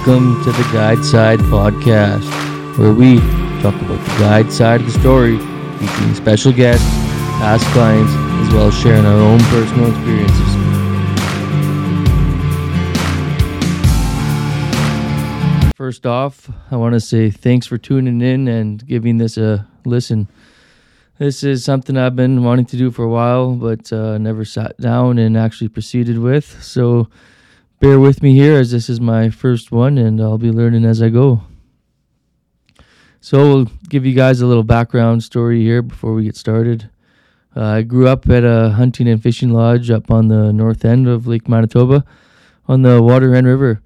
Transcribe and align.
Welcome 0.00 0.42
to 0.44 0.52
the 0.52 0.62
Guide 0.72 1.04
Side 1.04 1.40
Podcast, 1.40 2.24
where 2.78 2.94
we 2.94 3.18
talk 3.60 3.74
about 3.82 4.02
the 4.02 4.18
guide 4.18 4.50
side 4.50 4.80
of 4.80 4.86
the 4.86 4.98
story, 4.98 5.36
featuring 5.76 6.14
special 6.14 6.54
guests, 6.54 6.88
past 7.36 7.66
clients, 7.74 8.10
as 8.10 8.54
well 8.54 8.68
as 8.68 8.78
sharing 8.80 9.04
our 9.04 9.18
own 9.18 9.38
personal 9.40 9.90
experiences. 9.90 10.54
First 15.76 16.06
off, 16.06 16.50
I 16.70 16.76
want 16.76 16.94
to 16.94 17.00
say 17.00 17.30
thanks 17.30 17.66
for 17.66 17.76
tuning 17.76 18.22
in 18.22 18.48
and 18.48 18.86
giving 18.86 19.18
this 19.18 19.36
a 19.36 19.68
listen. 19.84 20.28
This 21.18 21.44
is 21.44 21.62
something 21.62 21.98
I've 21.98 22.16
been 22.16 22.42
wanting 22.42 22.64
to 22.64 22.78
do 22.78 22.90
for 22.90 23.04
a 23.04 23.10
while, 23.10 23.54
but 23.54 23.92
uh, 23.92 24.16
never 24.16 24.46
sat 24.46 24.78
down 24.78 25.18
and 25.18 25.36
actually 25.36 25.68
proceeded 25.68 26.20
with. 26.20 26.62
So 26.62 27.10
bear 27.80 27.98
with 27.98 28.22
me 28.22 28.34
here 28.34 28.60
as 28.60 28.70
this 28.70 28.90
is 28.90 29.00
my 29.00 29.30
first 29.30 29.72
one 29.72 29.96
and 29.96 30.20
I'll 30.20 30.36
be 30.36 30.50
learning 30.50 30.84
as 30.84 31.00
I 31.00 31.08
go. 31.08 31.40
So, 33.22 33.38
we'll 33.38 33.70
give 33.88 34.04
you 34.04 34.14
guys 34.14 34.40
a 34.40 34.46
little 34.46 34.62
background 34.62 35.22
story 35.22 35.62
here 35.62 35.80
before 35.80 36.12
we 36.12 36.24
get 36.24 36.36
started. 36.36 36.90
Uh, 37.56 37.64
I 37.64 37.82
grew 37.82 38.06
up 38.06 38.28
at 38.28 38.44
a 38.44 38.70
hunting 38.70 39.08
and 39.08 39.22
fishing 39.22 39.50
lodge 39.50 39.90
up 39.90 40.10
on 40.10 40.28
the 40.28 40.52
north 40.52 40.84
end 40.84 41.08
of 41.08 41.26
Lake 41.26 41.48
Manitoba 41.48 42.04
on 42.68 42.82
the 42.82 43.00
Waterhen 43.00 43.46
River. 43.46 43.80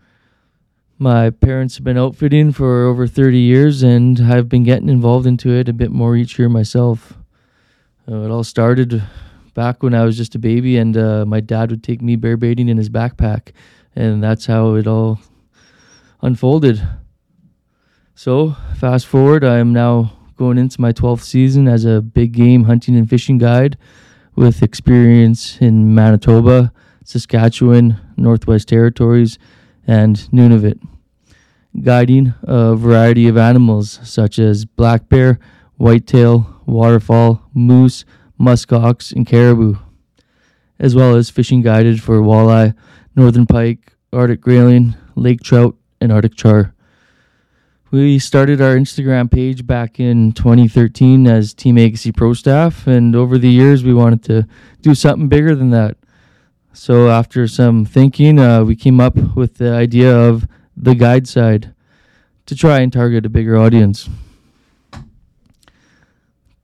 My 0.98 1.30
parents 1.30 1.76
have 1.76 1.84
been 1.84 1.98
outfitting 1.98 2.50
for 2.50 2.84
over 2.86 3.06
30 3.06 3.38
years 3.38 3.84
and 3.84 4.20
I've 4.20 4.48
been 4.48 4.64
getting 4.64 4.88
involved 4.88 5.26
into 5.26 5.50
it 5.50 5.68
a 5.68 5.72
bit 5.72 5.92
more 5.92 6.16
each 6.16 6.36
year 6.36 6.48
myself. 6.48 7.14
Uh, 8.10 8.22
it 8.22 8.30
all 8.30 8.44
started 8.44 9.04
back 9.54 9.84
when 9.84 9.94
I 9.94 10.04
was 10.04 10.16
just 10.16 10.34
a 10.34 10.40
baby 10.40 10.78
and 10.78 10.96
uh, 10.96 11.24
my 11.24 11.38
dad 11.38 11.70
would 11.70 11.84
take 11.84 12.02
me 12.02 12.16
bear 12.16 12.36
baiting 12.36 12.68
in 12.68 12.76
his 12.76 12.90
backpack 12.90 13.52
and 13.96 14.22
that's 14.22 14.46
how 14.46 14.74
it 14.74 14.86
all 14.86 15.20
unfolded. 16.22 16.86
So, 18.14 18.56
fast 18.76 19.06
forward, 19.06 19.44
I 19.44 19.58
am 19.58 19.72
now 19.72 20.12
going 20.36 20.58
into 20.58 20.80
my 20.80 20.92
12th 20.92 21.22
season 21.22 21.68
as 21.68 21.84
a 21.84 22.00
big 22.00 22.32
game 22.32 22.64
hunting 22.64 22.96
and 22.96 23.08
fishing 23.08 23.38
guide 23.38 23.76
with 24.34 24.62
experience 24.62 25.58
in 25.60 25.94
Manitoba, 25.94 26.72
Saskatchewan, 27.04 28.00
Northwest 28.16 28.68
Territories, 28.68 29.38
and 29.86 30.16
Nunavut, 30.32 30.80
guiding 31.82 32.34
a 32.42 32.74
variety 32.74 33.28
of 33.28 33.36
animals 33.36 34.00
such 34.02 34.38
as 34.38 34.64
black 34.64 35.08
bear, 35.08 35.38
whitetail, 35.76 36.60
waterfowl, 36.66 37.42
moose, 37.52 38.04
muskox, 38.40 39.12
and 39.12 39.26
caribou, 39.26 39.76
as 40.78 40.94
well 40.94 41.14
as 41.14 41.30
fishing 41.30 41.62
guided 41.62 42.02
for 42.02 42.20
walleye, 42.20 42.74
northern 43.16 43.46
pike, 43.46 43.92
Arctic 44.12 44.40
grayling, 44.40 44.94
lake 45.14 45.40
trout, 45.42 45.76
and 46.00 46.12
Arctic 46.12 46.34
char. 46.34 46.74
We 47.90 48.18
started 48.18 48.60
our 48.60 48.74
Instagram 48.74 49.30
page 49.30 49.66
back 49.66 50.00
in 50.00 50.32
2013 50.32 51.28
as 51.28 51.54
Team 51.54 51.78
Agassiz 51.78 52.12
Pro 52.16 52.34
staff, 52.34 52.86
and 52.88 53.14
over 53.14 53.38
the 53.38 53.50
years 53.50 53.84
we 53.84 53.94
wanted 53.94 54.24
to 54.24 54.48
do 54.82 54.94
something 54.94 55.28
bigger 55.28 55.54
than 55.54 55.70
that. 55.70 55.96
So 56.72 57.08
after 57.08 57.46
some 57.46 57.84
thinking, 57.84 58.40
uh, 58.40 58.64
we 58.64 58.74
came 58.74 59.00
up 59.00 59.16
with 59.36 59.58
the 59.58 59.70
idea 59.70 60.12
of 60.12 60.48
the 60.76 60.96
guide 60.96 61.28
side 61.28 61.72
to 62.46 62.56
try 62.56 62.80
and 62.80 62.92
target 62.92 63.24
a 63.24 63.28
bigger 63.28 63.56
audience. 63.56 64.08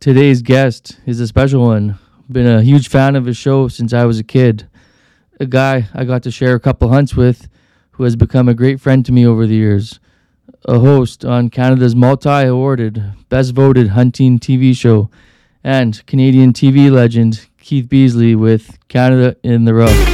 Today's 0.00 0.42
guest 0.42 0.98
is 1.06 1.20
a 1.20 1.26
special 1.26 1.62
one. 1.62 1.98
Been 2.28 2.46
a 2.46 2.62
huge 2.62 2.88
fan 2.88 3.16
of 3.16 3.26
his 3.26 3.36
show 3.36 3.68
since 3.68 3.92
I 3.92 4.04
was 4.04 4.18
a 4.18 4.24
kid. 4.24 4.66
A 5.40 5.46
guy 5.46 5.88
I 5.94 6.04
got 6.04 6.22
to 6.24 6.30
share 6.30 6.54
a 6.54 6.60
couple 6.60 6.90
hunts 6.90 7.16
with 7.16 7.48
who 7.92 8.04
has 8.04 8.14
become 8.14 8.46
a 8.46 8.54
great 8.54 8.78
friend 8.78 9.04
to 9.06 9.12
me 9.12 9.26
over 9.26 9.46
the 9.46 9.54
years 9.54 9.98
a 10.66 10.78
host 10.78 11.24
on 11.24 11.48
Canada's 11.48 11.96
multi 11.96 12.28
awarded, 12.28 13.02
best 13.30 13.54
voted 13.54 13.88
hunting 13.88 14.38
TV 14.38 14.76
show, 14.76 15.08
and 15.64 16.04
Canadian 16.06 16.52
TV 16.52 16.90
legend 16.90 17.48
Keith 17.58 17.88
Beasley 17.88 18.34
with 18.34 18.78
Canada 18.88 19.36
in 19.42 19.64
the 19.64 19.72
Rough. 19.72 20.09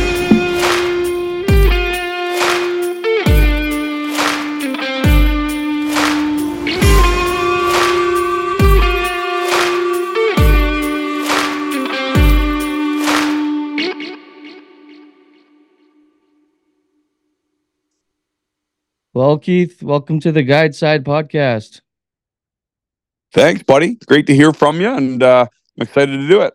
Well, 19.26 19.38
Keith, 19.38 19.82
welcome 19.82 20.20
to 20.20 20.30
the 20.30 20.44
Guide 20.44 20.72
Side 20.72 21.02
podcast. 21.02 21.80
Thanks, 23.32 23.60
buddy. 23.64 23.96
Great 24.06 24.28
to 24.28 24.36
hear 24.36 24.52
from 24.52 24.80
you, 24.80 24.88
and 24.88 25.20
uh, 25.20 25.48
I'm 25.76 25.82
excited 25.82 26.16
to 26.16 26.28
do 26.28 26.42
it. 26.42 26.54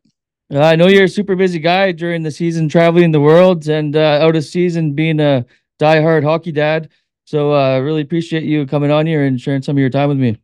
Uh, 0.54 0.62
I 0.62 0.78
know 0.78 0.88
you're 0.88 1.04
a 1.04 1.10
super 1.10 1.36
busy 1.36 1.60
guy 1.60 1.92
during 1.92 2.24
the 2.24 2.32
season, 2.32 2.70
traveling 2.70 3.12
the 3.12 3.20
world, 3.20 3.68
and 3.68 3.94
uh, 3.94 4.20
out 4.22 4.38
of 4.38 4.46
season 4.46 4.94
being 4.94 5.20
a 5.20 5.46
die-hard 5.80 6.24
hockey 6.24 6.54
dad. 6.54 6.88
So, 7.26 7.52
I 7.52 7.76
uh, 7.76 7.80
really 7.80 8.04
appreciate 8.04 8.44
you 8.44 8.66
coming 8.66 8.90
on 8.90 9.06
here 9.06 9.26
and 9.26 9.38
sharing 9.38 9.64
some 9.64 9.76
of 9.76 9.82
your 9.82 9.90
time 9.90 10.08
with 10.08 10.20
me. 10.20 10.38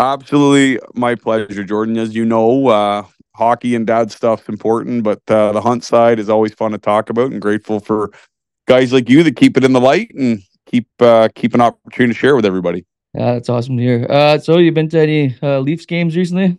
Absolutely, 0.00 0.80
my 0.94 1.14
pleasure, 1.14 1.62
Jordan. 1.62 1.96
As 1.96 2.12
you 2.12 2.24
know, 2.24 2.66
uh, 2.66 3.04
hockey 3.36 3.76
and 3.76 3.86
dad 3.86 4.10
stuff's 4.10 4.48
important, 4.48 5.04
but 5.04 5.22
uh, 5.28 5.52
the 5.52 5.60
hunt 5.60 5.84
side 5.84 6.18
is 6.18 6.28
always 6.28 6.54
fun 6.54 6.72
to 6.72 6.78
talk 6.78 7.08
about. 7.08 7.30
And 7.30 7.40
grateful 7.40 7.78
for 7.78 8.10
guys 8.66 8.92
like 8.92 9.08
you 9.08 9.22
that 9.22 9.36
keep 9.36 9.56
it 9.56 9.62
in 9.62 9.72
the 9.72 9.80
light 9.80 10.10
and 10.16 10.42
keep 10.70 10.88
uh, 11.00 11.28
keep 11.34 11.54
an 11.54 11.60
opportunity 11.60 12.14
to 12.14 12.18
share 12.18 12.36
with 12.36 12.46
everybody. 12.46 12.84
Yeah, 13.14 13.34
that's 13.34 13.48
awesome 13.48 13.76
to 13.76 13.82
hear. 13.82 14.06
Uh, 14.08 14.38
so 14.38 14.58
you've 14.58 14.74
been 14.74 14.88
to 14.90 15.00
any 15.00 15.36
uh, 15.42 15.58
Leafs 15.58 15.86
games 15.86 16.16
recently? 16.16 16.56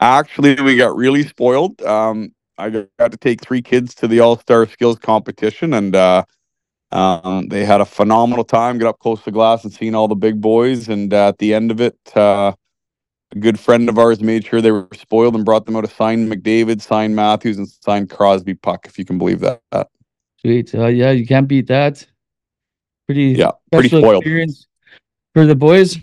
Actually, 0.00 0.60
we 0.62 0.76
got 0.76 0.96
really 0.96 1.22
spoiled. 1.22 1.80
Um, 1.82 2.32
I 2.58 2.70
got 2.70 3.12
to 3.12 3.16
take 3.18 3.42
three 3.42 3.60
kids 3.60 3.94
to 3.96 4.08
the 4.08 4.20
All 4.20 4.38
Star 4.38 4.66
Skills 4.66 4.98
competition, 4.98 5.74
and 5.74 5.94
uh, 5.94 6.24
um, 6.90 7.48
they 7.48 7.64
had 7.64 7.80
a 7.80 7.84
phenomenal 7.84 8.44
time. 8.44 8.78
Got 8.78 8.88
up 8.88 8.98
close 8.98 9.22
to 9.24 9.30
glass 9.30 9.64
and 9.64 9.72
seeing 9.72 9.94
all 9.94 10.08
the 10.08 10.14
big 10.14 10.40
boys. 10.40 10.88
And 10.88 11.12
uh, 11.12 11.28
at 11.28 11.38
the 11.38 11.52
end 11.52 11.70
of 11.70 11.80
it, 11.80 11.98
uh, 12.14 12.52
a 13.32 13.38
good 13.38 13.60
friend 13.60 13.88
of 13.88 13.98
ours 13.98 14.20
made 14.20 14.46
sure 14.46 14.62
they 14.62 14.70
were 14.70 14.88
spoiled 14.94 15.34
and 15.34 15.44
brought 15.44 15.66
them 15.66 15.76
out 15.76 15.84
a 15.84 15.88
signed 15.88 16.32
McDavid, 16.32 16.80
signed 16.80 17.14
Matthews, 17.14 17.58
and 17.58 17.68
signed 17.68 18.08
Crosby 18.08 18.54
puck. 18.54 18.86
If 18.86 18.98
you 18.98 19.04
can 19.04 19.18
believe 19.18 19.40
that. 19.40 19.88
Sweet. 20.40 20.74
Uh, 20.74 20.86
yeah, 20.86 21.10
you 21.10 21.26
can't 21.26 21.48
beat 21.48 21.66
that. 21.66 22.06
Pretty 23.06 23.34
yeah, 23.38 23.52
pretty 23.70 23.88
spoiled 23.88 24.22
experience 24.22 24.66
for 25.32 25.46
the 25.46 25.54
boys. 25.54 25.96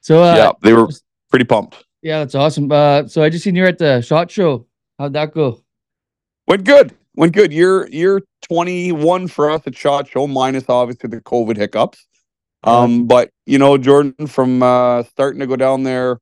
So 0.00 0.22
uh, 0.22 0.36
yeah, 0.36 0.52
they 0.62 0.72
were 0.72 0.88
pretty 1.30 1.44
pumped. 1.44 1.84
Yeah, 2.02 2.20
that's 2.20 2.34
awesome. 2.34 2.70
Uh, 2.70 3.08
so 3.08 3.22
I 3.22 3.30
just 3.30 3.44
seen 3.44 3.56
you 3.56 3.64
at 3.64 3.78
the 3.78 4.00
shot 4.02 4.30
show. 4.30 4.66
How'd 4.98 5.14
that 5.14 5.32
go? 5.32 5.64
Went 6.46 6.64
good. 6.64 6.94
Went 7.16 7.32
good. 7.32 7.52
Year 7.52 7.88
year 7.88 8.22
twenty 8.42 8.92
one 8.92 9.26
for 9.26 9.50
us 9.50 9.62
at 9.66 9.76
shot 9.76 10.08
show, 10.08 10.26
minus 10.26 10.68
obviously 10.68 11.08
the 11.08 11.20
COVID 11.20 11.56
hiccups. 11.56 12.06
Um, 12.62 13.06
but 13.06 13.30
you 13.46 13.58
know, 13.58 13.76
Jordan, 13.76 14.26
from 14.26 14.62
uh, 14.62 15.02
starting 15.04 15.40
to 15.40 15.46
go 15.46 15.56
down 15.56 15.82
there 15.82 16.18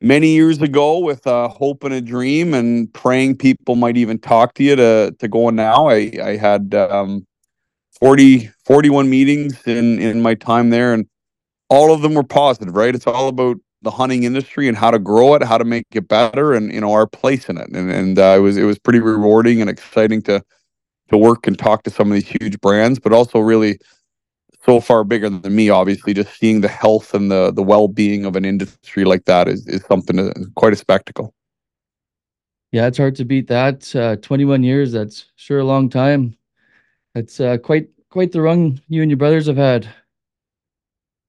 many 0.00 0.28
years 0.28 0.60
ago 0.60 0.98
with 0.98 1.26
a 1.26 1.48
hope 1.48 1.84
and 1.84 1.94
a 1.94 2.00
dream 2.00 2.52
and 2.54 2.92
praying 2.92 3.36
people 3.36 3.76
might 3.76 3.96
even 3.96 4.18
talk 4.18 4.54
to 4.54 4.64
you 4.64 4.76
to 4.76 5.14
to 5.18 5.28
going 5.28 5.54
now. 5.54 5.88
I 5.88 6.12
I 6.22 6.36
had 6.36 6.74
um 6.74 7.26
40, 8.02 8.50
41 8.64 9.08
meetings 9.08 9.64
in, 9.64 10.00
in 10.00 10.20
my 10.20 10.34
time 10.34 10.70
there, 10.70 10.92
and 10.92 11.06
all 11.70 11.94
of 11.94 12.02
them 12.02 12.14
were 12.14 12.24
positive, 12.24 12.74
right? 12.74 12.96
It's 12.96 13.06
all 13.06 13.28
about 13.28 13.58
the 13.82 13.92
hunting 13.92 14.24
industry 14.24 14.66
and 14.66 14.76
how 14.76 14.90
to 14.90 14.98
grow 14.98 15.34
it, 15.34 15.42
how 15.44 15.56
to 15.56 15.64
make 15.64 15.86
it 15.92 16.08
better, 16.08 16.52
and 16.52 16.72
you 16.72 16.80
know 16.80 16.92
our 16.92 17.06
place 17.06 17.48
in 17.48 17.58
it. 17.58 17.68
And 17.68 17.92
and 17.92 18.18
uh, 18.18 18.34
it 18.36 18.40
was 18.40 18.56
it 18.56 18.64
was 18.64 18.76
pretty 18.76 18.98
rewarding 18.98 19.60
and 19.60 19.70
exciting 19.70 20.20
to 20.22 20.42
to 21.10 21.16
work 21.16 21.46
and 21.46 21.56
talk 21.56 21.84
to 21.84 21.90
some 21.90 22.10
of 22.10 22.14
these 22.14 22.26
huge 22.26 22.60
brands, 22.60 22.98
but 22.98 23.12
also 23.12 23.38
really 23.38 23.78
so 24.64 24.80
far 24.80 25.04
bigger 25.04 25.30
than 25.30 25.54
me. 25.54 25.70
Obviously, 25.70 26.12
just 26.12 26.36
seeing 26.36 26.60
the 26.60 26.66
health 26.66 27.14
and 27.14 27.30
the 27.30 27.52
the 27.52 27.62
well 27.62 27.86
being 27.86 28.24
of 28.24 28.34
an 28.34 28.44
industry 28.44 29.04
like 29.04 29.26
that 29.26 29.46
is 29.46 29.64
is 29.68 29.84
something 29.84 30.32
quite 30.56 30.72
a 30.72 30.76
spectacle. 30.76 31.32
Yeah, 32.72 32.88
it's 32.88 32.98
hard 32.98 33.14
to 33.14 33.24
beat 33.24 33.46
that. 33.46 33.94
Uh, 33.94 34.16
Twenty 34.16 34.44
one 34.44 34.64
years, 34.64 34.90
that's 34.90 35.26
sure 35.36 35.60
a 35.60 35.64
long 35.64 35.88
time. 35.88 36.36
It's 37.14 37.40
uh, 37.40 37.58
quite 37.58 37.88
quite 38.12 38.32
the 38.32 38.40
run 38.40 38.80
you 38.88 39.02
and 39.02 39.10
your 39.10 39.18
brothers 39.18 39.46
have 39.46 39.56
had. 39.56 39.88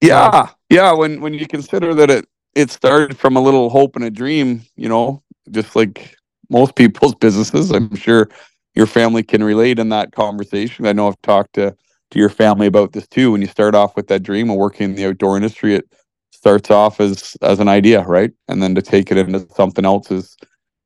Yeah, 0.00 0.50
yeah. 0.68 0.92
When 0.92 1.20
when 1.20 1.34
you 1.34 1.46
consider 1.46 1.94
that 1.94 2.10
it 2.10 2.28
it 2.54 2.70
started 2.70 3.18
from 3.18 3.36
a 3.36 3.40
little 3.40 3.70
hope 3.70 3.96
and 3.96 4.04
a 4.04 4.10
dream, 4.10 4.62
you 4.76 4.88
know, 4.88 5.22
just 5.50 5.74
like 5.74 6.16
most 6.50 6.76
people's 6.76 7.14
businesses. 7.14 7.70
I'm 7.70 7.94
sure 7.96 8.28
your 8.74 8.86
family 8.86 9.22
can 9.22 9.42
relate 9.42 9.78
in 9.78 9.88
that 9.88 10.12
conversation. 10.12 10.86
I 10.86 10.92
know 10.92 11.08
I've 11.08 11.22
talked 11.22 11.54
to 11.54 11.74
to 12.10 12.18
your 12.18 12.28
family 12.28 12.66
about 12.66 12.92
this 12.92 13.08
too. 13.08 13.32
When 13.32 13.40
you 13.40 13.48
start 13.48 13.74
off 13.74 13.96
with 13.96 14.08
that 14.08 14.22
dream 14.22 14.50
of 14.50 14.56
working 14.56 14.90
in 14.90 14.94
the 14.94 15.06
outdoor 15.06 15.36
industry, 15.36 15.74
it 15.74 15.88
starts 16.32 16.70
off 16.70 17.00
as 17.00 17.36
as 17.40 17.58
an 17.60 17.68
idea, 17.68 18.02
right? 18.02 18.30
And 18.48 18.62
then 18.62 18.74
to 18.74 18.82
take 18.82 19.10
it 19.10 19.16
into 19.16 19.46
something 19.54 19.84
else 19.84 20.10
is 20.10 20.36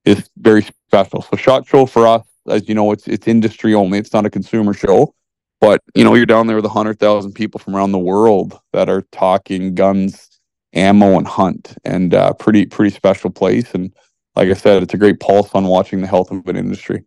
is 0.05 0.31
very 0.39 0.62
special. 0.62 1.23
So 1.23 1.37
Shot 1.37 1.67
Show 1.67 1.87
for 1.87 2.06
us 2.06 2.23
as 2.49 2.69
you 2.69 2.75
know, 2.75 2.93
it's 2.93 3.06
it's 3.06 3.29
industry 3.29 3.75
only. 3.75 3.99
It's 3.99 4.12
not 4.12 4.27
a 4.27 4.31
consumer 4.31 4.75
show. 4.75 5.15
But 5.61 5.83
you 5.95 6.05
know, 6.05 6.15
you're 6.15 6.27
down 6.27 6.47
there 6.47 6.57
with 6.57 6.65
a 6.65 6.71
hundred 6.71 6.99
thousand 6.99 7.33
people 7.33 7.59
from 7.59 7.75
around 7.75 7.93
the 7.93 7.99
world 7.99 8.59
that 8.73 8.89
are 8.89 9.03
talking 9.13 9.75
guns, 9.75 10.41
ammo, 10.73 11.19
and 11.19 11.27
hunt, 11.27 11.77
and 11.85 12.15
uh, 12.15 12.33
pretty 12.35 12.67
pretty 12.67 12.95
special 12.95 13.31
place. 13.31 13.75
And 13.75 13.93
like 14.37 14.49
I 14.49 14.55
said, 14.55 14.83
it's 14.83 14.95
a 14.95 14.99
great 14.99 15.21
pulse 15.21 15.51
on 15.55 15.65
watching 15.65 16.01
the 16.01 16.07
health 16.07 16.31
of 16.31 16.47
an 16.47 16.57
industry. 16.57 17.05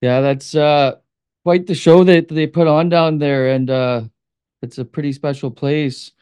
Yeah, 0.00 0.20
that's 0.20 0.54
uh, 0.54 0.96
quite 1.44 1.66
the 1.66 1.74
show 1.74 2.04
that 2.04 2.28
they 2.28 2.46
put 2.46 2.68
on 2.68 2.88
down 2.88 3.18
there, 3.18 3.50
and 3.50 3.70
uh, 3.70 4.02
it's 4.62 4.78
a 4.78 4.84
pretty 4.84 5.12
special 5.12 5.50
place. 5.50 6.12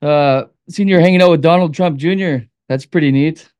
Uh, 0.00 0.44
seeing 0.70 0.88
you're 0.88 1.00
hanging 1.00 1.20
out 1.20 1.30
with 1.30 1.42
Donald 1.42 1.74
Trump 1.74 1.98
Jr. 1.98 2.44
That's 2.68 2.86
pretty 2.86 3.10
neat. 3.10 3.50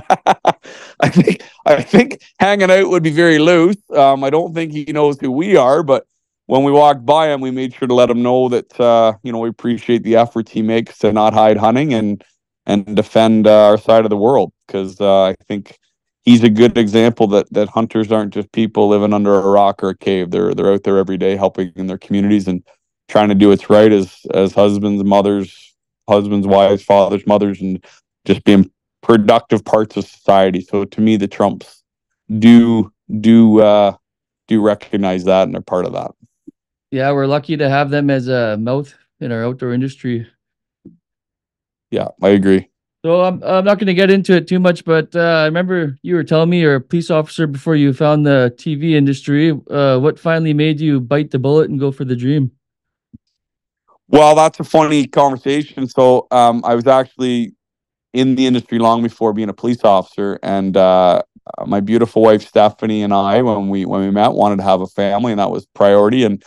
I 1.00 1.08
think 1.08 1.42
I 1.64 1.82
think 1.82 2.22
hanging 2.38 2.70
out 2.70 2.88
would 2.88 3.02
be 3.02 3.10
very 3.10 3.38
loose. 3.38 3.76
Um, 3.90 4.24
I 4.24 4.30
don't 4.30 4.54
think 4.54 4.72
he 4.72 4.84
knows 4.86 5.18
who 5.20 5.30
we 5.30 5.56
are, 5.56 5.82
but 5.82 6.06
when 6.46 6.62
we 6.62 6.72
walked 6.72 7.04
by 7.04 7.32
him, 7.32 7.40
we 7.40 7.50
made 7.50 7.74
sure 7.74 7.88
to 7.88 7.94
let 7.94 8.10
him 8.10 8.22
know 8.22 8.48
that 8.48 8.78
uh, 8.80 9.14
you 9.22 9.32
know 9.32 9.38
we 9.38 9.48
appreciate 9.48 10.02
the 10.02 10.16
efforts 10.16 10.52
he 10.52 10.62
makes 10.62 10.98
to 10.98 11.12
not 11.12 11.34
hide 11.34 11.56
hunting 11.56 11.94
and 11.94 12.24
and 12.66 12.96
defend 12.96 13.46
uh, 13.46 13.66
our 13.66 13.78
side 13.78 14.04
of 14.04 14.10
the 14.10 14.16
world 14.16 14.52
because 14.66 15.00
uh, 15.00 15.24
I 15.24 15.34
think 15.46 15.78
he's 16.24 16.42
a 16.42 16.50
good 16.50 16.76
example 16.78 17.26
that 17.28 17.52
that 17.52 17.68
hunters 17.68 18.12
aren't 18.12 18.34
just 18.34 18.52
people 18.52 18.88
living 18.88 19.12
under 19.12 19.34
a 19.34 19.48
rock 19.48 19.82
or 19.82 19.90
a 19.90 19.96
cave. 19.96 20.30
They're 20.30 20.54
they're 20.54 20.72
out 20.72 20.82
there 20.84 20.98
every 20.98 21.18
day 21.18 21.36
helping 21.36 21.72
in 21.76 21.86
their 21.86 21.98
communities 21.98 22.48
and 22.48 22.62
trying 23.08 23.28
to 23.28 23.34
do 23.34 23.48
what's 23.48 23.70
right 23.70 23.92
as 23.92 24.20
as 24.34 24.52
husbands, 24.52 25.02
mothers, 25.04 25.74
husbands, 26.08 26.46
wives, 26.46 26.82
fathers, 26.82 27.26
mothers, 27.26 27.60
and 27.60 27.84
just 28.24 28.44
being 28.44 28.70
productive 29.02 29.64
parts 29.64 29.96
of 29.96 30.04
society. 30.04 30.60
So 30.60 30.84
to 30.84 31.00
me, 31.00 31.16
the 31.16 31.28
Trumps 31.28 31.82
do 32.38 32.92
do 33.20 33.60
uh, 33.60 33.96
do 34.48 34.60
recognize 34.60 35.24
that 35.24 35.44
and 35.44 35.54
they're 35.54 35.62
part 35.62 35.86
of 35.86 35.92
that. 35.92 36.12
Yeah, 36.90 37.12
we're 37.12 37.26
lucky 37.26 37.56
to 37.56 37.68
have 37.68 37.90
them 37.90 38.10
as 38.10 38.28
a 38.28 38.56
mouth 38.56 38.94
in 39.20 39.32
our 39.32 39.44
outdoor 39.44 39.72
industry. 39.72 40.26
Yeah, 41.90 42.08
I 42.22 42.30
agree. 42.30 42.68
So 43.04 43.22
I'm 43.22 43.42
I'm 43.44 43.64
not 43.64 43.78
going 43.78 43.86
to 43.86 43.94
get 43.94 44.10
into 44.10 44.34
it 44.34 44.48
too 44.48 44.58
much, 44.58 44.84
but 44.84 45.14
uh, 45.14 45.20
I 45.20 45.44
remember 45.44 45.96
you 46.02 46.16
were 46.16 46.24
telling 46.24 46.50
me 46.50 46.60
you're 46.60 46.76
a 46.76 46.80
police 46.80 47.10
officer 47.10 47.46
before 47.46 47.76
you 47.76 47.92
found 47.92 48.26
the 48.26 48.52
TV 48.56 48.94
industry. 48.94 49.52
Uh, 49.70 49.98
what 50.00 50.18
finally 50.18 50.52
made 50.52 50.80
you 50.80 51.00
bite 51.00 51.30
the 51.30 51.38
bullet 51.38 51.70
and 51.70 51.78
go 51.78 51.92
for 51.92 52.04
the 52.04 52.16
dream? 52.16 52.50
Well, 54.08 54.34
that's 54.34 54.58
a 54.60 54.64
funny 54.64 55.06
conversation. 55.06 55.88
So 55.88 56.26
um, 56.30 56.62
I 56.64 56.74
was 56.74 56.86
actually 56.86 57.54
in 58.16 58.34
the 58.34 58.46
industry 58.46 58.78
long 58.78 59.02
before 59.02 59.34
being 59.34 59.50
a 59.50 59.54
police 59.54 59.84
officer, 59.84 60.38
and 60.42 60.74
uh, 60.74 61.22
my 61.66 61.80
beautiful 61.80 62.22
wife 62.22 62.42
Stephanie 62.42 63.02
and 63.02 63.12
I, 63.12 63.42
when 63.42 63.68
we 63.68 63.84
when 63.84 64.00
we 64.00 64.10
met, 64.10 64.32
wanted 64.32 64.56
to 64.56 64.62
have 64.62 64.80
a 64.80 64.86
family, 64.86 65.32
and 65.32 65.38
that 65.38 65.50
was 65.50 65.66
priority. 65.66 66.24
And 66.24 66.42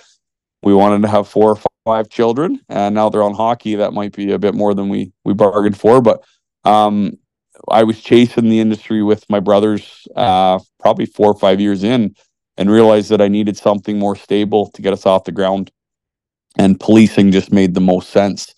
we 0.64 0.74
wanted 0.74 1.04
to 1.04 1.08
have 1.08 1.28
four 1.28 1.52
or 1.52 1.60
five 1.86 2.10
children, 2.10 2.60
and 2.70 2.96
now 2.96 3.10
they're 3.10 3.22
on 3.24 3.36
hockey. 3.36 3.76
That 3.76 3.94
might 3.94 4.14
be 4.14 4.32
a 4.32 4.40
bit 4.40 4.56
more 4.56 4.74
than 4.74 4.90
we 4.90 5.14
we 5.24 5.36
bargained 5.36 5.78
for, 5.78 6.02
but 6.02 6.24
um, 6.64 7.14
I 7.70 7.84
was 7.84 8.02
chasing 8.02 8.50
the 8.50 8.60
industry 8.60 9.04
with 9.04 9.30
my 9.30 9.40
brothers, 9.40 10.08
uh, 10.16 10.60
probably 10.80 11.06
four 11.06 11.28
or 11.28 11.38
five 11.38 11.62
years 11.62 11.84
in, 11.84 12.16
and 12.58 12.72
realized 12.72 13.10
that 13.12 13.22
I 13.22 13.28
needed 13.28 13.58
something 13.58 14.00
more 14.00 14.16
stable 14.16 14.72
to 14.72 14.82
get 14.82 14.94
us 14.94 15.06
off 15.06 15.26
the 15.26 15.32
ground. 15.32 15.72
And 16.58 16.80
policing 16.80 17.32
just 17.32 17.54
made 17.54 17.76
the 17.76 17.80
most 17.80 18.10
sense 18.10 18.56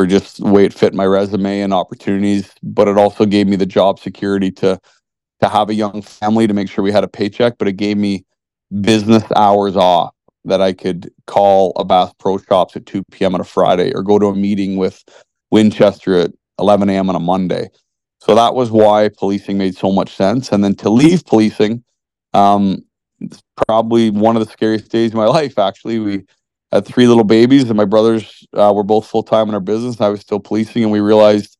for 0.00 0.06
just 0.06 0.38
the 0.38 0.46
way 0.46 0.64
it 0.64 0.72
fit 0.72 0.94
my 0.94 1.04
resume 1.04 1.60
and 1.60 1.74
opportunities. 1.74 2.54
But 2.62 2.88
it 2.88 2.96
also 2.96 3.26
gave 3.26 3.46
me 3.46 3.56
the 3.56 3.66
job 3.66 3.98
security 3.98 4.50
to 4.52 4.80
to 5.40 5.48
have 5.48 5.68
a 5.68 5.74
young 5.74 6.00
family 6.00 6.46
to 6.46 6.54
make 6.54 6.70
sure 6.70 6.82
we 6.82 6.90
had 6.90 7.04
a 7.04 7.08
paycheck. 7.08 7.58
But 7.58 7.68
it 7.68 7.74
gave 7.74 7.98
me 7.98 8.24
business 8.80 9.24
hours 9.36 9.76
off 9.76 10.14
that 10.46 10.62
I 10.62 10.72
could 10.72 11.12
call 11.26 11.74
a 11.76 11.84
Bass 11.84 12.14
Pro 12.18 12.38
Shops 12.38 12.76
at 12.76 12.86
2 12.86 13.02
p.m. 13.10 13.34
on 13.34 13.42
a 13.42 13.44
Friday 13.44 13.92
or 13.94 14.02
go 14.02 14.18
to 14.18 14.28
a 14.28 14.34
meeting 14.34 14.78
with 14.78 15.04
Winchester 15.50 16.18
at 16.18 16.30
11 16.58 16.88
a.m. 16.88 17.10
on 17.10 17.16
a 17.16 17.20
Monday. 17.20 17.68
So 18.20 18.34
that 18.34 18.54
was 18.54 18.70
why 18.70 19.10
policing 19.18 19.58
made 19.58 19.76
so 19.76 19.92
much 19.92 20.14
sense. 20.14 20.50
And 20.50 20.64
then 20.64 20.76
to 20.76 20.88
leave 20.88 21.26
policing, 21.26 21.84
um, 22.32 22.82
probably 23.68 24.08
one 24.08 24.34
of 24.34 24.46
the 24.46 24.50
scariest 24.50 24.90
days 24.90 25.10
of 25.10 25.16
my 25.16 25.26
life. 25.38 25.58
Actually, 25.58 25.98
we 25.98 26.24
had 26.72 26.86
three 26.86 27.06
little 27.06 27.24
babies, 27.24 27.68
and 27.68 27.76
my 27.76 27.84
brothers 27.84 28.46
uh, 28.54 28.72
were 28.74 28.84
both 28.84 29.06
full 29.06 29.22
time 29.22 29.48
in 29.48 29.54
our 29.54 29.60
business. 29.60 30.00
I 30.00 30.08
was 30.08 30.20
still 30.20 30.40
policing, 30.40 30.82
and 30.82 30.92
we 30.92 31.00
realized 31.00 31.56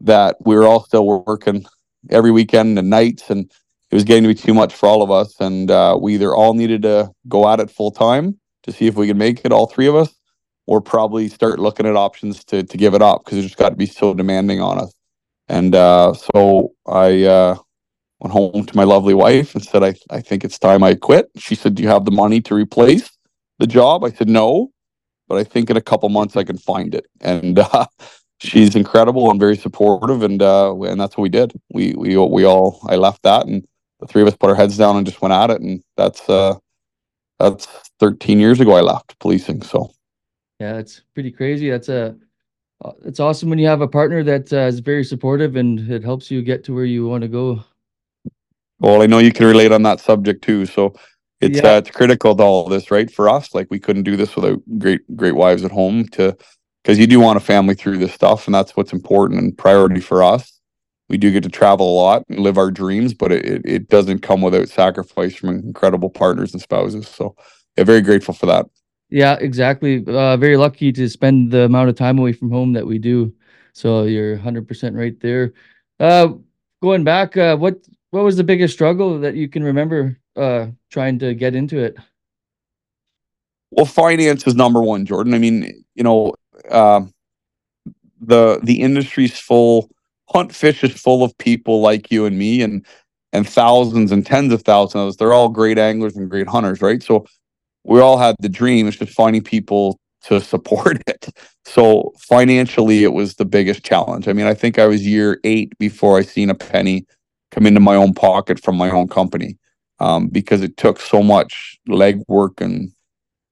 that 0.00 0.36
we 0.40 0.54
were 0.56 0.66
all 0.66 0.84
still 0.84 1.06
working 1.06 1.64
every 2.10 2.30
weekend 2.30 2.78
and 2.78 2.90
nights, 2.90 3.30
and 3.30 3.50
it 3.90 3.94
was 3.94 4.04
getting 4.04 4.24
to 4.24 4.28
be 4.28 4.34
too 4.34 4.54
much 4.54 4.74
for 4.74 4.88
all 4.88 5.02
of 5.02 5.10
us. 5.10 5.38
And 5.40 5.70
uh, 5.70 5.98
we 6.00 6.14
either 6.14 6.34
all 6.34 6.54
needed 6.54 6.82
to 6.82 7.10
go 7.28 7.48
at 7.48 7.60
it 7.60 7.70
full 7.70 7.90
time 7.90 8.38
to 8.64 8.72
see 8.72 8.86
if 8.86 8.96
we 8.96 9.06
could 9.06 9.16
make 9.16 9.44
it, 9.44 9.52
all 9.52 9.66
three 9.66 9.86
of 9.86 9.94
us, 9.94 10.12
or 10.66 10.80
probably 10.80 11.28
start 11.28 11.58
looking 11.58 11.86
at 11.86 11.96
options 11.96 12.44
to 12.46 12.62
to 12.64 12.76
give 12.76 12.94
it 12.94 13.02
up 13.02 13.24
because 13.24 13.38
it 13.38 13.42
just 13.42 13.56
got 13.56 13.70
to 13.70 13.76
be 13.76 13.86
so 13.86 14.14
demanding 14.14 14.60
on 14.60 14.78
us. 14.78 14.92
And 15.48 15.74
uh, 15.74 16.14
so 16.14 16.72
I 16.86 17.24
uh, 17.24 17.56
went 18.20 18.32
home 18.32 18.64
to 18.64 18.76
my 18.76 18.84
lovely 18.84 19.14
wife 19.14 19.54
and 19.54 19.64
said, 19.64 19.82
I, 19.82 19.94
I 20.10 20.20
think 20.20 20.44
it's 20.44 20.58
time 20.58 20.82
I 20.84 20.94
quit. 20.94 21.28
She 21.36 21.54
said, 21.54 21.74
Do 21.74 21.82
you 21.82 21.88
have 21.88 22.04
the 22.04 22.12
money 22.12 22.40
to 22.42 22.54
replace 22.54 23.10
the 23.60 23.66
job? 23.66 24.04
I 24.04 24.10
said, 24.10 24.28
No, 24.28 24.72
but 25.28 25.38
I 25.38 25.44
think 25.44 25.70
in 25.70 25.76
a 25.76 25.80
couple 25.80 26.08
months 26.08 26.36
I 26.36 26.42
can 26.42 26.58
find 26.58 26.94
it. 26.94 27.06
And 27.20 27.60
uh, 27.60 27.86
she's 28.40 28.74
incredible 28.74 29.30
and 29.30 29.38
very 29.38 29.56
supportive. 29.56 30.22
And 30.22 30.42
uh, 30.42 30.74
and 30.82 31.00
that's 31.00 31.16
what 31.16 31.22
we 31.22 31.28
did. 31.28 31.52
We, 31.72 31.94
we, 31.96 32.16
we 32.16 32.44
all, 32.44 32.80
I 32.88 32.96
left 32.96 33.22
that 33.22 33.46
and 33.46 33.64
the 34.00 34.06
three 34.06 34.22
of 34.22 34.28
us 34.28 34.36
put 34.36 34.50
our 34.50 34.56
heads 34.56 34.76
down 34.76 34.96
and 34.96 35.06
just 35.06 35.22
went 35.22 35.34
at 35.34 35.50
it. 35.50 35.60
And 35.60 35.82
that's, 35.96 36.28
uh, 36.28 36.54
that's 37.38 37.66
13 38.00 38.40
years 38.40 38.58
ago 38.58 38.74
I 38.74 38.80
left 38.80 39.18
policing. 39.20 39.62
So 39.62 39.92
yeah, 40.58 40.78
it's 40.78 41.02
pretty 41.14 41.30
crazy. 41.30 41.70
That's 41.70 41.88
a 41.88 42.16
uh, 42.82 42.92
it's 43.04 43.20
awesome 43.20 43.50
when 43.50 43.58
you 43.58 43.66
have 43.66 43.82
a 43.82 43.88
partner 43.88 44.22
that 44.22 44.52
uh, 44.52 44.60
is 44.60 44.80
very 44.80 45.04
supportive 45.04 45.56
and 45.56 45.90
it 45.90 46.02
helps 46.02 46.30
you 46.30 46.40
get 46.40 46.64
to 46.64 46.74
where 46.74 46.86
you 46.86 47.06
want 47.06 47.22
to 47.22 47.28
go. 47.28 47.62
Well, 48.78 49.02
I 49.02 49.06
know 49.06 49.18
you 49.18 49.32
can 49.32 49.46
relate 49.46 49.70
on 49.70 49.82
that 49.82 50.00
subject 50.00 50.42
too. 50.42 50.64
So 50.64 50.94
it's 51.40 51.60
yeah. 51.60 51.74
uh, 51.74 51.78
it's 51.78 51.90
critical 51.90 52.36
to 52.36 52.42
all 52.42 52.68
this, 52.68 52.90
right? 52.90 53.10
For 53.10 53.28
us, 53.28 53.54
like 53.54 53.68
we 53.70 53.78
couldn't 53.78 54.02
do 54.02 54.16
this 54.16 54.36
without 54.36 54.60
great 54.78 55.00
great 55.16 55.34
wives 55.34 55.64
at 55.64 55.70
home 55.70 56.06
to 56.08 56.36
because 56.82 56.98
you 56.98 57.06
do 57.06 57.20
want 57.20 57.36
a 57.36 57.40
family 57.40 57.74
through 57.74 57.98
this 57.98 58.12
stuff, 58.12 58.46
and 58.46 58.54
that's 58.54 58.76
what's 58.76 58.92
important 58.92 59.40
and 59.40 59.56
priority 59.56 60.00
for 60.00 60.22
us. 60.22 60.60
We 61.08 61.18
do 61.18 61.32
get 61.32 61.42
to 61.42 61.48
travel 61.48 61.90
a 61.90 61.98
lot 62.00 62.22
and 62.28 62.38
live 62.38 62.56
our 62.56 62.70
dreams, 62.70 63.14
but 63.14 63.32
it, 63.32 63.44
it, 63.44 63.62
it 63.64 63.88
doesn't 63.88 64.20
come 64.20 64.42
without 64.42 64.68
sacrifice 64.68 65.34
from 65.34 65.58
incredible 65.58 66.08
partners 66.08 66.52
and 66.52 66.62
spouses. 66.62 67.08
So, 67.08 67.34
yeah, 67.76 67.82
very 67.82 68.00
grateful 68.00 68.32
for 68.32 68.46
that. 68.46 68.66
Yeah, 69.08 69.36
exactly. 69.40 70.04
Uh, 70.06 70.36
very 70.36 70.56
lucky 70.56 70.92
to 70.92 71.08
spend 71.08 71.50
the 71.50 71.64
amount 71.64 71.88
of 71.88 71.96
time 71.96 72.18
away 72.18 72.32
from 72.32 72.50
home 72.50 72.72
that 72.74 72.86
we 72.86 72.98
do. 72.98 73.34
So 73.72 74.04
you're 74.04 74.38
100% 74.38 74.96
right 74.96 75.18
there. 75.20 75.52
Uh, 75.98 76.34
going 76.80 77.02
back, 77.02 77.36
uh, 77.36 77.56
what 77.56 77.78
what 78.10 78.24
was 78.24 78.36
the 78.36 78.44
biggest 78.44 78.74
struggle 78.74 79.20
that 79.20 79.34
you 79.34 79.48
can 79.48 79.62
remember 79.62 80.18
uh, 80.36 80.66
trying 80.90 81.18
to 81.20 81.34
get 81.34 81.54
into 81.54 81.78
it? 81.78 81.96
Well, 83.70 83.86
finance 83.86 84.46
is 84.46 84.54
number 84.54 84.82
one, 84.82 85.06
Jordan. 85.06 85.34
I 85.34 85.38
mean, 85.38 85.84
you 85.94 86.02
know, 86.02 86.34
uh, 86.70 87.02
the 88.20 88.60
the 88.62 88.80
industry's 88.80 89.38
full. 89.38 89.90
Hunt 90.28 90.54
fish 90.54 90.84
is 90.84 90.92
full 90.92 91.24
of 91.24 91.36
people 91.38 91.80
like 91.80 92.10
you 92.10 92.24
and 92.24 92.38
me, 92.38 92.62
and 92.62 92.84
and 93.32 93.48
thousands 93.48 94.12
and 94.12 94.26
tens 94.26 94.52
of 94.52 94.62
thousands 94.62 95.02
of 95.02 95.08
us. 95.08 95.16
They're 95.16 95.32
all 95.32 95.48
great 95.48 95.78
anglers 95.78 96.16
and 96.16 96.30
great 96.30 96.48
hunters, 96.48 96.82
right? 96.82 97.02
So 97.02 97.26
we 97.84 98.00
all 98.00 98.18
had 98.18 98.36
the 98.40 98.48
dream. 98.48 98.86
It's 98.86 98.96
just 98.96 99.12
finding 99.12 99.42
people 99.42 99.98
to 100.22 100.40
support 100.40 101.02
it. 101.06 101.28
So 101.64 102.12
financially, 102.18 103.04
it 103.04 103.12
was 103.12 103.36
the 103.36 103.44
biggest 103.44 103.84
challenge. 103.84 104.28
I 104.28 104.32
mean, 104.32 104.46
I 104.46 104.54
think 104.54 104.78
I 104.78 104.86
was 104.86 105.06
year 105.06 105.40
eight 105.44 105.76
before 105.78 106.18
I 106.18 106.22
seen 106.22 106.50
a 106.50 106.54
penny 106.54 107.06
come 107.50 107.66
into 107.66 107.80
my 107.80 107.96
own 107.96 108.14
pocket 108.14 108.62
from 108.62 108.76
my 108.76 108.90
own 108.90 109.08
company 109.08 109.58
um, 110.00 110.28
because 110.28 110.62
it 110.62 110.76
took 110.76 111.00
so 111.00 111.22
much 111.22 111.78
legwork 111.88 112.60
and 112.60 112.92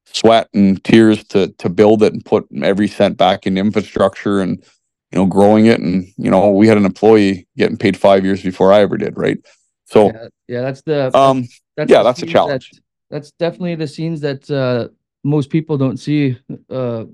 sweat 0.06 0.48
and 0.54 0.82
tears 0.84 1.22
to 1.24 1.48
to 1.58 1.68
build 1.68 2.02
it 2.02 2.12
and 2.12 2.24
put 2.24 2.46
every 2.62 2.88
cent 2.88 3.16
back 3.16 3.46
in 3.46 3.58
infrastructure 3.58 4.40
and 4.40 4.64
you 5.12 5.18
know 5.18 5.26
growing 5.26 5.66
it 5.66 5.80
and 5.80 6.06
you 6.16 6.30
know 6.30 6.50
we 6.50 6.66
had 6.66 6.78
an 6.78 6.86
employee 6.86 7.46
getting 7.56 7.76
paid 7.76 7.96
five 7.96 8.24
years 8.24 8.42
before 8.42 8.72
I 8.72 8.80
ever 8.80 8.96
did 8.96 9.16
right 9.18 9.38
so 9.84 10.06
yeah, 10.06 10.28
yeah 10.48 10.60
that's 10.62 10.82
the 10.82 11.16
um 11.16 11.46
that's 11.76 11.90
yeah 11.90 12.02
that's 12.02 12.22
a 12.22 12.26
challenge 12.26 12.70
that, 12.70 12.80
that's 13.10 13.30
definitely 13.32 13.74
the 13.74 13.86
scenes 13.86 14.20
that 14.20 14.50
uh, 14.50 14.88
most 15.24 15.50
people 15.50 15.78
don't 15.78 15.96
see. 15.96 16.38
Uh, 16.70 17.04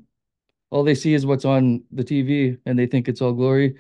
all 0.71 0.83
they 0.83 0.95
see 0.95 1.15
is 1.15 1.25
what's 1.25 1.45
on 1.45 1.83
the 1.93 2.05
TV, 2.05 2.59
and 2.67 2.79
they 2.79 2.87
think 2.87 3.09
it's 3.09 3.23
all 3.23 3.33
glory. 3.33 3.77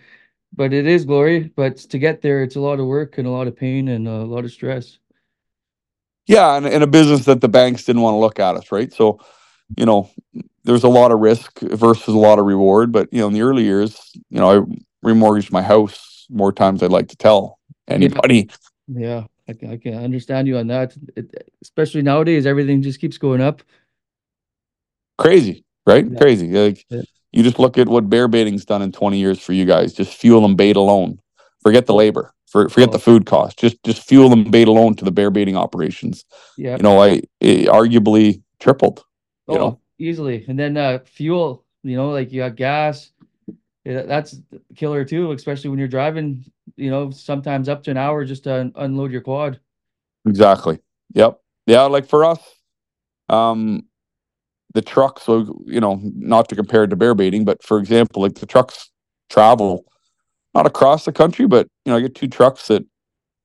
But 0.52 0.72
it 0.72 0.86
is 0.86 1.04
glory. 1.04 1.52
But 1.56 1.76
to 1.78 1.98
get 1.98 2.22
there, 2.22 2.42
it's 2.42 2.56
a 2.56 2.60
lot 2.60 2.78
of 2.78 2.86
work 2.86 3.18
and 3.18 3.26
a 3.26 3.30
lot 3.30 3.48
of 3.48 3.56
pain 3.56 3.88
and 3.88 4.06
a 4.06 4.24
lot 4.24 4.44
of 4.44 4.52
stress. 4.52 4.98
Yeah, 6.26 6.56
and 6.56 6.66
in 6.66 6.82
a 6.82 6.86
business 6.86 7.26
that 7.26 7.40
the 7.40 7.48
banks 7.48 7.84
didn't 7.84 8.02
want 8.02 8.14
to 8.14 8.18
look 8.18 8.38
at 8.40 8.56
us, 8.56 8.72
right? 8.72 8.92
So, 8.92 9.20
you 9.76 9.84
know, 9.84 10.10
there's 10.64 10.84
a 10.84 10.88
lot 10.88 11.12
of 11.12 11.20
risk 11.20 11.60
versus 11.60 12.08
a 12.14 12.18
lot 12.18 12.38
of 12.38 12.46
reward. 12.46 12.92
But 12.92 13.12
you 13.12 13.20
know, 13.20 13.28
in 13.28 13.34
the 13.34 13.42
early 13.42 13.64
years, 13.64 14.12
you 14.30 14.40
know, 14.40 14.50
I 14.50 15.06
remortgaged 15.06 15.52
my 15.52 15.62
house 15.62 16.26
more 16.30 16.52
times 16.52 16.82
I'd 16.82 16.90
like 16.90 17.08
to 17.08 17.16
tell 17.16 17.58
anybody. 17.88 18.48
Yeah. 18.88 19.24
I 19.46 19.52
can, 19.52 19.70
I 19.70 19.76
can 19.76 19.94
understand 19.94 20.48
you 20.48 20.56
on 20.56 20.68
that. 20.68 20.96
It, 21.16 21.50
especially 21.62 22.00
nowadays, 22.00 22.46
everything 22.46 22.80
just 22.80 22.98
keeps 22.98 23.18
going 23.18 23.42
up. 23.42 23.62
Crazy, 25.18 25.64
right? 25.86 26.10
Yeah. 26.10 26.18
Crazy. 26.18 26.48
Like 26.48 26.84
Yeah. 26.88 27.02
you 27.32 27.42
just 27.42 27.58
look 27.58 27.76
at 27.76 27.88
what 27.88 28.08
bear 28.08 28.26
baiting's 28.26 28.64
done 28.64 28.80
in 28.80 28.90
20 28.90 29.18
years 29.18 29.38
for 29.38 29.52
you 29.52 29.66
guys. 29.66 29.92
Just 29.92 30.14
fuel 30.14 30.44
and 30.46 30.56
bait 30.56 30.76
alone. 30.76 31.18
Forget 31.62 31.86
the 31.86 31.94
labor. 31.94 32.32
For, 32.54 32.68
forget 32.68 32.90
Oh. 32.90 32.92
the 32.92 33.00
food 33.00 33.26
cost. 33.26 33.58
Just 33.58 33.82
just 33.82 34.06
fuel 34.06 34.32
and 34.32 34.48
bait 34.48 34.68
alone 34.68 34.94
to 34.94 35.04
the 35.04 35.10
bear 35.10 35.32
baiting 35.32 35.56
operations. 35.56 36.24
Yeah. 36.56 36.76
You 36.76 36.84
know, 36.84 37.02
I 37.02 37.22
it 37.40 37.66
arguably 37.66 38.42
tripled. 38.60 39.02
You 39.48 39.56
oh, 39.56 39.58
know, 39.58 39.80
easily. 39.98 40.44
And 40.46 40.56
then 40.56 40.76
uh, 40.76 41.00
fuel. 41.04 41.64
You 41.82 41.96
know, 41.96 42.10
like 42.10 42.30
you 42.30 42.42
got 42.42 42.54
gas. 42.54 43.10
That's 43.84 44.36
killer 44.76 45.04
too, 45.04 45.32
especially 45.32 45.70
when 45.70 45.80
you're 45.80 45.88
driving. 45.88 46.44
You 46.76 46.90
know, 46.90 47.10
sometimes 47.10 47.68
up 47.68 47.82
to 47.82 47.90
an 47.90 47.96
hour 47.96 48.24
just 48.24 48.44
to 48.44 48.54
un- 48.54 48.72
unload 48.76 49.10
your 49.10 49.22
quad. 49.22 49.58
Exactly. 50.24 50.78
Yep. 51.14 51.40
Yeah, 51.66 51.82
like 51.82 52.06
for 52.06 52.24
us, 52.24 52.40
um 53.30 53.82
the 54.74 54.82
trucks, 54.82 55.24
so 55.24 55.60
you 55.66 55.80
know, 55.80 56.00
not 56.04 56.48
to 56.50 56.54
compare 56.54 56.84
it 56.84 56.90
to 56.90 56.96
bear 56.96 57.16
baiting, 57.16 57.44
but 57.44 57.64
for 57.64 57.78
example, 57.80 58.22
like 58.22 58.36
the 58.36 58.46
trucks 58.46 58.92
travel 59.28 59.86
not 60.54 60.66
across 60.66 61.04
the 61.06 61.12
country, 61.12 61.46
but 61.46 61.68
you 61.84 61.92
know, 61.92 61.98
I 61.98 62.02
get 62.02 62.14
two 62.16 62.28
trucks 62.28 62.68
that 62.68 62.84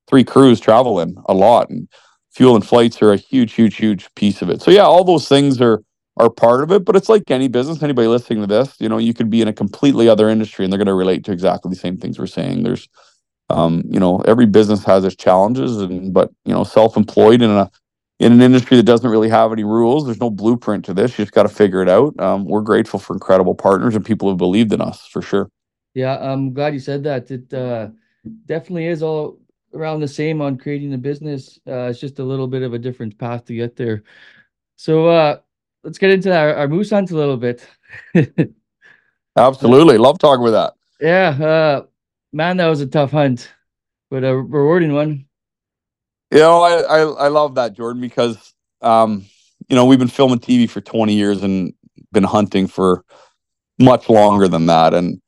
three 0.10 0.26
crews 0.26 0.60
travel 0.62 1.02
in 1.02 1.18
a 1.28 1.36
lot 1.36 1.70
and 1.72 1.90
fuel 2.32 2.56
and 2.56 2.68
flights 2.68 3.02
are 3.02 3.14
a 3.14 3.18
huge, 3.18 3.54
huge, 3.54 3.78
huge 3.78 4.10
piece 4.16 4.42
of 4.42 4.50
it. 4.52 4.62
So 4.62 4.72
yeah, 4.72 4.84
all 4.84 5.06
those 5.06 5.30
things 5.30 5.62
are 5.62 5.84
are 6.18 6.30
part 6.32 6.64
of 6.64 6.72
it, 6.72 6.86
but 6.86 6.96
it's 6.96 7.10
like 7.10 7.32
any 7.32 7.50
business, 7.50 7.84
anybody 7.84 8.08
listening 8.08 8.42
to 8.42 8.48
this, 8.48 8.76
you 8.80 8.90
know, 8.90 9.00
you 9.00 9.14
could 9.14 9.30
be 9.32 9.42
in 9.42 9.50
a 9.50 9.54
completely 9.54 10.10
other 10.10 10.30
industry 10.30 10.66
and 10.66 10.72
they're 10.72 10.78
going 10.78 10.88
to 10.88 10.94
relate 10.96 11.26
to 11.26 11.34
exactly 11.34 11.70
the 11.70 11.76
same 11.76 11.98
things 11.98 12.20
we're 12.20 12.28
saying. 12.28 12.64
There's 12.64 12.88
um, 13.50 13.84
you 13.90 14.02
know, 14.02 14.20
every 14.28 14.48
business 14.48 14.86
has 14.86 15.06
its 15.06 15.16
challenges 15.18 15.78
and 15.80 16.14
but 16.14 16.32
you 16.46 16.54
know, 16.54 16.66
self-employed 16.66 17.44
in 17.44 17.52
a 17.52 17.72
in 18.20 18.34
an 18.34 18.42
industry 18.42 18.78
that 18.78 18.84
doesn't 18.86 19.12
really 19.12 19.30
have 19.30 19.54
any 19.54 19.64
rules, 19.66 20.06
there's 20.06 20.22
no 20.22 20.32
blueprint 20.32 20.86
to 20.86 20.96
this. 20.96 21.20
You 21.20 21.26
just 21.26 21.36
got 21.36 21.44
to 21.44 21.50
figure 21.50 21.84
it 21.84 21.90
out. 21.90 22.20
Um, 22.20 22.46
we're 22.46 22.64
grateful 22.64 23.00
for 23.00 23.14
incredible 23.14 23.56
partners 23.56 23.96
and 23.96 24.06
people 24.06 24.30
who 24.32 24.38
believed 24.38 24.74
in 24.74 24.82
us 24.82 25.08
for 25.08 25.22
sure. 25.22 25.50
Yeah, 26.00 26.18
I'm 26.18 26.54
glad 26.54 26.74
you 26.74 26.80
said 26.80 27.04
that. 27.04 27.30
It 27.30 27.54
uh, 27.54 27.90
definitely 28.46 28.88
is 28.88 29.04
all 29.04 29.38
around 29.74 30.00
the 30.00 30.08
same 30.08 30.42
on 30.42 30.58
creating 30.58 30.94
a 30.94 30.98
business. 30.98 31.60
Uh, 31.68 31.92
it's 31.92 32.00
just 32.00 32.20
a 32.20 32.24
little 32.24 32.48
bit 32.48 32.62
of 32.62 32.74
a 32.74 32.80
different 32.80 33.18
path 33.18 33.44
to 33.46 33.54
get 33.54 33.76
there. 33.76 34.04
So 34.78 35.10
uh, 35.10 35.40
let's 35.84 35.98
get 35.98 36.12
into 36.12 36.34
our, 36.34 36.56
our 36.56 36.68
moose 36.70 36.92
hunt 36.92 37.12
a 37.12 37.18
little 37.18 37.36
bit. 37.36 37.68
Absolutely. 39.36 39.98
Love 39.98 40.20
talking 40.20 40.42
with 40.42 40.54
that. 40.54 40.74
Yeah, 41.02 41.32
uh, 41.32 41.86
man, 42.32 42.56
that 42.58 42.68
was 42.68 42.80
a 42.80 42.88
tough 42.88 43.12
hunt, 43.12 43.52
but 44.10 44.24
a 44.24 44.34
rewarding 44.34 44.94
one. 44.94 45.26
You 46.32 46.40
know, 46.40 46.62
I, 46.62 46.80
I, 46.80 47.00
I 47.00 47.28
love 47.28 47.56
that, 47.56 47.74
Jordan, 47.74 48.02
because 48.02 48.54
um, 48.82 49.26
you 49.68 49.76
know, 49.76 49.84
we've 49.84 50.00
been 50.00 50.08
filming 50.08 50.40
TV 50.40 50.70
for 50.70 50.80
20 50.80 51.14
years 51.14 51.44
and 51.44 51.74
been 52.14 52.24
hunting 52.24 52.68
for 52.68 53.04
much 53.78 54.08
longer 54.08 54.48
than 54.48 54.68
that. 54.68 54.94
And 54.94 55.22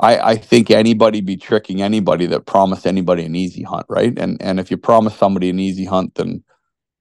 I, 0.00 0.32
I 0.32 0.36
think 0.36 0.70
anybody 0.70 1.22
be 1.22 1.36
tricking 1.38 1.82
anybody 1.82 2.26
that 2.28 2.46
promised 2.46 2.86
anybody 2.86 3.24
an 3.24 3.36
easy 3.36 3.64
hunt, 3.64 3.86
right? 3.90 4.18
And 4.18 4.42
and 4.42 4.60
if 4.60 4.70
you 4.70 4.78
promise 4.78 5.16
somebody 5.16 5.50
an 5.50 5.60
easy 5.60 5.86
hunt, 5.86 6.16
then 6.16 6.44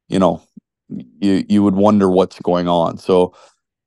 you 0.09 0.19
know, 0.19 0.43
you 0.89 1.45
you 1.49 1.63
would 1.63 1.75
wonder 1.75 2.09
what's 2.09 2.39
going 2.41 2.67
on. 2.67 2.97
So 2.97 3.33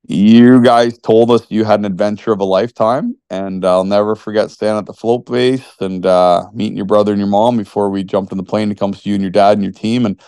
you 0.07 0.61
guys 0.63 0.97
told 0.99 1.31
us 1.31 1.45
you 1.49 1.63
had 1.65 1.79
an 1.79 1.85
adventure 1.85 2.33
of 2.33 2.41
a 2.41 2.45
lifetime, 2.45 3.15
and 3.29 3.65
I'll 3.65 3.85
never 3.85 4.15
forget 4.15 4.51
standing 4.51 4.79
at 4.79 4.87
the 4.87 4.93
float 4.93 5.27
base 5.27 5.65
and 5.79 6.05
uh, 6.05 6.45
meeting 6.53 6.77
your 6.77 6.87
brother 6.87 7.13
and 7.13 7.19
your 7.19 7.29
mom 7.29 7.57
before 7.57 7.89
we 7.89 8.03
jumped 8.03 8.31
in 8.33 8.37
the 8.39 8.43
plane 8.43 8.69
to 8.69 8.75
come 8.75 8.93
see 8.93 9.11
you 9.11 9.15
and 9.15 9.23
your 9.23 9.31
dad 9.31 9.53
and 9.57 9.63
your 9.63 9.73
team. 9.73 10.05
And 10.05 10.21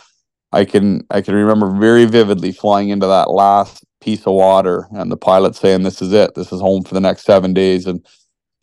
I 0.51 0.65
can 0.65 1.05
I 1.11 1.21
can 1.21 1.35
remember 1.35 1.71
very 1.79 2.05
vividly 2.05 2.51
flying 2.53 2.89
into 2.89 3.07
that 3.07 3.31
last 3.31 3.83
piece 4.01 4.21
of 4.27 4.33
water 4.33 4.87
and 4.91 5.11
the 5.11 5.17
pilot 5.17 5.55
saying, 5.55 5.83
"This 5.83 6.01
is 6.01 6.13
it. 6.13 6.35
This 6.35 6.51
is 6.53 6.61
home 6.61 6.83
for 6.83 6.93
the 6.95 7.01
next 7.01 7.23
seven 7.25 7.53
days." 7.53 7.85
And 7.87 8.05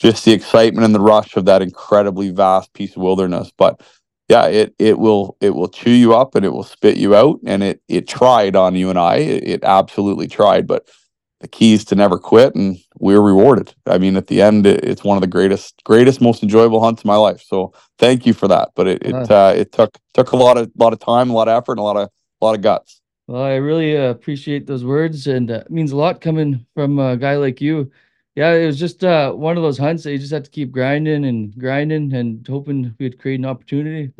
just 0.02 0.24
the 0.24 0.32
excitement 0.32 0.84
and 0.84 0.94
the 0.94 1.00
rush 1.00 1.36
of 1.36 1.44
that 1.44 1.62
incredibly 1.62 2.30
vast 2.30 2.72
piece 2.74 2.96
of 2.96 3.02
wilderness. 3.02 3.52
But 3.56 3.80
yeah, 4.28 4.46
it 4.46 4.74
it 4.78 4.98
will 4.98 5.36
it 5.40 5.50
will 5.50 5.68
chew 5.68 5.90
you 5.90 6.14
up 6.14 6.34
and 6.34 6.44
it 6.44 6.50
will 6.52 6.64
spit 6.64 6.96
you 6.96 7.14
out. 7.14 7.38
And 7.46 7.62
it 7.62 7.80
it 7.88 8.08
tried 8.08 8.56
on 8.56 8.74
you 8.74 8.90
and 8.90 8.98
I. 8.98 9.16
It, 9.16 9.48
it 9.48 9.64
absolutely 9.64 10.26
tried. 10.26 10.66
But 10.66 10.88
the 11.40 11.48
key 11.48 11.74
is 11.74 11.84
to 11.86 11.94
never 11.96 12.18
quit, 12.18 12.54
and 12.54 12.78
we're 12.98 13.20
rewarded. 13.20 13.74
I 13.86 13.98
mean, 13.98 14.16
at 14.16 14.28
the 14.28 14.42
end, 14.42 14.64
it, 14.66 14.84
it's 14.84 15.02
one 15.02 15.16
of 15.16 15.20
the 15.20 15.26
greatest 15.26 15.82
greatest 15.84 16.20
most 16.20 16.42
enjoyable 16.42 16.82
hunts 16.82 17.02
of 17.02 17.06
my 17.06 17.16
life. 17.16 17.42
So 17.42 17.72
thank 17.98 18.26
you 18.26 18.32
for 18.32 18.48
that. 18.48 18.70
But 18.74 18.88
it 18.88 19.02
it 19.06 19.30
Uh. 19.30 19.54
it 19.56 19.72
took 19.72 19.98
took 20.14 20.32
a 20.32 20.36
lot 20.36 20.58
of 20.58 20.70
lot 20.76 20.92
of 20.92 20.98
time, 20.98 21.30
a 21.30 21.32
lot 21.32 21.48
of 21.48 21.56
effort, 21.56 21.72
and 21.72 21.80
a 21.80 21.84
lot 21.84 21.96
of 21.96 22.08
a 22.40 22.44
lot 22.44 22.54
of 22.56 22.60
guts. 22.60 23.00
Well, 23.28 23.42
I 23.42 23.54
really 23.54 23.96
uh, 23.96 24.10
appreciate 24.10 24.66
those 24.66 24.84
words, 24.84 25.26
and 25.26 25.50
uh, 25.50 25.62
it 25.64 25.70
means 25.70 25.92
a 25.92 25.96
lot 25.96 26.20
coming 26.20 26.66
from 26.74 26.98
a 26.98 27.16
guy 27.16 27.36
like 27.36 27.60
you. 27.60 27.90
Yeah, 28.34 28.52
it 28.54 28.66
was 28.66 28.78
just 28.78 29.04
uh, 29.04 29.32
one 29.32 29.56
of 29.58 29.62
those 29.62 29.76
hunts 29.78 30.04
that 30.04 30.12
you 30.12 30.18
just 30.18 30.32
had 30.32 30.44
to 30.44 30.50
keep 30.50 30.72
grinding 30.72 31.24
and 31.26 31.56
grinding 31.58 32.12
and 32.14 32.46
hoping 32.46 32.94
we'd 32.98 33.18
create 33.18 33.40
an 33.40 33.44
opportunity. 33.44 34.12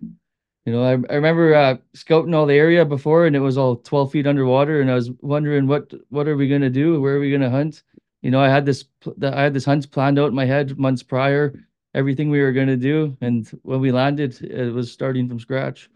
You 0.67 0.73
know, 0.73 0.85
I, 0.85 0.93
I 0.93 1.17
remember 1.17 1.55
uh, 1.55 1.79
scouting 1.95 2.35
all 2.35 2.47
the 2.47 2.55
area 2.55 2.85
before, 2.85 3.27
and 3.27 3.35
it 3.35 3.41
was 3.41 3.59
all 3.59 3.77
12 3.77 4.13
feet 4.13 4.27
underwater, 4.27 4.81
and 4.81 4.91
I 4.91 4.95
was 4.95 5.11
wondering 5.23 5.67
what 5.67 5.93
what 6.11 6.29
are 6.29 6.37
we 6.37 6.49
gonna 6.49 6.71
do? 6.71 7.01
Where 7.01 7.17
are 7.17 7.21
we 7.21 7.33
gonna 7.33 7.51
hunt? 7.51 7.83
You 8.23 8.31
know, 8.31 8.41
I 8.41 8.49
had 8.49 8.67
this 8.67 8.85
I 9.23 9.43
had 9.43 9.55
this 9.55 9.65
hunt 9.65 9.91
planned 9.91 10.19
out 10.19 10.29
in 10.29 10.35
my 10.35 10.45
head 10.47 10.79
months 10.79 11.03
prior, 11.03 11.55
everything 11.95 12.31
we 12.31 12.41
were 12.43 12.53
gonna 12.53 12.77
do, 12.77 13.17
and 13.23 13.49
when 13.63 13.81
we 13.81 13.93
landed, 13.93 14.41
it 14.43 14.73
was 14.73 14.93
starting 14.93 15.29
from 15.29 15.41
scratch. 15.41 15.91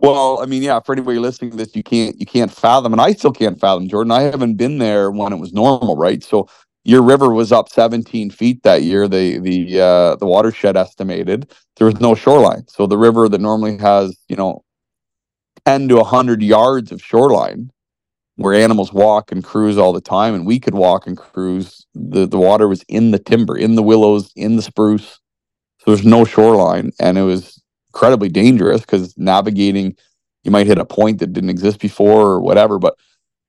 Well, 0.00 0.40
I 0.42 0.46
mean, 0.46 0.62
yeah, 0.62 0.80
for 0.80 0.94
anybody 0.94 1.18
listening 1.18 1.52
to 1.52 1.58
this, 1.58 1.76
you 1.76 1.82
can't 1.84 2.20
you 2.20 2.26
can't 2.26 2.52
fathom, 2.52 2.92
and 2.94 3.02
I 3.02 3.14
still 3.14 3.32
can't 3.32 3.60
fathom, 3.60 3.88
Jordan. 3.88 4.12
I 4.12 4.22
haven't 4.22 4.56
been 4.56 4.78
there 4.78 5.10
when 5.10 5.34
it 5.34 5.38
was 5.38 5.54
normal, 5.54 5.96
right? 5.96 6.24
So 6.24 6.48
your 6.84 7.02
river 7.02 7.34
was 7.34 7.52
up 7.52 7.70
17 7.70 8.30
feet 8.30 8.62
that 8.64 8.84
year. 8.84 9.08
The 9.08 9.40
the 9.40 9.80
uh, 9.80 10.16
the 10.18 10.26
watershed 10.28 10.76
estimated 10.78 11.52
there 11.78 11.86
was 11.88 12.00
no 12.00 12.14
shoreline, 12.14 12.68
so 12.68 12.86
the 12.86 12.98
river 12.98 13.28
that 13.28 13.42
normally 13.42 13.78
has 13.78 14.16
you 14.28 14.36
know 14.36 14.64
10 15.66 15.88
to 15.90 15.96
100 15.96 16.42
yards 16.42 16.92
of 16.92 17.02
shoreline 17.02 17.70
where 18.36 18.54
animals 18.54 18.92
walk 18.92 19.32
and 19.32 19.44
cruise 19.44 19.78
all 19.78 19.92
the 19.92 20.00
time, 20.02 20.34
and 20.34 20.46
we 20.46 20.60
could 20.60 20.74
walk 20.74 21.06
and 21.06 21.16
cruise. 21.18 21.86
the 21.94 22.26
The 22.26 22.38
water 22.38 22.68
was 22.68 22.84
in 22.88 23.12
the 23.12 23.20
timber, 23.20 23.56
in 23.56 23.76
the 23.76 23.82
willows, 23.84 24.32
in 24.36 24.56
the 24.56 24.62
spruce. 24.62 25.20
So 25.80 25.92
there's 25.92 26.06
no 26.06 26.24
shoreline, 26.24 26.92
and 27.00 27.18
it 27.18 27.22
was 27.24 27.59
incredibly 27.92 28.28
dangerous 28.28 28.80
because 28.80 29.16
navigating 29.18 29.96
you 30.44 30.50
might 30.50 30.66
hit 30.66 30.78
a 30.78 30.84
point 30.84 31.18
that 31.18 31.32
didn't 31.32 31.50
exist 31.50 31.80
before 31.80 32.26
or 32.26 32.40
whatever 32.40 32.78
but 32.78 32.94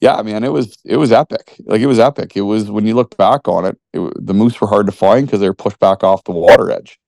yeah 0.01 0.15
i 0.15 0.21
mean 0.21 0.43
it 0.43 0.51
was 0.51 0.77
it 0.83 0.97
was 0.97 1.11
epic. 1.11 1.55
Like 1.65 1.81
it 1.81 1.87
was 1.87 1.99
epic. 1.99 2.35
It 2.35 2.41
was 2.41 2.69
when 2.69 2.85
you 2.85 2.95
look 2.95 3.15
back 3.17 3.47
on 3.47 3.65
it, 3.65 3.77
it 3.93 4.13
the 4.15 4.33
moose 4.33 4.59
were 4.59 4.67
hard 4.67 4.87
to 4.87 4.91
find 4.91 5.25
because 5.25 5.39
they 5.39 5.47
were 5.47 5.53
pushed 5.53 5.79
back 5.79 6.03
off 6.03 6.23
the 6.23 6.31
water 6.31 6.71
edge. 6.71 6.99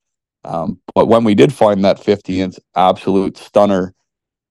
Um, 0.46 0.80
but 0.94 1.08
when 1.08 1.24
we 1.24 1.36
did 1.36 1.54
find 1.54 1.84
that 1.86 2.04
50 2.04 2.42
inch 2.42 2.56
absolute 2.75 3.38
stunner 3.38 3.94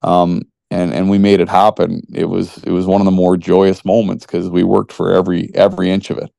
um, 0.03 0.43
and 0.71 0.93
and 0.93 1.11
we 1.11 1.19
made 1.19 1.41
it 1.41 1.49
happen 1.49 2.03
it 2.15 2.25
was 2.27 2.59
it 2.65 2.71
was 2.71 2.87
one 2.87 3.01
of 3.01 3.05
the 3.05 3.11
more 3.11 3.37
joyous 3.37 3.85
moments 3.85 4.27
because 4.27 4.49
we 4.49 4.65
worked 4.65 4.93
for 4.93 5.12
every 5.12 5.51
every 5.55 5.91
inch 5.91 6.11
of 6.11 6.19
it 6.19 6.31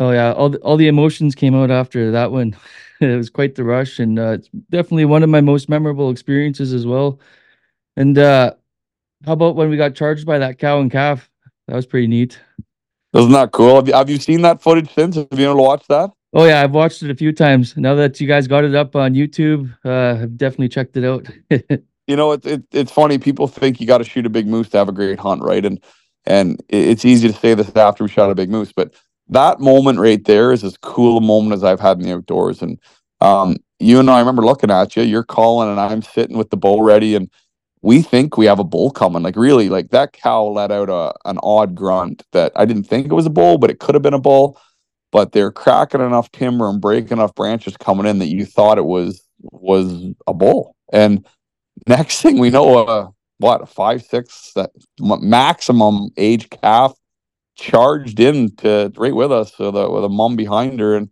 Oh 0.00 0.10
yeah, 0.10 0.32
all 0.32 0.50
the, 0.50 0.58
all 0.58 0.76
the 0.76 0.88
emotions 0.88 1.34
came 1.34 1.54
out 1.54 1.70
after 1.70 2.10
that 2.10 2.32
one. 2.32 2.56
it 3.00 3.16
was 3.16 3.30
quite 3.30 3.54
the 3.54 3.64
rush, 3.64 3.98
and 3.98 4.18
uh, 4.18 4.32
it's 4.32 4.48
definitely 4.70 5.04
one 5.04 5.22
of 5.22 5.30
my 5.30 5.40
most 5.40 5.68
memorable 5.68 6.10
experiences 6.10 6.72
as 6.72 6.86
well. 6.86 7.20
And 7.96 8.18
uh, 8.18 8.54
how 9.24 9.32
about 9.32 9.56
when 9.56 9.70
we 9.70 9.76
got 9.76 9.94
charged 9.94 10.26
by 10.26 10.38
that 10.38 10.58
cow 10.58 10.80
and 10.80 10.90
calf? 10.90 11.30
That 11.68 11.76
was 11.76 11.86
pretty 11.86 12.08
neat. 12.08 12.38
isn't 13.14 13.32
that 13.32 13.52
cool 13.52 13.76
have 13.76 13.88
you, 13.88 13.94
have 13.94 14.10
you 14.10 14.18
seen 14.18 14.42
that 14.42 14.60
footage 14.60 14.92
since 14.92 15.14
have 15.14 15.28
you 15.30 15.36
been 15.36 15.46
able 15.46 15.56
to 15.56 15.62
watch 15.62 15.86
that 15.88 16.10
Oh 16.36 16.44
yeah, 16.44 16.62
I've 16.62 16.72
watched 16.72 17.04
it 17.04 17.10
a 17.12 17.14
few 17.14 17.32
times. 17.32 17.76
Now 17.76 17.94
that 17.94 18.20
you 18.20 18.26
guys 18.26 18.48
got 18.48 18.64
it 18.64 18.74
up 18.74 18.96
on 18.96 19.14
YouTube, 19.14 19.72
uh, 19.84 20.22
I've 20.22 20.36
definitely 20.36 20.68
checked 20.68 20.96
it 20.96 21.04
out. 21.04 21.28
you 22.08 22.16
know, 22.16 22.32
it's 22.32 22.44
it, 22.44 22.64
it's 22.72 22.90
funny. 22.90 23.18
People 23.18 23.46
think 23.46 23.80
you 23.80 23.86
got 23.86 23.98
to 23.98 24.04
shoot 24.04 24.26
a 24.26 24.30
big 24.30 24.48
moose 24.48 24.68
to 24.70 24.78
have 24.78 24.88
a 24.88 24.92
great 24.92 25.20
hunt, 25.20 25.44
right? 25.44 25.64
And 25.64 25.80
and 26.26 26.60
it's 26.68 27.04
easy 27.04 27.28
to 27.28 27.34
say 27.34 27.54
this 27.54 27.74
after 27.76 28.02
we 28.02 28.10
shot 28.10 28.32
a 28.32 28.34
big 28.34 28.50
moose, 28.50 28.72
but 28.72 28.94
that 29.28 29.60
moment 29.60 29.98
right 29.98 30.22
there 30.24 30.52
is 30.52 30.64
as 30.64 30.76
cool 30.78 31.18
a 31.18 31.20
moment 31.20 31.54
as 31.54 31.64
I've 31.64 31.80
had 31.80 31.98
in 31.98 32.04
the 32.04 32.14
outdoors. 32.14 32.62
And 32.62 32.78
um, 33.20 33.56
you 33.78 33.98
and 33.98 34.10
I 34.10 34.18
remember 34.18 34.44
looking 34.44 34.70
at 34.70 34.96
you. 34.96 35.02
You're 35.02 35.24
calling, 35.24 35.70
and 35.70 35.80
I'm 35.80 36.02
sitting 36.02 36.36
with 36.36 36.50
the 36.50 36.56
bull 36.56 36.82
ready, 36.82 37.14
and 37.14 37.30
we 37.82 38.02
think 38.02 38.36
we 38.36 38.46
have 38.46 38.58
a 38.58 38.64
bull 38.64 38.90
coming. 38.90 39.22
Like 39.22 39.36
really, 39.36 39.68
like 39.68 39.90
that 39.90 40.12
cow 40.12 40.44
let 40.46 40.70
out 40.70 40.90
a 40.90 41.14
an 41.28 41.38
odd 41.42 41.74
grunt 41.74 42.22
that 42.32 42.52
I 42.56 42.64
didn't 42.64 42.84
think 42.84 43.06
it 43.06 43.14
was 43.14 43.26
a 43.26 43.30
bull, 43.30 43.58
but 43.58 43.70
it 43.70 43.78
could 43.78 43.94
have 43.94 44.02
been 44.02 44.14
a 44.14 44.18
bull. 44.20 44.60
But 45.12 45.32
they're 45.32 45.52
cracking 45.52 46.00
enough 46.00 46.30
timber 46.32 46.68
and 46.68 46.80
breaking 46.80 47.18
enough 47.18 47.34
branches 47.34 47.76
coming 47.76 48.06
in 48.06 48.18
that 48.18 48.34
you 48.34 48.44
thought 48.44 48.78
it 48.78 48.84
was 48.84 49.22
was 49.40 50.06
a 50.26 50.34
bull. 50.34 50.74
And 50.92 51.26
next 51.86 52.20
thing 52.22 52.38
we 52.38 52.50
know, 52.50 52.86
uh, 52.86 53.08
what 53.38 53.62
a 53.62 53.66
five 53.66 54.02
six 54.02 54.52
m- 54.56 54.68
maximum 54.98 56.10
age 56.16 56.50
calf 56.50 56.94
charged 57.56 58.20
in 58.20 58.54
to 58.56 58.92
right 58.96 59.14
with 59.14 59.32
us 59.32 59.58
with 59.58 59.76
a 59.76 59.90
with 59.90 60.04
a 60.04 60.08
mom 60.08 60.36
behind 60.36 60.80
her, 60.80 60.96
and 60.96 61.08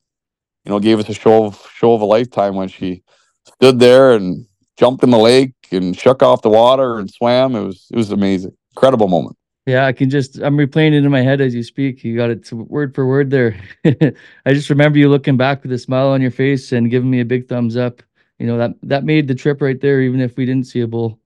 you 0.65 0.71
know 0.71 0.81
gave 0.81 0.99
us 0.99 1.09
a 1.09 1.15
show 1.15 1.45
of 1.47 1.67
show 1.75 1.95
of 1.95 2.01
a 2.01 2.07
lifetime 2.07 2.55
when 2.55 2.69
she 2.69 3.03
stood 3.45 3.79
there 3.79 4.13
and 4.13 4.47
jumped 4.77 5.03
in 5.03 5.11
the 5.11 5.19
lake, 5.19 5.55
and 5.71 5.97
shook 5.97 6.23
off 6.23 6.43
the 6.43 6.51
water 6.51 6.99
and 6.99 7.11
swam. 7.11 7.55
It 7.55 7.65
was 7.65 7.87
it 7.91 7.97
was 7.97 8.11
amazing, 8.11 8.57
incredible 8.73 9.09
moment. 9.09 9.37
Yeah, 9.67 9.87
I 9.87 9.93
can 9.93 10.11
just 10.11 10.39
I'm 10.39 10.57
replaying 10.57 10.93
it 10.93 11.05
in 11.05 11.11
my 11.11 11.23
head 11.23 11.41
as 11.41 11.55
you 11.55 11.63
speak. 11.63 12.03
You 12.03 12.17
got 12.17 12.31
it 12.31 12.53
word 12.53 12.95
for 12.95 13.07
word 13.07 13.31
there. 13.31 13.57
I 13.85 14.53
just 14.53 14.71
remember 14.71 14.99
you 14.99 15.09
looking 15.09 15.37
back 15.37 15.63
with 15.63 15.73
a 15.73 15.79
smile 15.79 16.09
on 16.09 16.21
your 16.21 16.33
face 16.33 16.73
and 16.73 16.91
giving 16.91 17.11
me 17.11 17.21
a 17.21 17.25
big 17.25 17.49
thumbs 17.49 17.77
up. 17.77 18.03
You 18.39 18.47
know 18.47 18.59
that 18.59 18.73
that 18.83 19.05
made 19.05 19.29
the 19.29 19.37
trip 19.37 19.63
right 19.63 19.81
there, 19.81 20.01
even 20.01 20.21
if 20.21 20.37
we 20.37 20.47
didn't 20.47 20.67
see 20.67 20.81
a 20.81 20.89
bull. 20.89 21.21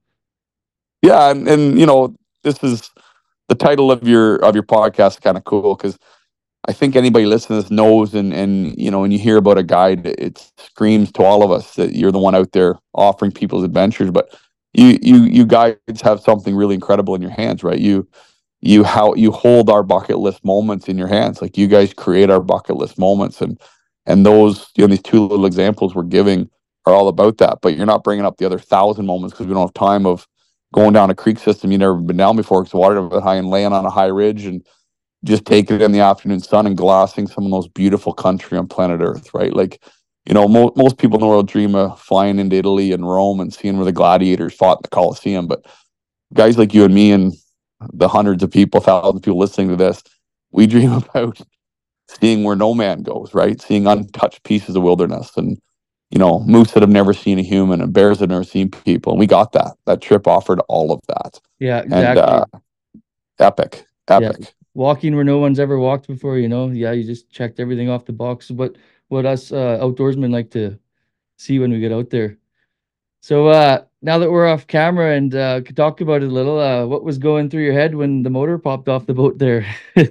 Yeah, 1.01 1.31
and, 1.31 1.49
and 1.49 1.81
you 1.81 1.87
know 1.87 2.15
this 2.43 2.63
is 2.63 2.91
the 3.49 3.55
title 3.55 3.91
of 3.91 4.07
your 4.07 4.37
of 4.45 4.55
your 4.55 4.65
podcast 4.65 5.11
is 5.11 5.21
kind 5.21 5.37
of 5.37 5.45
cool 5.45 5.75
because 5.77 5.99
I 6.69 6.73
think 6.73 6.97
anybody 6.97 7.27
listening 7.27 7.59
to 7.59 7.63
this 7.63 7.71
knows 7.71 8.15
and 8.15 8.33
and 8.33 8.77
you 8.79 8.91
know 8.91 9.01
when 9.01 9.13
you 9.13 9.19
hear 9.19 9.37
about 9.37 9.59
a 9.59 9.63
guide, 9.63 10.07
it 10.07 10.51
screams 10.59 11.13
to 11.13 11.23
all 11.23 11.43
of 11.43 11.51
us 11.51 11.75
that 11.75 11.95
you're 11.95 12.13
the 12.13 12.19
one 12.19 12.35
out 12.35 12.53
there 12.53 12.77
offering 12.95 13.33
people's 13.33 13.65
adventures. 13.65 14.11
But 14.11 14.35
you 14.75 14.99
you 15.01 15.23
you 15.25 15.47
guys 15.47 15.77
have 16.03 16.21
something 16.21 16.57
really 16.57 16.75
incredible 16.75 17.15
in 17.15 17.23
your 17.23 17.31
hands, 17.31 17.63
right? 17.63 17.79
You 17.79 18.09
you 18.61 18.85
how 18.85 19.15
you 19.15 19.31
hold 19.31 19.71
our 19.71 19.83
bucket 19.83 20.19
list 20.19 20.45
moments 20.45 20.89
in 20.89 20.99
your 20.99 21.09
hands. 21.09 21.41
Like 21.41 21.57
you 21.57 21.69
guys 21.69 21.95
create 21.95 22.31
our 22.31 22.41
bucket 22.41 22.77
list 22.77 22.99
moments, 22.99 23.41
and 23.41 23.61
and 24.07 24.27
those 24.27 24.71
you 24.77 24.83
know 24.85 24.89
these 24.89 25.03
two 25.03 25.25
little 25.27 25.47
examples 25.47 25.95
we're 25.95 26.03
giving 26.05 26.51
are 26.87 26.95
all 26.95 27.09
about 27.09 27.39
that. 27.39 27.59
But 27.63 27.77
you're 27.77 27.87
not 27.87 28.05
bringing 28.05 28.25
up 28.25 28.39
the 28.39 28.47
other 28.47 28.59
thousand 28.59 29.07
moments 29.07 29.35
because 29.35 29.47
we 29.47 29.55
don't 29.55 29.63
have 29.63 29.75
time 29.75 30.07
of 30.07 30.27
going 30.73 30.93
down 30.93 31.11
a 31.11 31.15
creek 31.15 31.39
system 31.39 31.71
you've 31.71 31.81
never 31.81 31.95
been 31.95 32.17
down 32.17 32.37
before 32.37 32.63
because 32.63 32.73
the 32.73 32.79
water 32.79 32.99
a 32.99 33.09
bit 33.09 33.23
high 33.23 33.37
and 33.37 33.49
laying 33.49 33.73
on 33.73 33.87
a 33.87 33.91
high 33.91 34.07
ridge 34.07 34.45
and 34.45 34.67
just 35.25 35.45
taking 35.45 35.81
in 35.81 35.93
the 35.93 36.01
afternoon 36.01 36.41
sun 36.41 36.67
and 36.67 36.77
glassing 36.77 37.27
some 37.27 37.45
of 37.45 37.51
those 37.51 37.69
beautiful 37.69 38.13
country 38.13 38.57
on 38.59 38.69
planet 38.69 39.01
Earth, 39.01 39.33
right? 39.35 39.53
Like, 39.53 39.83
you 40.25 40.35
know, 40.35 40.47
mo- 40.49 40.73
most 40.77 40.99
people 40.99 41.17
in 41.17 41.21
the 41.21 41.27
world 41.27 41.49
dream 41.49 41.75
of 41.75 42.01
flying 42.01 42.39
into 42.39 42.57
Italy 42.57 42.93
and 42.93 43.09
Rome 43.09 43.41
and 43.41 43.53
seeing 43.53 43.77
where 43.77 43.85
the 43.85 43.93
gladiators 43.93 44.55
fought 44.55 44.79
in 44.79 44.83
the 44.83 44.89
Colosseum. 44.89 45.47
But 45.47 45.65
guys 46.35 46.59
like 46.59 46.75
you 46.75 46.85
and 46.85 46.95
me 46.95 47.13
and 47.13 47.33
the 47.93 48.09
hundreds 48.09 48.43
of 48.43 48.51
people, 48.51 48.81
thousands 48.81 49.17
of 49.17 49.23
people 49.23 49.39
listening 49.39 49.69
to 49.69 49.77
this, 49.77 50.03
we 50.53 50.67
dream 50.67 50.93
about 51.15 51.41
seeing 52.09 52.45
where 52.45 52.57
no 52.57 52.75
man 52.75 53.03
goes, 53.03 53.35
right? 53.35 53.61
Seeing 53.61 53.87
untouched 53.87 54.45
pieces 54.45 54.77
of 54.77 54.83
wilderness 54.83 55.37
and, 55.37 55.61
you 56.11 56.19
know, 56.19 56.41
moose 56.41 56.73
that 56.73 56.83
have 56.83 56.91
never 56.91 57.13
seen 57.13 57.39
a 57.39 57.43
human 57.43 57.81
and 57.81 57.93
bears 57.93 58.19
that 58.19 58.25
have 58.25 58.31
never 58.31 58.45
seen 58.45 58.71
people. 58.71 59.13
And 59.13 59.21
we 59.21 59.27
got 59.27 59.53
that. 59.53 59.77
That 59.87 60.01
trip 60.01 60.27
offered 60.27 60.61
all 60.69 60.93
of 60.93 61.01
that. 61.09 61.41
Yeah, 61.59 61.81
exactly. 61.81 62.09
And, 62.09 62.19
uh, 62.19 62.45
epic, 63.39 63.87
epic. 64.09 64.37
Yeah 64.41 64.47
walking 64.77 65.15
where 65.15 65.25
no 65.25 65.39
one's 65.39 65.59
ever 65.59 65.79
walked 65.79 66.07
before. 66.07 66.39
You 66.39 66.49
know, 66.49 66.69
yeah, 66.69 66.93
you 66.93 67.03
just 67.03 67.31
checked 67.31 67.59
everything 67.59 67.89
off 67.89 68.05
the 68.05 68.13
box. 68.13 68.51
What 68.51 68.77
what 69.09 69.27
us 69.27 69.51
uh, 69.51 69.79
outdoorsmen 69.81 70.31
like 70.31 70.51
to 70.51 70.79
see 71.39 71.59
when 71.59 71.73
we 71.73 71.81
get 71.81 71.93
out 71.93 72.11
there. 72.11 72.37
So 73.23 73.49
uh, 73.49 73.85
now 74.03 74.19
that 74.19 74.31
we're 74.31 74.47
off 74.47 74.67
camera 74.67 75.17
and 75.17 75.35
uh, 75.35 75.63
could 75.63 75.77
talk 75.77 76.01
about 76.01 76.23
it 76.23 76.29
a 76.29 76.33
little, 76.33 76.61
uh, 76.61 76.87
what 76.87 77.03
was 77.03 77.19
going 77.19 77.51
through 77.51 77.65
your 77.65 77.73
head 77.73 77.95
when 77.95 78.23
the 78.23 78.31
motor 78.31 78.59
popped 78.59 78.89
off 78.89 79.07
the 79.07 79.15
boat 79.15 79.39
there? 79.39 79.67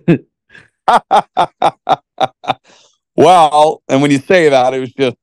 well, 3.15 3.83
and 3.87 4.01
when 4.01 4.11
you 4.11 4.19
say 4.19 4.49
that, 4.49 4.73
it 4.73 4.79
was 4.79 4.91
just. 4.93 5.15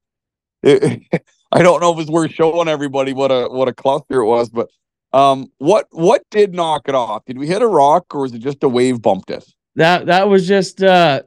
It, 0.63 1.03
I 1.53 1.63
don't 1.63 1.81
know 1.81 1.93
if 1.93 1.99
it's 1.99 2.11
worth 2.11 2.33
showing 2.33 2.69
everybody 2.69 3.13
what 3.13 3.31
a 3.31 3.49
what 3.49 3.69
a 3.69 3.75
cluster 3.75 4.21
it 4.21 4.27
was, 4.27 4.49
but 4.49 4.69
um, 5.13 5.53
what 5.59 5.87
what 5.91 6.23
did 6.31 6.55
knock 6.55 6.89
it 6.89 6.95
off? 6.95 7.25
Did 7.27 7.39
we 7.39 7.47
hit 7.47 7.61
a 7.61 7.67
rock, 7.67 8.15
or 8.15 8.23
was 8.23 8.33
it 8.33 8.39
just 8.39 8.63
a 8.63 8.69
wave 8.69 9.03
bumped 9.03 9.31
it? 9.31 9.45
That 9.77 10.07
that 10.07 10.29
was 10.29 10.49
just 10.49 10.83
uh, 10.83 11.23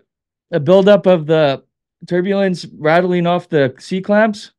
a 0.51 0.59
buildup 0.59 1.05
of 1.05 1.27
the 1.27 1.63
turbulence 2.07 2.65
rattling 2.77 3.27
off 3.27 3.49
the 3.49 3.75
C 3.77 4.01
clamps. 4.01 4.51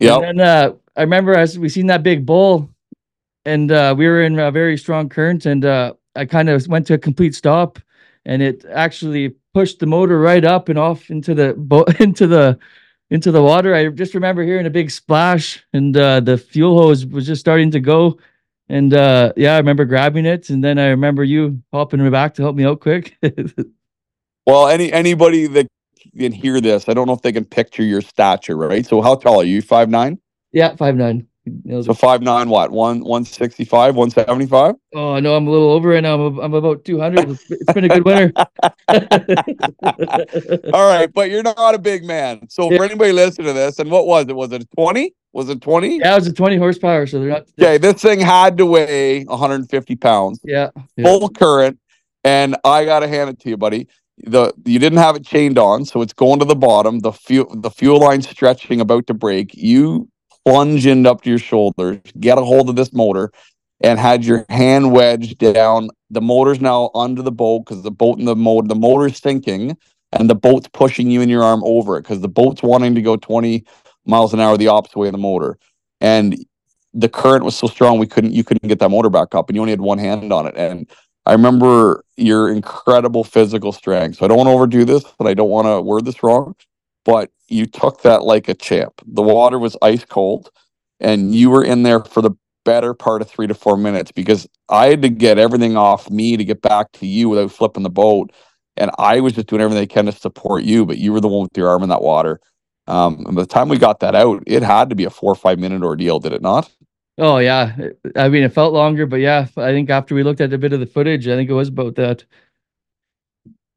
Yeah. 0.00 0.18
And 0.18 0.40
uh, 0.40 0.74
I 0.96 1.02
remember 1.02 1.34
as 1.34 1.58
we 1.58 1.68
seen 1.68 1.86
that 1.86 2.02
big 2.02 2.26
bull, 2.26 2.68
and 3.44 3.70
uh, 3.70 3.94
we 3.96 4.06
were 4.06 4.22
in 4.22 4.38
a 4.38 4.50
very 4.50 4.76
strong 4.76 5.08
current, 5.08 5.46
and 5.46 5.64
uh, 5.64 5.94
I 6.16 6.24
kind 6.24 6.48
of 6.48 6.66
went 6.66 6.86
to 6.88 6.94
a 6.94 6.98
complete 6.98 7.34
stop, 7.34 7.78
and 8.24 8.42
it 8.42 8.64
actually 8.72 9.34
pushed 9.54 9.78
the 9.78 9.86
motor 9.86 10.20
right 10.20 10.44
up 10.44 10.68
and 10.68 10.78
off 10.78 11.10
into 11.10 11.34
the 11.34 11.54
boat 11.54 12.00
into 12.00 12.26
the 12.26 12.58
into 13.10 13.30
the 13.32 13.42
water. 13.42 13.74
I 13.74 13.88
just 13.88 14.14
remember 14.14 14.42
hearing 14.42 14.66
a 14.66 14.70
big 14.70 14.90
splash, 14.90 15.64
and 15.72 15.96
uh, 15.96 16.20
the 16.20 16.38
fuel 16.38 16.76
hose 16.78 17.06
was 17.06 17.26
just 17.26 17.40
starting 17.40 17.70
to 17.72 17.80
go 17.80 18.18
and 18.68 18.92
uh, 18.92 19.32
yeah, 19.36 19.54
I 19.54 19.58
remember 19.58 19.84
grabbing 19.84 20.26
it, 20.26 20.50
and 20.50 20.62
then 20.62 20.78
I 20.78 20.88
remember 20.88 21.24
you 21.24 21.62
hopping 21.72 22.02
me 22.02 22.10
back 22.10 22.34
to 22.34 22.42
help 22.42 22.54
me 22.54 22.64
out 22.64 22.80
quick. 22.80 23.16
well, 24.46 24.68
any 24.68 24.92
anybody 24.92 25.46
that 25.46 25.68
can 26.16 26.32
hear 26.32 26.60
this, 26.60 26.88
I 26.88 26.94
don't 26.94 27.06
know 27.06 27.14
if 27.14 27.22
they 27.22 27.32
can 27.32 27.44
picture 27.44 27.82
your 27.82 28.02
stature, 28.02 28.56
right? 28.56 28.84
So, 28.84 29.00
how 29.00 29.14
tall 29.14 29.40
are 29.40 29.44
you? 29.44 29.62
Five 29.62 29.88
nine? 29.88 30.18
Yeah, 30.52 30.76
five 30.76 30.96
nine. 30.96 31.27
So 31.82 31.94
five 31.94 32.22
nine, 32.22 32.48
what 32.48 32.70
one 32.70 33.00
one 33.00 33.24
sixty 33.24 33.64
five, 33.64 33.94
one 33.94 34.10
seventy 34.10 34.46
five? 34.46 34.74
Oh 34.94 35.18
no, 35.20 35.36
I'm 35.36 35.46
a 35.46 35.50
little 35.50 35.70
over 35.70 35.90
right 35.90 36.02
now. 36.02 36.20
I'm, 36.20 36.38
I'm 36.38 36.54
about 36.54 36.84
two 36.84 36.98
hundred. 37.00 37.30
It's 37.50 37.72
been 37.72 37.84
a 37.84 37.88
good 37.88 38.04
winter. 38.04 38.32
All 40.74 40.88
right, 40.88 41.12
but 41.12 41.30
you're 41.30 41.42
not 41.42 41.74
a 41.74 41.78
big 41.78 42.04
man. 42.04 42.48
So 42.48 42.70
yeah. 42.70 42.78
for 42.78 42.84
anybody 42.84 43.12
listening 43.12 43.48
to 43.48 43.52
this, 43.52 43.78
and 43.78 43.90
what 43.90 44.06
was 44.06 44.28
it? 44.28 44.36
Was 44.36 44.52
it 44.52 44.68
twenty? 44.76 45.14
Was 45.32 45.48
it 45.48 45.60
twenty? 45.60 45.98
Yeah, 45.98 46.12
it 46.12 46.16
was 46.16 46.26
a 46.26 46.32
twenty 46.32 46.56
horsepower. 46.56 47.06
So 47.06 47.20
they're 47.20 47.30
not. 47.30 47.46
Okay, 47.58 47.78
this 47.78 48.02
thing 48.02 48.20
had 48.20 48.58
to 48.58 48.66
weigh 48.66 49.24
150 49.24 49.96
pounds. 49.96 50.40
Yeah, 50.44 50.70
yeah. 50.96 51.04
full 51.04 51.28
current, 51.28 51.78
and 52.24 52.56
I 52.64 52.84
gotta 52.84 53.08
hand 53.08 53.30
it 53.30 53.40
to 53.40 53.48
you, 53.48 53.56
buddy 53.56 53.88
the 54.24 54.52
you 54.64 54.78
didn't 54.78 54.98
have 54.98 55.16
it 55.16 55.24
chained 55.24 55.58
on, 55.58 55.84
so 55.84 56.02
it's 56.02 56.12
going 56.12 56.38
to 56.40 56.44
the 56.44 56.56
bottom. 56.56 57.00
The 57.00 57.12
fuel 57.12 57.54
the 57.54 57.70
fuel 57.70 58.00
line 58.00 58.22
stretching, 58.22 58.80
about 58.80 59.06
to 59.06 59.14
break. 59.14 59.54
You 59.54 60.08
plunge 60.48 60.86
in 60.86 61.06
up 61.06 61.22
to 61.22 61.30
your 61.30 61.38
shoulders, 61.38 61.98
get 62.18 62.38
a 62.38 62.42
hold 62.42 62.68
of 62.68 62.76
this 62.76 62.92
motor, 62.92 63.30
and 63.80 63.98
had 63.98 64.24
your 64.24 64.44
hand 64.48 64.92
wedged 64.92 65.38
down. 65.38 65.90
The 66.10 66.20
motor's 66.20 66.60
now 66.60 66.90
under 66.94 67.22
the 67.22 67.32
boat 67.32 67.66
because 67.66 67.82
the 67.82 67.90
boat 67.90 68.18
and 68.18 68.26
the 68.26 68.36
motor, 68.36 68.66
the 68.66 68.74
motor's 68.74 69.18
sinking, 69.18 69.76
and 70.12 70.30
the 70.30 70.34
boat's 70.34 70.68
pushing 70.72 71.10
you 71.10 71.20
and 71.20 71.30
your 71.30 71.42
arm 71.42 71.62
over 71.64 71.98
it 71.98 72.02
because 72.02 72.20
the 72.20 72.28
boat's 72.28 72.62
wanting 72.62 72.94
to 72.94 73.02
go 73.02 73.16
20 73.16 73.64
miles 74.06 74.32
an 74.32 74.40
hour 74.40 74.56
the 74.56 74.68
opposite 74.68 74.98
way 74.98 75.08
of 75.08 75.12
the 75.12 75.18
motor. 75.18 75.58
And 76.00 76.44
the 76.94 77.10
current 77.10 77.44
was 77.44 77.56
so 77.56 77.66
strong 77.66 77.98
we 77.98 78.06
couldn't 78.06 78.32
you 78.32 78.42
couldn't 78.42 78.66
get 78.66 78.78
that 78.78 78.88
motor 78.88 79.10
back 79.10 79.34
up 79.34 79.48
and 79.48 79.56
you 79.56 79.60
only 79.60 79.72
had 79.72 79.82
one 79.82 79.98
hand 79.98 80.32
on 80.32 80.46
it. 80.46 80.54
And 80.56 80.88
I 81.26 81.32
remember 81.32 82.04
your 82.16 82.48
incredible 82.48 83.22
physical 83.22 83.72
strength. 83.72 84.16
So 84.16 84.24
I 84.24 84.28
don't 84.28 84.38
want 84.38 84.46
to 84.46 84.52
overdo 84.52 84.86
this, 84.86 85.04
but 85.18 85.26
I 85.26 85.34
don't 85.34 85.50
want 85.50 85.66
to 85.66 85.82
word 85.82 86.06
this 86.06 86.22
wrong 86.22 86.54
but 87.08 87.30
you 87.48 87.64
took 87.64 88.02
that 88.02 88.22
like 88.22 88.50
a 88.50 88.54
champ. 88.54 88.92
The 89.06 89.22
water 89.22 89.58
was 89.58 89.78
ice 89.80 90.04
cold, 90.04 90.50
and 91.00 91.34
you 91.34 91.48
were 91.48 91.64
in 91.64 91.82
there 91.82 92.04
for 92.04 92.20
the 92.20 92.32
better 92.66 92.92
part 92.92 93.22
of 93.22 93.30
three 93.30 93.46
to 93.46 93.54
four 93.54 93.78
minutes 93.78 94.12
because 94.12 94.46
I 94.68 94.88
had 94.88 95.00
to 95.00 95.08
get 95.08 95.38
everything 95.38 95.74
off 95.74 96.10
me 96.10 96.36
to 96.36 96.44
get 96.44 96.60
back 96.60 96.92
to 96.92 97.06
you 97.06 97.30
without 97.30 97.50
flipping 97.50 97.82
the 97.82 97.88
boat. 97.88 98.30
And 98.76 98.90
I 98.98 99.20
was 99.20 99.32
just 99.32 99.46
doing 99.46 99.62
everything 99.62 99.82
I 99.82 99.86
can 99.86 100.04
to 100.04 100.12
support 100.12 100.64
you, 100.64 100.84
but 100.84 100.98
you 100.98 101.14
were 101.14 101.22
the 101.22 101.28
one 101.28 101.44
with 101.44 101.56
your 101.56 101.70
arm 101.70 101.82
in 101.82 101.88
that 101.88 102.02
water. 102.02 102.40
Um, 102.86 103.24
and 103.26 103.34
by 103.34 103.40
the 103.40 103.46
time 103.46 103.70
we 103.70 103.78
got 103.78 104.00
that 104.00 104.14
out, 104.14 104.42
it 104.46 104.62
had 104.62 104.90
to 104.90 104.94
be 104.94 105.04
a 105.04 105.10
four 105.10 105.32
or 105.32 105.36
five 105.36 105.58
minute 105.58 105.82
ordeal, 105.82 106.20
did 106.20 106.34
it 106.34 106.42
not? 106.42 106.70
Oh 107.16 107.38
yeah, 107.38 107.74
I 108.16 108.28
mean 108.28 108.42
it 108.42 108.52
felt 108.52 108.74
longer, 108.74 109.06
but 109.06 109.20
yeah, 109.20 109.46
I 109.56 109.72
think 109.72 109.88
after 109.88 110.14
we 110.14 110.22
looked 110.22 110.42
at 110.42 110.52
a 110.52 110.58
bit 110.58 110.74
of 110.74 110.80
the 110.80 110.86
footage, 110.86 111.26
I 111.26 111.36
think 111.36 111.48
it 111.48 111.54
was 111.54 111.68
about 111.68 111.94
that. 111.94 112.24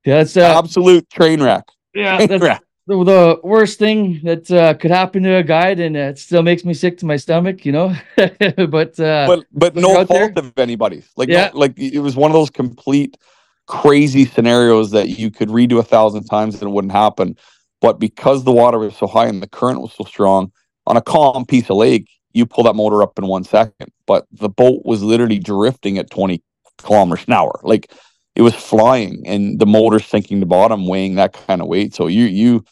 Yeah, 0.04 0.20
it's 0.20 0.36
uh, 0.36 0.58
absolute 0.58 1.10
train 1.10 1.42
wreck. 1.42 1.64
Yeah, 1.94 2.18
train 2.18 2.28
that's, 2.28 2.44
wreck 2.44 2.64
the, 2.88 3.04
the 3.04 3.40
worst 3.44 3.80
thing 3.80 4.22
that 4.24 4.50
uh, 4.52 4.74
could 4.76 4.92
happen 4.92 5.24
to 5.24 5.36
a 5.36 5.44
guide, 5.44 5.80
and 5.80 5.96
it 5.96 6.18
still 6.18 6.44
makes 6.44 6.66
me 6.66 6.74
sick 6.74 6.98
to 7.00 7.06
my 7.06 7.16
stomach, 7.16 7.66
you 7.66 7.72
know. 7.72 7.96
but 8.16 9.00
uh, 9.00 9.28
but 9.28 9.46
but 9.52 9.76
no 9.76 9.94
fault 10.06 10.10
there. 10.10 10.34
of 10.36 10.58
anybody's. 10.58 11.10
Like 11.16 11.30
yeah. 11.30 11.50
No, 11.54 11.60
like 11.60 11.78
it 11.78 12.00
was 12.00 12.16
one 12.16 12.32
of 12.32 12.34
those 12.34 12.50
complete 12.50 13.18
crazy 13.68 14.26
scenarios 14.26 14.92
that 14.92 15.10
you 15.10 15.32
could 15.32 15.50
redo 15.50 15.80
a 15.80 15.84
thousand 15.84 16.26
times 16.26 16.56
and 16.56 16.64
it 16.64 16.74
wouldn't 16.74 16.92
happen. 16.92 17.38
But 17.80 18.00
because 18.00 18.44
the 18.44 18.52
water 18.52 18.78
was 18.78 18.96
so 18.96 19.08
high 19.08 19.28
and 19.28 19.42
the 19.42 19.48
current 19.48 19.82
was 19.82 19.94
so 19.94 20.04
strong, 20.04 20.52
on 20.88 20.98
a 20.98 21.02
calm 21.02 21.46
piece 21.46 21.70
of 21.70 21.78
lake, 21.78 22.10
you 22.34 22.46
pull 22.46 22.64
that 22.66 22.76
motor 22.76 23.02
up 23.02 23.18
in 23.18 23.28
one 23.28 23.44
second. 23.44 23.92
But 24.06 24.26
the 24.32 24.50
boat 24.50 24.82
was 24.86 25.02
literally 25.02 25.40
drifting 25.40 25.98
at 25.98 26.10
20 26.10 26.44
kilometers 26.78 27.26
an 27.28 27.34
hour. 27.34 27.60
Like 27.64 27.92
it 28.36 28.42
was 28.42 28.56
flying 28.56 29.24
and 29.26 29.60
the 29.60 29.66
motor 29.66 30.00
sinking 30.00 30.40
to 30.40 30.46
bottom, 30.46 30.88
weighing 30.88 31.16
that 31.16 31.34
kind 31.34 31.62
of 31.62 31.68
weight. 31.68 31.94
So 31.94 32.08
you 32.08 32.26
you 32.26 32.64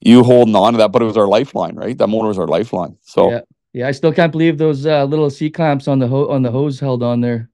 you 0.00 0.22
holding 0.22 0.54
on 0.54 0.74
to 0.74 0.78
that, 0.78 0.92
but 0.92 1.02
it 1.02 1.06
was 1.06 1.16
our 1.16 1.26
lifeline, 1.26 1.76
right? 1.76 1.96
That 1.96 2.08
motor 2.08 2.28
was 2.28 2.38
our 2.38 2.46
lifeline. 2.46 2.96
So 3.02 3.30
yeah, 3.30 3.40
yeah 3.72 3.88
I 3.88 3.92
still 3.92 4.12
can't 4.12 4.32
believe 4.32 4.58
those 4.58 4.86
uh, 4.86 5.04
little 5.04 5.30
C 5.30 5.50
clamps 5.50 5.88
on 5.88 5.98
the 5.98 6.08
ho- 6.08 6.28
on 6.30 6.42
the 6.42 6.50
hose 6.50 6.80
held 6.80 7.02
on 7.02 7.20
there. 7.20 7.50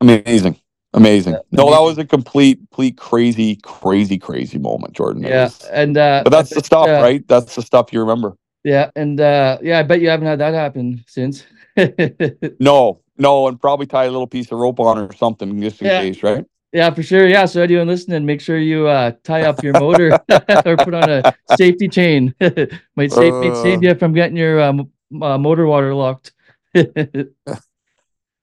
Amazing, 0.00 0.60
amazing. 0.92 1.32
Yeah, 1.32 1.40
no, 1.52 1.62
amazing. 1.64 1.76
that 1.76 1.82
was 1.82 1.98
a 1.98 2.04
complete, 2.04 2.58
complete 2.58 2.98
crazy, 2.98 3.56
crazy, 3.56 4.18
crazy 4.18 4.58
moment, 4.58 4.92
Jordan. 4.94 5.22
Yeah, 5.22 5.44
was, 5.44 5.64
and 5.64 5.96
uh, 5.96 6.22
but 6.24 6.30
that's 6.30 6.50
the 6.50 6.62
stuff, 6.62 6.88
uh, 6.88 7.00
right? 7.02 7.26
That's 7.26 7.54
the 7.54 7.62
stuff 7.62 7.92
you 7.92 8.00
remember. 8.00 8.36
Yeah, 8.64 8.90
and 8.96 9.18
uh, 9.20 9.58
yeah, 9.62 9.78
I 9.78 9.82
bet 9.84 10.00
you 10.00 10.08
haven't 10.08 10.26
had 10.26 10.40
that 10.40 10.52
happen 10.52 11.04
since. 11.06 11.44
no, 12.60 13.00
no, 13.16 13.48
and 13.48 13.60
probably 13.60 13.86
tie 13.86 14.04
a 14.04 14.10
little 14.10 14.26
piece 14.26 14.52
of 14.52 14.58
rope 14.58 14.80
on 14.80 14.98
or 14.98 15.12
something 15.14 15.60
just 15.60 15.80
in 15.80 15.86
yeah. 15.86 16.00
case, 16.00 16.22
right? 16.22 16.44
Yeah, 16.72 16.90
for 16.90 17.02
sure. 17.02 17.26
Yeah. 17.26 17.46
So 17.46 17.62
anyone 17.62 17.86
listening, 17.86 18.26
make 18.26 18.40
sure 18.40 18.58
you 18.58 18.86
uh, 18.86 19.12
tie 19.22 19.42
up 19.42 19.62
your 19.62 19.72
motor 19.74 20.12
or 20.66 20.76
put 20.76 20.94
on 20.94 21.08
a 21.08 21.34
safety 21.56 21.88
chain. 21.88 22.34
might 22.96 23.12
save 23.12 23.32
uh, 23.32 23.62
save 23.62 23.82
you 23.82 23.94
from 23.94 24.12
getting 24.12 24.36
your 24.36 24.60
um, 24.60 24.90
uh, 25.22 25.38
motor 25.38 25.66
water 25.66 25.94
locked. 25.94 26.32
yeah, 26.74 26.84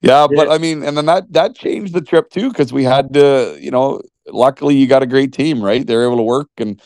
but 0.01 0.49
I 0.49 0.57
mean, 0.57 0.83
and 0.83 0.97
then 0.97 1.05
that 1.05 1.31
that 1.33 1.55
changed 1.55 1.93
the 1.93 2.01
trip 2.01 2.29
too 2.29 2.49
because 2.49 2.73
we 2.73 2.83
had 2.83 3.13
to, 3.13 3.57
you 3.59 3.71
know, 3.71 4.01
luckily 4.27 4.75
you 4.75 4.87
got 4.87 5.03
a 5.03 5.07
great 5.07 5.33
team, 5.33 5.61
right? 5.61 5.85
They're 5.85 6.03
able 6.05 6.17
to 6.17 6.23
work 6.23 6.49
and 6.57 6.81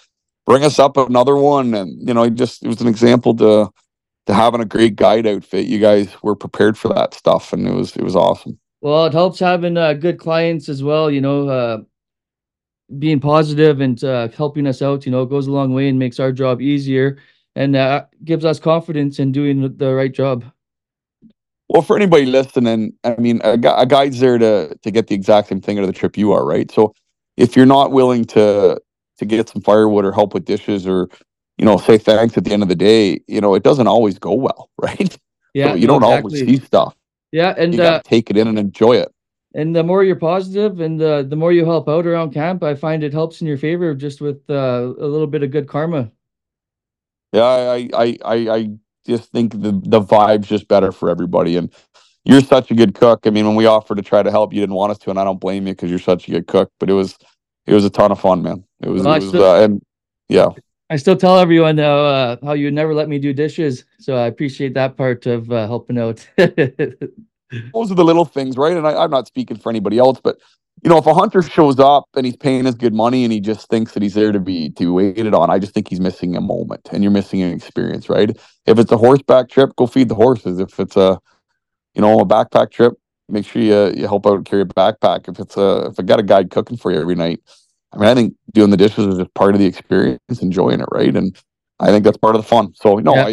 bring 0.46 0.64
us 0.64 0.80
up 0.80 0.98
another 0.98 1.36
one, 1.36 1.74
and 1.74 2.08
you 2.08 2.14
know, 2.14 2.30
just 2.30 2.64
it 2.64 2.68
was 2.68 2.82
an 2.82 2.88
example 2.88 3.36
to 3.38 3.70
to 4.26 4.34
having 4.34 4.62
a 4.62 4.66
great 4.66 4.96
guide 4.96 5.26
outfit. 5.26 5.68
You 5.68 5.80
guys 5.80 6.10
were 6.22 6.36
prepared 6.36 6.78
for 6.78 6.90
that 6.90 7.14
stuff, 7.14 7.54
and 7.54 7.68
it 7.68 7.74
was 7.74 7.96
it 7.96 8.04
was 8.04 8.16
awesome. 8.16 8.60
Well, 8.82 9.06
it 9.08 9.14
helps 9.14 9.40
having 9.40 9.78
uh, 9.78 9.94
good 9.94 10.20
clients 10.20 10.70
as 10.70 10.84
well. 10.84 11.10
You 11.10 11.22
know, 11.22 11.50
uh, 11.50 11.78
being 13.00 13.20
positive 13.20 13.82
and 13.82 14.02
uh, 14.04 14.30
helping 14.30 14.68
us 14.68 14.82
out. 14.82 15.06
You 15.06 15.12
know, 15.12 15.26
goes 15.26 15.48
a 15.48 15.52
long 15.52 15.74
way 15.74 15.90
and 15.90 16.00
makes 16.00 16.20
our 16.20 16.32
job 16.32 16.62
easier 16.62 17.18
and 17.56 17.76
uh, 17.76 18.06
gives 18.24 18.46
us 18.46 18.60
confidence 18.60 19.20
in 19.20 19.32
doing 19.32 19.78
the 19.78 19.94
right 19.94 20.14
job. 20.14 20.46
Well, 21.70 21.82
for 21.82 21.98
anybody 21.98 22.26
listening, 22.26 22.94
I 23.04 23.16
mean, 23.18 23.42
a, 23.44 23.54
a 23.54 23.86
guide's 23.86 24.20
there 24.20 24.38
to 24.38 24.78
to 24.82 24.92
get 24.92 25.08
the 25.08 25.16
exact 25.16 25.50
same 25.50 25.60
thing 25.60 25.78
out 25.78 25.84
of 25.84 25.88
the 25.88 25.94
trip 25.94 26.18
you 26.18 26.32
are, 26.32 26.46
right? 26.46 26.72
So 26.72 26.94
if 27.36 27.56
you're 27.56 27.66
not 27.66 27.92
willing 27.92 28.26
to 28.26 28.80
to 29.18 29.26
get 29.26 29.50
some 29.50 29.62
firewood 29.62 30.06
or 30.06 30.12
help 30.12 30.34
with 30.34 30.46
dishes 30.46 30.88
or 30.88 31.10
you 31.58 31.66
know 31.66 31.78
say 31.78 31.98
thanks 31.98 32.38
at 32.38 32.46
the 32.46 32.54
end 32.54 32.64
of 32.64 32.70
the 32.70 32.76
day, 32.76 33.20
you 33.28 33.42
know 33.42 33.54
it 33.56 33.64
doesn't 33.64 33.88
always 33.88 34.18
go 34.18 34.34
well, 34.34 34.70
right? 34.78 35.18
Yeah, 35.54 35.72
so 35.72 35.76
you 35.76 35.88
no, 35.88 36.00
don't 36.00 36.04
exactly. 36.04 36.42
always 36.42 36.60
see 36.60 36.66
stuff. 36.66 36.96
Yeah, 37.32 37.54
and 37.58 37.80
uh, 37.80 38.02
take 38.04 38.30
it 38.30 38.38
in 38.38 38.48
and 38.48 38.58
enjoy 38.58 38.98
it. 38.98 39.14
And 39.54 39.76
the 39.76 39.84
more 39.84 40.04
you're 40.04 40.16
positive 40.16 40.80
and 40.82 41.02
uh, 41.02 41.24
the 41.24 41.36
more 41.36 41.52
you 41.52 41.66
help 41.66 41.90
out 41.90 42.06
around 42.06 42.34
camp, 42.34 42.64
I 42.64 42.76
find 42.76 43.04
it 43.04 43.14
helps 43.14 43.42
in 43.42 43.48
your 43.48 43.58
favor 43.58 43.94
just 43.96 44.22
with 44.22 44.42
uh, 44.50 44.94
a 44.98 45.08
little 45.08 45.28
bit 45.28 45.44
of 45.44 45.52
good 45.52 45.68
karma. 45.68 46.12
Yeah, 47.34 47.44
I 47.44 47.90
I 47.94 48.18
I, 48.24 48.36
I 48.56 48.70
just 49.06 49.32
think 49.32 49.54
the 49.54 49.82
the 49.84 50.02
vibe's 50.02 50.48
just 50.48 50.68
better 50.68 50.92
for 50.92 51.10
everybody. 51.10 51.58
And 51.58 51.74
you're 52.24 52.42
such 52.42 52.72
a 52.72 52.76
good 52.76 52.94
cook. 52.94 53.22
I 53.26 53.30
mean, 53.30 53.46
when 53.46 53.56
we 53.56 53.66
offered 53.66 53.96
to 53.96 54.04
try 54.04 54.22
to 54.22 54.32
help, 54.32 54.54
you 54.54 54.60
didn't 54.60 54.76
want 54.76 54.92
us 54.92 54.98
to, 55.00 55.10
and 55.10 55.20
I 55.20 55.24
don't 55.24 55.40
blame 55.40 55.66
you 55.66 55.74
because 55.74 55.90
you're 55.90 56.00
such 56.00 56.28
a 56.28 56.32
good 56.32 56.48
cook. 56.48 56.72
But 56.80 56.90
it 56.90 56.94
was 56.94 57.18
it 57.66 57.74
was 57.74 57.86
a 57.86 57.90
ton 57.90 58.12
of 58.12 58.20
fun, 58.20 58.44
man. 58.44 58.64
It 58.82 58.90
was, 58.90 59.04
Well, 59.04 59.16
it 59.16 59.24
was 59.24 59.36
uh, 59.36 59.64
and 59.64 59.82
yeah. 60.30 60.50
I 60.90 60.96
still 60.96 61.18
tell 61.18 61.38
everyone 61.38 61.78
how 61.78 61.98
uh, 62.00 62.38
how 62.44 62.54
you 62.54 62.72
never 62.72 62.94
let 62.94 63.10
me 63.10 63.20
do 63.20 63.34
dishes, 63.34 63.84
so 64.00 64.16
I 64.16 64.28
appreciate 64.28 64.74
that 64.76 64.96
part 64.96 65.26
of 65.26 65.52
uh, 65.52 65.68
helping 65.68 65.98
out. 65.98 66.26
those 66.38 67.92
are 67.92 67.96
the 67.96 68.06
little 68.06 68.26
things, 68.26 68.58
right? 68.58 68.76
And 68.76 68.88
I, 68.88 68.96
I'm 69.04 69.12
not 69.12 69.28
speaking 69.28 69.58
for 69.58 69.70
anybody 69.70 69.98
else, 69.98 70.20
but 70.24 70.38
you 70.84 70.90
know, 70.90 70.98
if 70.98 71.06
a 71.06 71.14
hunter 71.14 71.42
shows 71.42 71.80
up 71.80 72.06
and 72.16 72.26
he's 72.26 72.38
paying 72.38 72.66
his 72.66 72.76
good 72.76 72.94
money 72.94 73.24
and 73.24 73.34
he 73.34 73.40
just 73.40 73.68
thinks 73.68 73.94
that 73.94 74.04
he's 74.04 74.14
there 74.14 74.32
to 74.32 74.40
be 74.40 74.70
to 74.72 74.94
waited 74.94 75.34
on, 75.34 75.50
I 75.50 75.60
just 75.60 75.74
think 75.74 75.90
he's 75.90 76.00
missing 76.00 76.36
a 76.36 76.42
moment 76.42 76.88
and 76.92 77.04
you're 77.04 77.12
missing 77.12 77.42
an 77.42 77.52
experience, 77.52 78.10
right? 78.10 78.30
If 78.66 78.80
it's 78.80 78.92
a 78.92 78.98
horseback 78.98 79.50
trip, 79.50 79.76
go 79.76 79.88
feed 79.88 80.08
the 80.08 80.16
horses. 80.16 80.60
If 80.60 80.80
it's 80.80 80.96
a, 80.96 81.20
you 81.96 82.02
know, 82.02 82.20
a 82.20 82.26
backpack 82.26 82.72
trip, 82.72 82.94
make 83.28 83.46
sure 83.46 83.62
you 83.62 83.94
you 84.00 84.08
help 84.08 84.26
out 84.28 84.46
carry 84.46 84.62
a 84.62 84.66
backpack. 84.66 85.28
If 85.28 85.40
it's 85.40 85.58
a 85.58 85.88
if 85.88 86.00
I 86.00 86.04
got 86.04 86.20
a 86.20 86.24
guide 86.24 86.52
cooking 86.52 86.78
for 86.78 86.92
you 86.92 87.00
every 87.00 87.16
night, 87.16 87.42
I 87.94 87.98
mean, 87.98 88.10
I 88.10 88.14
think 88.16 88.36
doing 88.54 88.70
the 88.70 88.78
dishes 88.78 89.06
is 89.08 89.18
just 89.18 89.34
part 89.34 89.54
of 89.56 89.60
the 89.60 89.66
experience, 89.66 90.20
enjoying 90.42 90.82
it, 90.82 90.90
right? 90.92 91.16
And 91.16 91.36
I 91.80 91.88
think 91.88 92.04
that's 92.04 92.18
part 92.18 92.36
of 92.36 92.42
the 92.42 92.48
fun. 92.48 92.74
So 92.76 92.96
no, 92.96 93.16
Yeah. 93.16 93.26
I, 93.26 93.30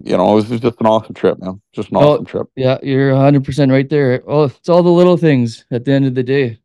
you 0.00 0.16
know, 0.16 0.32
it 0.32 0.34
was 0.34 0.60
just 0.60 0.80
an 0.80 0.86
awesome 0.86 1.14
trip, 1.14 1.38
man. 1.38 1.60
Just 1.72 1.90
an 1.90 1.98
Oh, 1.98 2.14
awesome 2.14 2.24
trip. 2.24 2.48
yeah, 2.56 2.78
you're 2.82 3.12
100% 3.12 3.70
right 3.70 3.88
there. 3.88 4.22
Oh, 4.26 4.44
it's 4.44 4.68
all 4.68 4.82
the 4.82 4.90
little 4.90 5.16
things 5.16 5.64
at 5.70 5.84
the 5.84 5.92
end 5.92 6.04
of 6.06 6.14
the 6.14 6.22
day. 6.22 6.58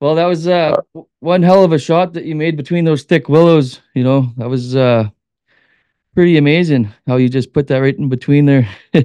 Well, 0.00 0.14
that 0.16 0.26
was 0.26 0.46
uh, 0.46 0.76
one 1.20 1.42
hell 1.42 1.64
of 1.64 1.72
a 1.72 1.78
shot 1.78 2.12
that 2.12 2.24
you 2.24 2.34
made 2.34 2.56
between 2.56 2.84
those 2.84 3.04
thick 3.04 3.28
willows. 3.28 3.80
You 3.94 4.04
know, 4.04 4.32
that 4.36 4.48
was 4.50 4.76
uh, 4.76 5.08
pretty 6.14 6.36
amazing 6.36 6.92
how 7.06 7.16
you 7.16 7.28
just 7.28 7.52
put 7.52 7.68
that 7.68 7.78
right 7.78 7.96
in 7.96 8.08
between 8.08 8.44
there. 8.46 8.68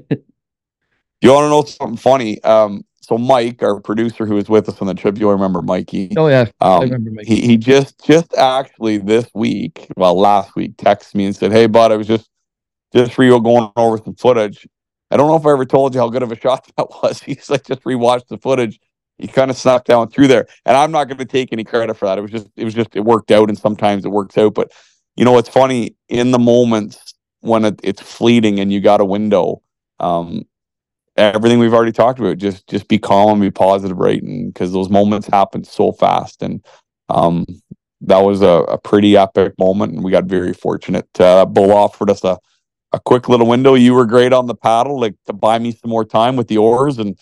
You 1.21 1.31
want 1.33 1.45
to 1.45 1.49
know 1.49 1.63
something 1.65 1.97
funny? 1.97 2.41
Um, 2.43 2.85
so 3.09 3.17
Mike, 3.17 3.63
our 3.63 3.79
producer 3.81 4.25
who 4.27 4.35
was 4.35 4.47
with 4.49 4.69
us 4.69 4.79
on 4.81 4.87
the 4.87 4.93
trip, 4.93 5.17
you'll 5.17 5.31
remember 5.31 5.63
Mikey. 5.63 6.13
oh 6.15 6.27
yeah, 6.27 6.45
I 6.61 6.75
Um, 6.75 6.81
remember. 6.83 7.09
Mike. 7.11 7.25
he 7.25 7.41
he 7.41 7.57
just 7.57 8.05
just 8.05 8.33
actually 8.35 8.99
this 8.99 9.27
week, 9.33 9.87
well, 9.97 10.17
last 10.17 10.55
week, 10.55 10.77
texted 10.77 11.15
me 11.15 11.25
and 11.25 11.35
said, 11.35 11.51
"Hey, 11.51 11.65
bud, 11.65 11.91
I 11.91 11.97
was 11.97 12.05
just 12.07 12.29
just 12.93 13.13
for 13.13 13.23
you 13.23 13.39
going 13.41 13.71
over 13.75 13.97
some 13.97 14.13
footage. 14.15 14.67
I 15.11 15.17
don't 15.17 15.27
know 15.27 15.35
if 15.37 15.45
I 15.45 15.51
ever 15.51 15.65
told 15.65 15.95
you 15.95 16.01
how 16.01 16.09
good 16.09 16.21
of 16.23 16.31
a 16.31 16.39
shot 16.39 16.69
that 16.77 16.87
was. 17.01 17.19
He's 17.25 17.49
like, 17.49 17.65
just 17.65 17.83
rewatched 17.83 18.27
the 18.27 18.37
footage. 18.37 18.79
He 19.17 19.27
kind 19.27 19.49
of 19.51 19.57
snuck 19.57 19.85
down 19.85 20.09
through 20.09 20.27
there, 20.27 20.45
and 20.65 20.77
I'm 20.77 20.91
not 20.91 21.05
going 21.05 21.17
to 21.17 21.25
take 21.25 21.51
any 21.51 21.63
credit 21.63 21.95
for 21.97 22.05
that. 22.05 22.19
It 22.19 22.21
was 22.21 22.31
just 22.31 22.47
it 22.55 22.63
was 22.63 22.75
just 22.75 22.95
it 22.95 23.01
worked 23.01 23.31
out, 23.31 23.49
and 23.49 23.57
sometimes 23.57 24.05
it 24.05 24.09
works 24.11 24.37
out. 24.37 24.53
But 24.53 24.71
you 25.17 25.25
know, 25.25 25.37
it's 25.39 25.49
funny 25.49 25.95
in 26.09 26.29
the 26.31 26.39
moments 26.39 27.15
when 27.41 27.65
it, 27.65 27.79
it's 27.83 28.01
fleeting 28.01 28.59
and 28.59 28.71
you 28.71 28.79
got 28.81 29.01
a 29.01 29.05
window. 29.05 29.61
Um, 29.99 30.43
everything 31.19 31.59
we've 31.59 31.73
already 31.73 31.91
talked 31.91 32.19
about. 32.19 32.37
Just 32.37 32.67
just 32.67 32.87
be 32.87 32.97
calm 32.97 33.31
and 33.31 33.41
be 33.41 33.51
positive 33.51 33.97
right? 33.97 34.21
And 34.21 34.53
because 34.53 34.71
those 34.71 34.89
moments 34.89 35.27
happen 35.27 35.63
so 35.63 35.91
fast. 35.91 36.41
And 36.41 36.63
um 37.09 37.45
that 38.01 38.19
was 38.19 38.41
a, 38.41 38.47
a 38.47 38.77
pretty 38.77 39.17
epic 39.17 39.53
moment. 39.59 39.93
And 39.93 40.03
we 40.03 40.11
got 40.11 40.25
very 40.25 40.53
fortunate 40.53 41.07
uh 41.19 41.45
bull 41.45 41.71
offered 41.71 42.09
us 42.09 42.23
a 42.23 42.37
a 42.91 42.99
quick 42.99 43.29
little 43.29 43.47
window. 43.47 43.75
You 43.75 43.93
were 43.93 44.05
great 44.05 44.33
on 44.33 44.47
the 44.47 44.55
paddle 44.55 44.99
like 44.99 45.15
to 45.27 45.33
buy 45.33 45.59
me 45.59 45.71
some 45.71 45.91
more 45.91 46.05
time 46.05 46.35
with 46.35 46.47
the 46.47 46.57
oars 46.57 46.97
and 46.97 47.17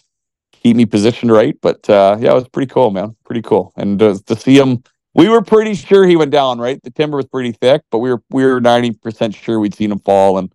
keep 0.54 0.78
me 0.78 0.86
positioned 0.86 1.32
right? 1.32 1.58
But 1.62 1.90
uh 1.90 2.18
yeah 2.20 2.32
it 2.32 2.36
was 2.36 2.48
pretty 2.48 2.72
cool 2.72 2.92
man. 2.92 3.16
Pretty 3.26 3.42
cool. 3.42 3.74
And 3.76 4.02
uh, 4.02 4.18
to 4.28 4.36
see 4.36 4.58
him 4.58 4.84
we 5.16 5.30
were 5.30 5.42
pretty 5.42 5.74
sure 5.74 6.06
he 6.06 6.16
went 6.16 6.32
down 6.32 6.60
right? 6.60 6.82
The 6.84 6.92
timber 6.92 7.18
was 7.18 7.28
pretty 7.28 7.52
thick 7.52 7.82
but 7.92 8.00
we 8.00 8.12
were 8.12 8.22
we 8.30 8.46
were 8.46 8.62
90% 8.62 9.36
sure 9.36 9.60
we'd 9.60 9.76
seen 9.76 9.92
him 9.92 10.00
fall. 10.00 10.38
And 10.38 10.52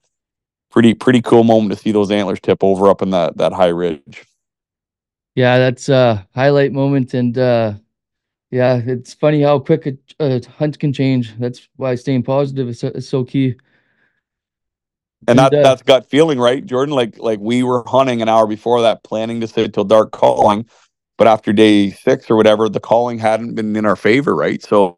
pretty 0.73 0.95
pretty 0.95 1.23
cool 1.23 1.45
moment 1.45 1.71
to 1.71 1.79
see 1.79 1.93
those 1.93 2.11
antlers 2.11 2.41
tip 2.41 2.65
over 2.65 2.89
up 2.89 3.03
in 3.03 3.11
that 3.11 3.37
that 3.37 3.53
high 3.53 3.69
ridge 3.69 4.25
Yeah, 5.35 5.59
that's 5.59 5.89
a 5.89 6.27
highlight 6.35 6.73
moment, 6.73 7.15
and 7.15 7.37
uh, 7.39 7.75
yeah, 8.51 8.81
it's 8.85 9.15
funny 9.15 9.43
how 9.43 9.59
quick 9.61 9.87
a, 9.87 9.97
a 10.19 10.47
hunt 10.47 10.79
can 10.79 10.93
change. 10.93 11.39
That's 11.39 11.69
why 11.77 11.95
staying 11.95 12.25
positive 12.25 12.69
is 12.69 12.81
so, 12.81 12.89
is 12.89 13.09
so 13.09 13.25
key. 13.25 13.57
and 15.29 15.39
that 15.39 15.55
uh, 15.55 15.63
that's 15.63 15.83
gut 15.83 16.05
feeling 16.09 16.39
right 16.39 16.67
jordan 16.67 16.95
like 16.95 17.19
like 17.19 17.39
we 17.41 17.63
were 17.63 17.85
hunting 17.87 18.23
an 18.23 18.29
hour 18.29 18.47
before 18.47 18.83
that 18.83 19.03
planning 19.05 19.41
to 19.41 19.47
sit 19.47 19.73
till 19.73 19.85
dark 19.85 20.11
calling 20.11 20.67
but 21.17 21.27
after 21.29 21.53
day 21.53 21.91
six 21.91 22.31
or 22.31 22.37
whatever 22.37 22.69
the 22.69 22.81
calling 22.81 23.19
hadn't 23.19 23.55
been 23.55 23.77
in 23.77 23.87
our 23.87 23.97
favor 23.97 24.35
right 24.35 24.63
so 24.63 24.97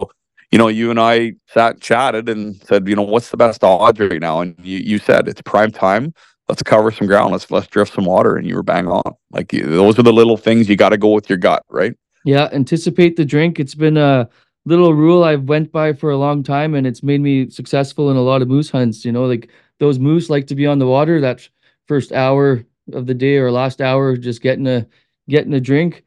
you 0.51 0.59
know 0.59 0.69
you 0.69 0.91
and 0.91 1.01
i 1.01 1.33
sat 1.47 1.81
chatted 1.81 2.29
and 2.29 2.57
said 2.57 2.87
you 2.89 2.97
know 2.97 3.03
what's 3.03 3.31
the 3.31 3.37
best 3.37 3.65
odds 3.65 3.99
right 4.01 4.21
now 4.21 4.41
and 4.41 4.55
you, 4.63 4.79
you 4.79 4.99
said 4.99 5.29
it's 5.29 5.43
prime 5.43 5.71
time 5.71 6.13
let's 6.49 6.63
cover 6.63 6.91
some 6.91 7.07
ground 7.07 7.33
let's 7.33 7.51
let's 7.51 7.67
drift 7.67 7.93
some 7.93 8.05
water 8.05 8.37
and 8.37 8.47
you 8.47 8.55
were 8.55 8.63
bang 8.63 8.87
on 8.87 9.15
like 9.31 9.49
those 9.51 9.99
are 9.99 10.03
the 10.03 10.13
little 10.13 10.37
things 10.37 10.69
you 10.69 10.77
got 10.77 10.91
to 10.91 10.99
go 10.99 11.11
with 11.11 11.29
your 11.29 11.39
gut 11.39 11.65
right 11.69 11.95
Yeah, 12.25 12.49
anticipate 12.53 13.17
the 13.17 13.25
drink. 13.25 13.61
It's 13.61 13.75
been 13.75 13.97
a 13.99 14.29
little 14.65 14.95
rule 14.95 15.25
I've 15.25 15.45
went 15.45 15.71
by 15.73 15.93
for 15.93 16.11
a 16.11 16.17
long 16.17 16.43
time, 16.43 16.75
and 16.75 16.87
it's 16.87 17.03
made 17.03 17.21
me 17.21 17.51
successful 17.51 18.11
in 18.11 18.17
a 18.17 18.23
lot 18.23 18.43
of 18.43 18.49
moose 18.49 18.71
hunts. 18.71 19.05
You 19.05 19.13
know, 19.13 19.27
like 19.27 19.51
those 19.79 19.99
moose 19.99 20.31
like 20.31 20.47
to 20.47 20.55
be 20.55 20.67
on 20.67 20.79
the 20.79 20.87
water 20.87 21.21
that 21.21 21.47
first 21.87 22.13
hour 22.13 22.65
of 22.93 23.07
the 23.07 23.15
day 23.15 23.37
or 23.37 23.51
last 23.51 23.81
hour, 23.81 24.17
just 24.17 24.41
getting 24.43 24.67
a 24.67 24.87
getting 25.29 25.53
a 25.55 25.61
drink 25.61 26.05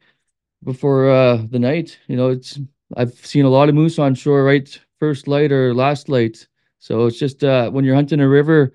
before 0.64 1.08
uh, 1.08 1.38
the 1.50 1.58
night. 1.58 1.98
You 2.08 2.16
know, 2.16 2.30
it's 2.30 2.58
I've 2.96 3.14
seen 3.14 3.44
a 3.44 3.50
lot 3.50 3.68
of 3.68 3.74
moose 3.74 3.98
on 3.98 4.14
shore 4.14 4.44
right 4.44 4.80
first 4.98 5.28
light 5.28 5.52
or 5.52 5.74
last 5.74 6.08
light. 6.08 6.46
So 6.78 7.06
it's 7.06 7.18
just 7.18 7.44
uh, 7.44 7.70
when 7.70 7.84
you're 7.84 7.94
hunting 7.94 8.20
a 8.20 8.28
river, 8.28 8.72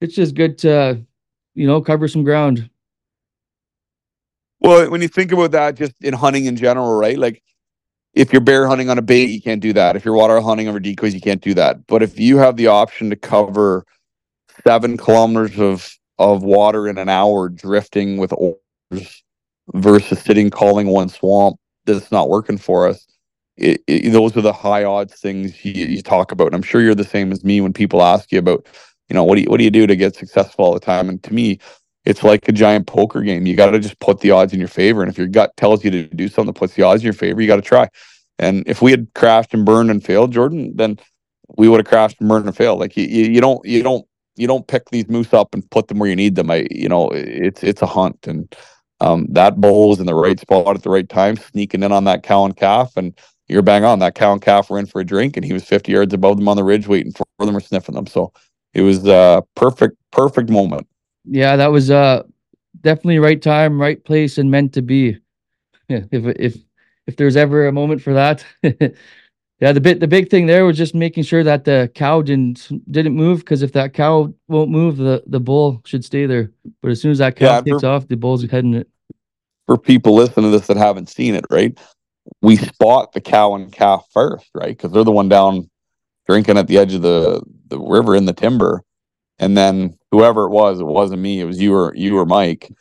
it's 0.00 0.14
just 0.14 0.34
good 0.34 0.58
to 0.58 1.04
you 1.54 1.66
know 1.66 1.80
cover 1.80 2.08
some 2.08 2.24
ground. 2.24 2.68
Well, 4.60 4.90
when 4.90 5.02
you 5.02 5.08
think 5.08 5.32
about 5.32 5.52
that, 5.52 5.76
just 5.76 5.94
in 6.00 6.14
hunting 6.14 6.46
in 6.46 6.56
general, 6.56 6.98
right? 6.98 7.18
Like, 7.18 7.42
if 8.14 8.32
you're 8.32 8.40
bear 8.40 8.66
hunting 8.66 8.90
on 8.90 8.98
a 8.98 9.02
bait, 9.02 9.26
you 9.26 9.40
can't 9.40 9.62
do 9.62 9.72
that. 9.74 9.94
If 9.94 10.04
you're 10.04 10.14
water 10.14 10.40
hunting 10.40 10.68
over 10.68 10.80
decoys, 10.80 11.14
you 11.14 11.20
can't 11.20 11.40
do 11.40 11.54
that. 11.54 11.86
But 11.86 12.02
if 12.02 12.18
you 12.18 12.38
have 12.38 12.56
the 12.56 12.66
option 12.66 13.10
to 13.10 13.16
cover 13.16 13.84
seven 14.66 14.96
kilometers 14.96 15.58
of 15.58 15.94
of 16.18 16.42
water 16.42 16.88
in 16.88 16.98
an 16.98 17.08
hour 17.08 17.48
drifting 17.48 18.16
with 18.16 18.32
oars 18.32 19.22
versus 19.74 20.18
sitting 20.20 20.50
calling 20.50 20.88
one 20.88 21.08
swamp 21.08 21.56
that's 21.84 22.10
not 22.10 22.28
working 22.28 22.58
for 22.58 22.88
us, 22.88 23.07
it, 23.58 23.82
it, 23.86 24.10
those 24.10 24.36
are 24.36 24.40
the 24.42 24.52
high 24.52 24.84
odds 24.84 25.14
things 25.14 25.64
you, 25.64 25.72
you 25.72 26.02
talk 26.02 26.32
about. 26.32 26.46
And 26.46 26.54
I'm 26.54 26.62
sure 26.62 26.80
you're 26.80 26.94
the 26.94 27.04
same 27.04 27.32
as 27.32 27.44
me 27.44 27.60
when 27.60 27.72
people 27.72 28.02
ask 28.02 28.30
you 28.32 28.38
about, 28.38 28.66
you 29.08 29.14
know, 29.14 29.24
what 29.24 29.36
do 29.36 29.42
you 29.42 29.48
what 29.48 29.58
do 29.58 29.64
you 29.64 29.70
do 29.70 29.86
to 29.86 29.96
get 29.96 30.14
successful 30.14 30.64
all 30.64 30.74
the 30.74 30.80
time? 30.80 31.08
And 31.08 31.22
to 31.24 31.34
me, 31.34 31.58
it's 32.04 32.22
like 32.22 32.48
a 32.48 32.52
giant 32.52 32.86
poker 32.86 33.20
game. 33.22 33.46
You 33.46 33.56
got 33.56 33.70
to 33.70 33.78
just 33.78 33.98
put 34.00 34.20
the 34.20 34.30
odds 34.30 34.52
in 34.52 34.58
your 34.58 34.68
favor. 34.68 35.02
And 35.02 35.10
if 35.10 35.18
your 35.18 35.26
gut 35.26 35.56
tells 35.56 35.84
you 35.84 35.90
to 35.90 36.06
do 36.06 36.28
something 36.28 36.52
that 36.52 36.58
puts 36.58 36.74
the 36.74 36.82
odds 36.82 37.02
in 37.02 37.06
your 37.06 37.12
favor, 37.12 37.40
you 37.40 37.46
got 37.46 37.56
to 37.56 37.62
try. 37.62 37.88
And 38.38 38.64
if 38.66 38.80
we 38.80 38.90
had 38.90 39.08
crashed 39.14 39.52
and 39.52 39.64
burned 39.64 39.90
and 39.90 40.04
failed, 40.04 40.32
Jordan, 40.32 40.76
then 40.76 40.98
we 41.56 41.68
would 41.68 41.80
have 41.80 41.86
crashed 41.86 42.20
and 42.20 42.28
burned 42.28 42.46
and 42.46 42.56
failed. 42.56 42.78
Like 42.78 42.96
you, 42.96 43.04
you, 43.04 43.40
don't, 43.40 43.64
you 43.64 43.82
don't, 43.82 44.06
you 44.36 44.46
don't 44.46 44.66
pick 44.66 44.88
these 44.90 45.08
moose 45.08 45.34
up 45.34 45.54
and 45.54 45.68
put 45.70 45.88
them 45.88 45.98
where 45.98 46.08
you 46.08 46.16
need 46.16 46.36
them. 46.36 46.50
I, 46.50 46.66
you 46.70 46.88
know, 46.88 47.10
it's 47.10 47.64
it's 47.64 47.82
a 47.82 47.86
hunt, 47.86 48.26
and 48.26 48.54
um, 49.00 49.26
that 49.30 49.60
bull 49.60 49.92
is 49.92 50.00
in 50.00 50.06
the 50.06 50.14
right 50.14 50.38
spot 50.38 50.76
at 50.76 50.82
the 50.82 50.90
right 50.90 51.08
time, 51.08 51.36
sneaking 51.36 51.82
in 51.82 51.90
on 51.90 52.04
that 52.04 52.22
cow 52.22 52.44
and 52.44 52.56
calf, 52.56 52.96
and 52.96 53.18
you're 53.48 53.62
bang 53.62 53.84
on. 53.84 53.98
That 54.00 54.14
cow 54.14 54.32
and 54.32 54.42
calf 54.42 54.70
were 54.70 54.78
in 54.78 54.86
for 54.86 55.00
a 55.00 55.04
drink, 55.04 55.36
and 55.36 55.44
he 55.44 55.52
was 55.52 55.64
50 55.64 55.92
yards 55.92 56.12
above 56.14 56.36
them 56.36 56.48
on 56.48 56.56
the 56.56 56.64
ridge, 56.64 56.86
waiting 56.86 57.12
for 57.12 57.24
them 57.38 57.56
or 57.56 57.60
sniffing 57.60 57.94
them. 57.94 58.06
So 58.06 58.32
it 58.74 58.82
was 58.82 59.06
a 59.06 59.42
perfect, 59.54 59.96
perfect 60.12 60.50
moment. 60.50 60.86
Yeah, 61.24 61.56
that 61.56 61.68
was 61.72 61.90
uh 61.90 62.22
definitely 62.80 63.18
right 63.18 63.40
time, 63.40 63.80
right 63.80 64.02
place, 64.04 64.38
and 64.38 64.50
meant 64.50 64.72
to 64.74 64.82
be. 64.82 65.18
Yeah, 65.88 66.00
if 66.10 66.24
if 66.38 66.56
if 67.06 67.16
there's 67.16 67.36
ever 67.36 67.66
a 67.66 67.72
moment 67.72 68.02
for 68.02 68.12
that. 68.14 68.44
yeah, 68.62 69.72
the 69.72 69.80
bit 69.80 70.00
the 70.00 70.06
big 70.06 70.28
thing 70.30 70.46
there 70.46 70.64
was 70.66 70.76
just 70.76 70.94
making 70.94 71.24
sure 71.24 71.42
that 71.42 71.64
the 71.64 71.90
cow 71.94 72.22
didn't 72.22 72.68
didn't 72.90 73.14
move 73.14 73.40
because 73.40 73.62
if 73.62 73.72
that 73.72 73.94
cow 73.94 74.32
won't 74.48 74.70
move, 74.70 74.98
the 74.98 75.22
the 75.26 75.40
bull 75.40 75.80
should 75.86 76.04
stay 76.04 76.26
there. 76.26 76.52
But 76.82 76.90
as 76.90 77.00
soon 77.00 77.12
as 77.12 77.18
that 77.18 77.36
cow 77.36 77.46
Yeah, 77.46 77.60
takes 77.62 77.80
for- 77.80 77.86
off, 77.88 78.06
the 78.08 78.16
bull's 78.16 78.44
heading 78.44 78.74
it. 78.74 78.88
For 79.66 79.76
people 79.76 80.14
listening 80.14 80.50
to 80.50 80.58
this 80.58 80.66
that 80.68 80.78
haven't 80.78 81.10
seen 81.10 81.34
it, 81.34 81.44
right? 81.50 81.78
We 82.42 82.56
spot 82.56 83.12
the 83.12 83.20
cow 83.20 83.54
and 83.54 83.72
calf 83.72 84.06
first, 84.12 84.48
right? 84.54 84.76
Because 84.76 84.92
they're 84.92 85.04
the 85.04 85.12
one 85.12 85.28
down 85.28 85.70
drinking 86.26 86.58
at 86.58 86.66
the 86.66 86.78
edge 86.78 86.94
of 86.94 87.02
the 87.02 87.42
the 87.68 87.78
river 87.78 88.14
in 88.14 88.26
the 88.26 88.32
timber, 88.32 88.82
and 89.38 89.56
then 89.56 89.96
whoever 90.10 90.44
it 90.44 90.50
was, 90.50 90.80
it 90.80 90.84
wasn't 90.84 91.20
me, 91.20 91.40
it 91.40 91.44
was 91.44 91.60
you 91.60 91.74
or 91.74 91.94
you 91.94 92.18
or 92.18 92.26
Mike. 92.26 92.72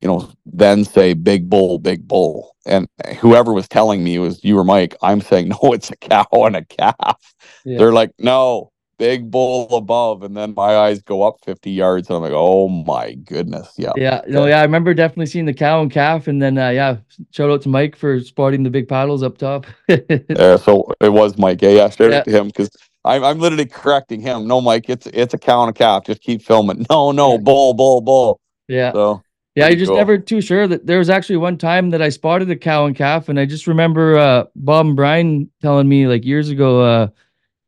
You 0.00 0.08
know, 0.08 0.30
then 0.46 0.84
say 0.84 1.12
big 1.12 1.50
bull, 1.50 1.78
big 1.78 2.08
bull, 2.08 2.56
and 2.64 2.88
whoever 3.18 3.52
was 3.52 3.68
telling 3.68 4.02
me 4.02 4.14
it 4.14 4.20
was 4.20 4.42
you 4.42 4.58
or 4.58 4.64
Mike. 4.64 4.96
I'm 5.02 5.20
saying 5.20 5.48
no, 5.62 5.72
it's 5.72 5.90
a 5.90 5.96
cow 5.96 6.26
and 6.32 6.56
a 6.56 6.64
calf. 6.64 7.34
Yeah. 7.64 7.78
They're 7.78 7.92
like, 7.92 8.12
no, 8.18 8.72
big 9.00 9.30
bull 9.30 9.74
above, 9.74 10.22
and 10.22 10.36
then 10.36 10.52
my 10.54 10.76
eyes 10.76 11.02
go 11.02 11.22
up 11.22 11.38
50 11.42 11.70
yards, 11.70 12.08
and 12.08 12.16
I'm 12.16 12.22
like, 12.22 12.32
oh 12.34 12.68
my 12.68 13.14
goodness, 13.14 13.72
yeah. 13.78 13.94
Yeah, 13.96 14.20
no, 14.28 14.46
yeah, 14.46 14.60
I 14.60 14.62
remember 14.62 14.92
definitely 14.92 15.26
seeing 15.26 15.46
the 15.46 15.54
cow 15.54 15.80
and 15.80 15.90
calf, 15.90 16.28
and 16.28 16.40
then 16.40 16.58
uh, 16.58 16.68
yeah, 16.68 16.98
shout 17.30 17.50
out 17.50 17.62
to 17.62 17.68
Mike 17.70 17.96
for 17.96 18.20
spotting 18.20 18.62
the 18.62 18.70
big 18.70 18.88
paddles 18.88 19.22
up 19.22 19.38
top. 19.38 19.66
Yeah, 19.88 20.56
so 20.56 20.92
it 21.00 21.08
was 21.08 21.38
Mike. 21.38 21.62
Yeah, 21.62 21.70
yeah, 21.70 21.88
shout 21.88 22.12
Yeah. 22.12 22.18
out 22.18 22.24
to 22.26 22.30
him 22.30 22.46
because 22.48 22.70
I'm 23.04 23.24
I'm 23.24 23.38
literally 23.38 23.66
correcting 23.66 24.20
him. 24.20 24.46
No, 24.46 24.60
Mike, 24.60 24.88
it's 24.88 25.06
it's 25.08 25.34
a 25.34 25.38
cow 25.38 25.62
and 25.62 25.70
a 25.70 25.72
calf. 25.72 26.04
Just 26.04 26.20
keep 26.20 26.42
filming. 26.42 26.86
No, 26.90 27.10
no, 27.10 27.38
bull, 27.38 27.74
bull, 27.74 28.00
bull. 28.02 28.40
yeah, 28.68 28.92
So 28.92 29.22
yeah, 29.56 29.68
you're 29.68 29.78
just 29.78 29.88
cool. 29.88 29.96
never 29.96 30.18
too 30.18 30.40
sure 30.40 30.68
that 30.68 30.86
there 30.86 30.98
was 30.98 31.10
actually 31.10 31.38
one 31.38 31.56
time 31.58 31.90
that 31.90 32.02
I 32.02 32.10
spotted 32.10 32.50
a 32.50 32.56
cow 32.56 32.86
and 32.86 32.94
calf, 32.94 33.28
and 33.28 33.40
I 33.40 33.46
just 33.46 33.66
remember 33.66 34.18
uh, 34.18 34.44
Bob 34.54 34.86
and 34.86 34.96
Brian 34.96 35.50
telling 35.62 35.88
me 35.88 36.06
like 36.06 36.24
years 36.24 36.50
ago, 36.50 36.80
uh, 36.82 37.08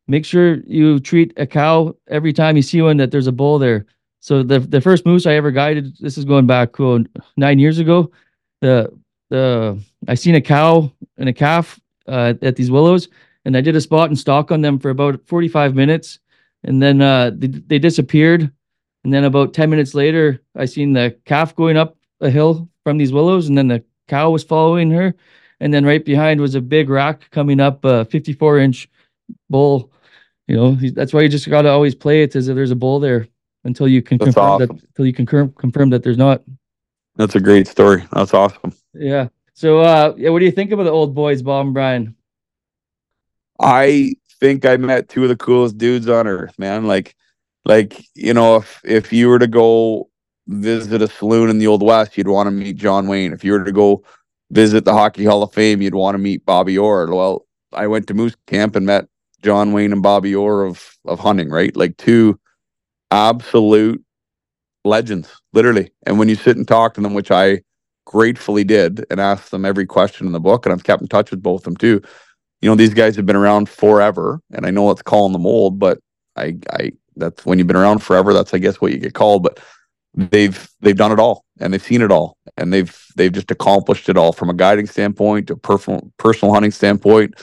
make 0.07 0.25
sure 0.25 0.55
you 0.65 0.99
treat 0.99 1.33
a 1.37 1.45
cow 1.45 1.95
every 2.07 2.33
time 2.33 2.55
you 2.55 2.61
see 2.61 2.81
one 2.81 2.97
that 2.97 3.11
there's 3.11 3.27
a 3.27 3.31
bull 3.31 3.59
there. 3.59 3.85
So 4.19 4.43
the 4.43 4.59
the 4.59 4.81
first 4.81 5.05
moose 5.05 5.25
I 5.25 5.33
ever 5.33 5.51
guided, 5.51 5.97
this 5.99 6.17
is 6.17 6.25
going 6.25 6.47
back 6.47 6.79
oh, 6.79 7.03
nine 7.37 7.59
years 7.59 7.79
ago. 7.79 8.11
The 8.61 8.91
the 9.29 9.79
I 10.07 10.15
seen 10.15 10.35
a 10.35 10.41
cow 10.41 10.91
and 11.17 11.29
a 11.29 11.33
calf 11.33 11.79
uh, 12.07 12.33
at 12.41 12.55
these 12.55 12.71
willows, 12.71 13.09
and 13.45 13.57
I 13.57 13.61
did 13.61 13.75
a 13.75 13.81
spot 13.81 14.09
and 14.09 14.17
stalk 14.17 14.51
on 14.51 14.61
them 14.61 14.79
for 14.79 14.89
about 14.89 15.25
45 15.27 15.75
minutes, 15.75 16.19
and 16.63 16.81
then 16.81 17.01
uh, 17.01 17.31
they, 17.35 17.47
they 17.47 17.79
disappeared. 17.79 18.51
And 19.03 19.13
then 19.13 19.25
about 19.25 19.53
10 19.53 19.69
minutes 19.69 19.93
later, 19.93 20.41
I 20.55 20.63
seen 20.63 20.93
the 20.93 21.17
calf 21.25 21.53
going 21.55 21.75
up 21.75 21.97
a 22.21 22.29
hill 22.29 22.69
from 22.83 22.97
these 22.97 23.11
willows, 23.11 23.49
and 23.49 23.57
then 23.57 23.67
the 23.67 23.83
cow 24.07 24.29
was 24.31 24.43
following 24.43 24.91
her. 24.91 25.13
And 25.59 25.73
then 25.73 25.85
right 25.85 26.03
behind 26.03 26.41
was 26.41 26.55
a 26.55 26.61
big 26.61 26.89
rack 26.89 27.29
coming 27.31 27.59
up, 27.59 27.83
a 27.85 28.05
54 28.05 28.59
inch 28.59 28.89
bull. 29.49 29.91
You 30.47 30.55
know, 30.57 30.77
that's 30.93 31.13
why 31.13 31.21
you 31.21 31.29
just 31.29 31.49
got 31.49 31.61
to 31.61 31.69
always 31.69 31.95
play 31.95 32.23
it 32.23 32.35
as 32.35 32.47
if 32.47 32.55
there's 32.55 32.71
a 32.71 32.75
bull 32.75 32.99
there 32.99 33.27
until 33.63 33.87
you 33.87 34.01
can 34.01 34.17
That's 34.17 34.27
confirm 34.27 34.43
awesome. 34.43 34.67
that, 34.75 34.83
until 34.87 35.05
you 35.05 35.13
can 35.13 35.25
confirm, 35.25 35.53
confirm 35.53 35.89
that 35.91 36.03
there's 36.03 36.17
not. 36.17 36.41
that's 37.15 37.35
a 37.35 37.39
great 37.39 37.67
story. 37.67 38.03
That's 38.11 38.33
awesome. 38.33 38.73
Yeah. 38.93 39.29
So, 39.53 39.79
uh, 39.79 40.13
yeah, 40.17 40.29
what 40.29 40.39
do 40.39 40.45
you 40.45 40.51
think 40.51 40.71
about 40.71 40.83
the 40.83 40.91
old 40.91 41.15
boys, 41.15 41.41
Bob 41.41 41.65
and 41.67 41.73
Brian? 41.73 42.15
I 43.59 44.15
think 44.39 44.65
I 44.65 44.77
met 44.77 45.09
two 45.09 45.23
of 45.23 45.29
the 45.29 45.37
coolest 45.37 45.77
dudes 45.77 46.09
on 46.09 46.27
earth, 46.27 46.57
man. 46.57 46.85
Like, 46.85 47.15
like 47.65 48.03
you 48.15 48.33
know, 48.33 48.57
if 48.57 48.81
if 48.83 49.13
you 49.13 49.29
were 49.29 49.39
to 49.39 49.47
go 49.47 50.09
visit 50.47 51.01
a 51.01 51.07
saloon 51.07 51.49
in 51.49 51.59
the 51.59 51.67
old 51.67 51.81
west, 51.83 52.17
you'd 52.17 52.27
want 52.27 52.47
to 52.47 52.51
meet 52.51 52.75
John 52.75 53.07
Wayne. 53.07 53.31
If 53.31 53.43
you 53.43 53.53
were 53.53 53.63
to 53.63 53.71
go 53.71 54.03
visit 54.51 54.83
the 54.83 54.93
Hockey 54.93 55.23
Hall 55.23 55.43
of 55.43 55.53
Fame, 55.53 55.81
you'd 55.81 55.95
want 55.95 56.15
to 56.15 56.19
meet 56.19 56.45
Bobby 56.45 56.77
Orr. 56.77 57.13
Well, 57.13 57.45
I 57.71 57.87
went 57.87 58.07
to 58.07 58.13
Moose 58.13 58.35
Camp 58.47 58.75
and 58.75 58.85
met 58.85 59.07
John 59.43 59.73
Wayne 59.73 59.91
and 59.91 60.01
Bobby 60.01 60.33
Orr 60.33 60.63
of 60.63 60.95
of 61.05 61.19
hunting, 61.19 61.49
right? 61.49 61.75
Like 61.75 61.97
two 61.97 62.39
absolute 63.11 64.03
legends, 64.85 65.29
literally. 65.53 65.91
And 66.05 66.17
when 66.17 66.29
you 66.29 66.35
sit 66.35 66.57
and 66.57 66.67
talk 66.67 66.93
to 66.95 67.01
them, 67.01 67.13
which 67.13 67.31
I 67.31 67.61
gratefully 68.05 68.63
did, 68.63 69.05
and 69.09 69.19
asked 69.19 69.51
them 69.51 69.65
every 69.65 69.85
question 69.85 70.27
in 70.27 70.33
the 70.33 70.39
book, 70.39 70.65
and 70.65 70.73
I've 70.73 70.83
kept 70.83 71.01
in 71.01 71.07
touch 71.07 71.31
with 71.31 71.43
both 71.43 71.61
of 71.61 71.65
them 71.65 71.77
too. 71.77 72.01
You 72.61 72.69
know, 72.69 72.75
these 72.75 72.93
guys 72.93 73.15
have 73.17 73.25
been 73.25 73.35
around 73.35 73.69
forever, 73.69 74.39
and 74.53 74.65
I 74.65 74.71
know 74.71 74.89
it's 74.91 75.01
calling 75.01 75.33
them 75.33 75.45
old, 75.45 75.79
but 75.79 75.99
I, 76.35 76.55
I, 76.71 76.91
that's 77.17 77.45
when 77.45 77.59
you've 77.59 77.67
been 77.67 77.75
around 77.75 77.99
forever. 77.99 78.33
That's 78.33 78.53
I 78.53 78.57
guess 78.57 78.79
what 78.79 78.93
you 78.93 78.97
get 78.97 79.13
called, 79.13 79.43
but 79.43 79.59
they've 80.15 80.69
they've 80.81 80.95
done 80.95 81.11
it 81.11 81.19
all 81.19 81.43
and 81.59 81.73
they've 81.73 81.81
seen 81.81 82.01
it 82.01 82.11
all 82.11 82.37
and 82.57 82.71
they've 82.71 83.05
they've 83.15 83.31
just 83.31 83.49
accomplished 83.51 84.09
it 84.09 84.17
all 84.17 84.31
from 84.31 84.49
a 84.49 84.53
guiding 84.53 84.85
standpoint 84.85 85.47
to 85.47 85.55
personal 85.55 86.11
personal 86.17 86.53
hunting 86.53 86.71
standpoint 86.71 87.33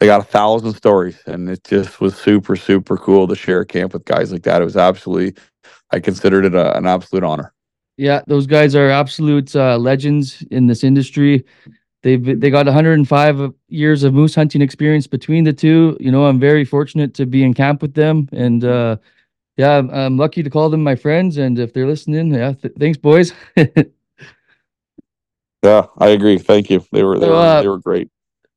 they 0.00 0.06
got 0.06 0.20
a 0.20 0.24
thousand 0.24 0.74
stories 0.74 1.22
and 1.26 1.48
it 1.50 1.64
just 1.64 2.00
was 2.00 2.16
super 2.16 2.56
super 2.56 2.96
cool 2.96 3.28
to 3.28 3.36
share 3.36 3.64
camp 3.64 3.92
with 3.94 4.04
guys 4.04 4.32
like 4.32 4.42
that 4.44 4.62
it 4.62 4.64
was 4.66 4.76
absolutely 4.76 5.34
i 5.92 6.00
considered 6.00 6.44
it 6.44 6.54
a, 6.54 6.76
an 6.76 6.86
absolute 6.86 7.24
honor 7.24 7.52
Yeah, 7.96 8.22
those 8.26 8.46
guys 8.46 8.74
are 8.74 8.90
absolute 8.90 9.54
uh, 9.56 9.78
legends 9.78 10.42
in 10.50 10.66
this 10.66 10.84
industry. 10.84 11.44
They've 12.02 12.40
they 12.40 12.50
got 12.50 12.66
105 12.66 13.52
years 13.68 14.04
of 14.04 14.14
moose 14.14 14.34
hunting 14.34 14.62
experience 14.62 15.06
between 15.08 15.44
the 15.44 15.52
two. 15.52 15.96
You 16.00 16.12
know, 16.12 16.26
I'm 16.26 16.40
very 16.40 16.64
fortunate 16.64 17.14
to 17.14 17.26
be 17.26 17.42
in 17.44 17.54
camp 17.54 17.82
with 17.82 17.94
them, 17.94 18.28
and 18.32 18.64
uh, 18.64 18.96
yeah, 19.56 19.78
I'm, 19.78 19.90
I'm 19.90 20.16
lucky 20.16 20.42
to 20.44 20.50
call 20.50 20.70
them 20.70 20.82
my 20.82 20.96
friends. 20.96 21.38
And 21.38 21.58
if 21.58 21.72
they're 21.72 21.88
listening, 21.88 22.32
yeah, 22.34 22.52
th- 22.54 22.74
thanks, 22.78 22.98
boys. 22.98 23.32
yeah 25.64 25.86
i 25.98 26.08
agree 26.08 26.38
thank 26.38 26.70
you 26.70 26.84
they 26.92 27.02
were 27.04 27.18
they 27.18 27.28
So, 27.28 27.34
were, 27.34 27.36
uh, 27.36 27.62
they 27.62 27.68
were 27.68 27.78
great 27.78 28.10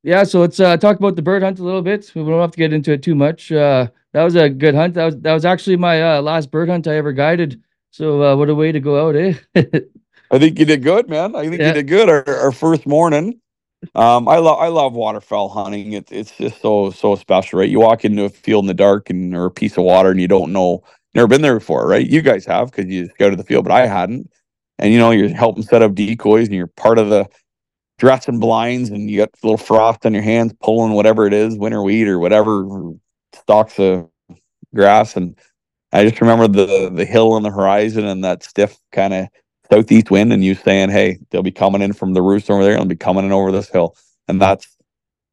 yeah, 0.04 0.24
so 0.24 0.40
let's 0.42 0.60
uh, 0.60 0.78
talk 0.78 0.98
about 0.98 1.16
the 1.16 1.22
bird 1.22 1.44
hunt 1.44 1.60
a 1.60 1.64
little 1.64 1.82
bit. 1.82 2.12
We 2.16 2.24
don't 2.24 2.42
have 2.42 2.52
to 2.52 2.58
get 2.58 2.74
into 2.74 2.92
it 2.92 3.04
too 3.04 3.16
much. 3.16 3.52
Uh, 3.52 3.88
that 4.14 4.24
was 4.24 4.36
a 4.36 4.50
good 4.50 4.76
hunt. 4.76 4.96
That 4.96 5.06
was 5.06 5.18
that 5.20 5.34
was 5.34 5.46
actually 5.46 5.78
my 5.78 6.02
uh, 6.18 6.22
last 6.22 6.52
bird 6.52 6.70
hunt 6.70 6.88
I 6.88 6.96
ever 6.96 7.14
guided. 7.14 7.62
So 7.92 8.24
uh, 8.24 8.36
what 8.36 8.50
a 8.50 8.56
way 8.56 8.72
to 8.72 8.80
go 8.80 9.08
out, 9.08 9.16
eh? 9.16 9.34
I 10.32 10.40
think 10.40 10.58
you 10.60 10.66
did 10.66 10.84
good, 10.84 11.10
man. 11.10 11.36
I 11.36 11.48
think 11.50 11.60
Yeah. 11.62 11.70
you 11.70 11.74
did 11.74 11.88
good. 11.88 12.10
Our, 12.10 12.28
our 12.28 12.52
first 12.52 12.88
morning. 12.88 13.40
Um, 13.96 14.28
I 14.28 14.38
love 14.38 14.60
I 14.60 14.68
love 14.68 14.94
waterfowl 14.94 15.50
hunting. 15.50 15.94
It's 15.94 16.12
it's 16.12 16.38
just 16.38 16.62
so 16.62 16.92
so 16.92 17.16
special, 17.16 17.60
right? 17.60 17.70
You 17.70 17.80
walk 17.80 18.06
into 18.06 18.24
a 18.26 18.30
field 18.30 18.64
in 18.64 18.68
the 18.68 18.74
dark 18.74 19.10
and 19.10 19.36
or 19.36 19.46
a 19.46 19.52
piece 19.52 19.78
of 19.78 19.84
water 19.84 20.12
and 20.12 20.22
you 20.22 20.28
don't 20.28 20.52
know, 20.54 20.84
never 21.16 21.28
been 21.28 21.42
there 21.42 21.58
before, 21.58 21.88
right? 21.88 22.08
You 22.08 22.22
guys 22.22 22.46
have 22.46 22.72
because 22.72 22.86
you 22.92 23.08
scouted 23.10 23.40
the 23.40 23.44
field, 23.44 23.66
but 23.66 23.74
I 23.74 23.88
hadn't. 23.88 24.30
And 24.78 24.94
you 24.94 25.00
know, 25.00 25.12
you're 25.12 25.30
helping 25.30 25.64
set 25.64 25.82
up 25.82 25.96
decoys 25.96 26.48
and 26.48 26.56
you're 26.56 26.68
part 26.68 27.00
of 27.00 27.10
the 27.10 27.28
dressing 28.02 28.40
blinds 28.40 28.90
and 28.90 29.12
you 29.12 29.20
got 29.20 29.30
a 29.30 29.46
little 29.46 29.64
frost 29.64 30.08
on 30.08 30.14
your 30.14 30.24
hands 30.24 30.52
pulling 30.60 30.94
whatever 30.94 31.28
it 31.28 31.34
is, 31.34 31.56
winter 31.56 31.84
wheat 31.84 32.08
or 32.08 32.18
whatever 32.18 32.66
stalks 33.32 33.78
of 33.78 34.10
grass. 34.74 35.16
And 35.16 35.38
I 35.94 36.04
just 36.04 36.20
remember 36.20 36.48
the 36.48 36.90
the 36.90 37.06
hill 37.06 37.34
on 37.34 37.44
the 37.44 37.52
horizon 37.52 38.04
and 38.06 38.24
that 38.24 38.42
stiff 38.42 38.80
kind 38.92 39.14
of 39.14 39.28
southeast 39.72 40.10
wind 40.10 40.34
and 40.34 40.44
you 40.44 40.56
saying, 40.56 40.90
Hey, 40.90 41.20
they'll 41.30 41.44
be 41.44 41.52
coming 41.52 41.84
in 41.84 41.94
from 41.94 42.16
the 42.16 42.24
roost 42.24 42.50
over 42.50 42.64
there 42.64 42.76
and 42.76 42.90
be 42.90 42.96
coming 42.96 43.24
in 43.24 43.32
over 43.32 43.52
this 43.52 43.70
hill. 43.70 43.96
And 44.28 44.42
that's 44.42 44.76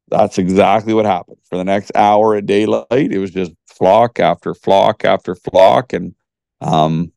that's 0.09 0.37
exactly 0.37 0.93
what 0.93 1.05
happened. 1.05 1.37
For 1.49 1.57
the 1.57 1.63
next 1.63 1.91
hour 1.95 2.35
at 2.35 2.45
daylight, 2.45 2.85
it 2.91 3.17
was 3.17 3.31
just 3.31 3.51
flock 3.65 4.19
after 4.19 4.53
flock 4.53 5.03
after 5.05 5.33
flock 5.33 5.91
and 5.91 6.13
um 6.61 7.11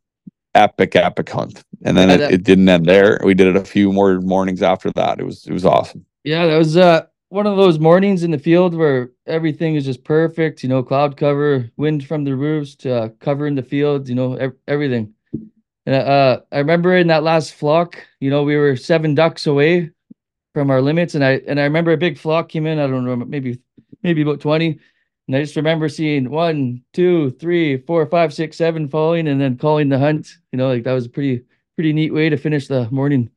epic, 0.54 0.96
epic 0.96 1.28
hunt. 1.28 1.62
And 1.84 1.96
then 1.96 2.08
Yeah, 2.08 2.14
it, 2.14 2.18
that- 2.18 2.32
it 2.32 2.42
didn't 2.44 2.68
end 2.68 2.86
there. 2.86 3.18
We 3.24 3.34
did 3.34 3.48
it 3.48 3.56
a 3.56 3.64
few 3.64 3.92
more 3.92 4.20
mornings 4.20 4.62
after 4.62 4.90
that. 4.92 5.18
It 5.20 5.24
was 5.24 5.46
it 5.46 5.52
was 5.52 5.64
awesome. 5.64 6.04
Yeah, 6.24 6.46
that 6.46 6.56
was 6.58 6.76
uh 6.76 7.06
one 7.30 7.46
of 7.46 7.56
those 7.56 7.78
mornings 7.78 8.22
in 8.24 8.30
the 8.30 8.38
field 8.38 8.74
where 8.74 9.10
everything 9.26 9.74
is 9.74 9.84
just 9.84 10.04
perfect. 10.04 10.62
You 10.62 10.68
know, 10.68 10.82
cloud 10.82 11.16
cover, 11.16 11.70
wind 11.76 12.06
from 12.06 12.24
the 12.24 12.36
roofs 12.36 12.74
to 12.76 12.94
uh, 12.94 13.08
cover 13.20 13.46
in 13.46 13.54
the 13.54 13.62
field. 13.62 14.08
You 14.08 14.14
know, 14.14 14.34
ev- 14.34 14.56
everything. 14.68 15.14
And 15.86 15.96
uh, 15.96 16.40
I 16.52 16.58
remember 16.58 16.96
in 16.96 17.08
that 17.08 17.24
last 17.24 17.54
flock, 17.54 17.96
you 18.20 18.30
know, 18.30 18.44
we 18.44 18.56
were 18.56 18.76
seven 18.76 19.14
ducks 19.16 19.46
away 19.48 19.90
from 20.54 20.70
our 20.70 20.80
limits, 20.80 21.14
and 21.16 21.24
I 21.24 21.40
and 21.48 21.58
I 21.58 21.64
remember 21.64 21.92
a 21.92 21.96
big 21.96 22.18
flock 22.18 22.48
came 22.50 22.66
in. 22.66 22.78
I 22.78 22.86
don't 22.86 23.04
know, 23.04 23.16
maybe 23.16 23.58
maybe 24.02 24.22
about 24.22 24.40
twenty. 24.40 24.78
And 25.28 25.36
I 25.36 25.40
just 25.40 25.56
remember 25.56 25.88
seeing 25.88 26.30
one, 26.30 26.82
two, 26.92 27.30
three, 27.30 27.78
four, 27.78 28.04
five, 28.06 28.34
six, 28.34 28.56
seven 28.58 28.88
falling, 28.88 29.26
and 29.28 29.40
then 29.40 29.56
calling 29.56 29.88
the 29.88 29.98
hunt. 29.98 30.28
You 30.52 30.58
know, 30.58 30.68
like 30.68 30.84
that 30.84 30.92
was 30.92 31.08
pretty 31.08 31.42
pretty 31.76 31.92
neat 31.92 32.12
way 32.12 32.28
to 32.28 32.36
finish 32.36 32.68
the 32.68 32.88
morning. 32.90 33.30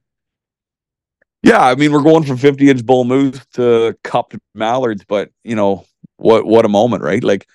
Yeah, 1.43 1.63
I 1.63 1.75
mean 1.75 1.91
we're 1.91 2.01
going 2.01 2.23
from 2.23 2.37
50 2.37 2.69
inch 2.69 2.85
bull 2.85 3.05
moose 3.05 3.45
to 3.53 3.95
cupped 4.03 4.35
mallards, 4.53 5.05
but 5.05 5.29
you 5.43 5.55
know 5.55 5.85
what 6.17 6.45
what 6.45 6.65
a 6.65 6.69
moment, 6.69 7.03
right? 7.03 7.23
Like 7.23 7.47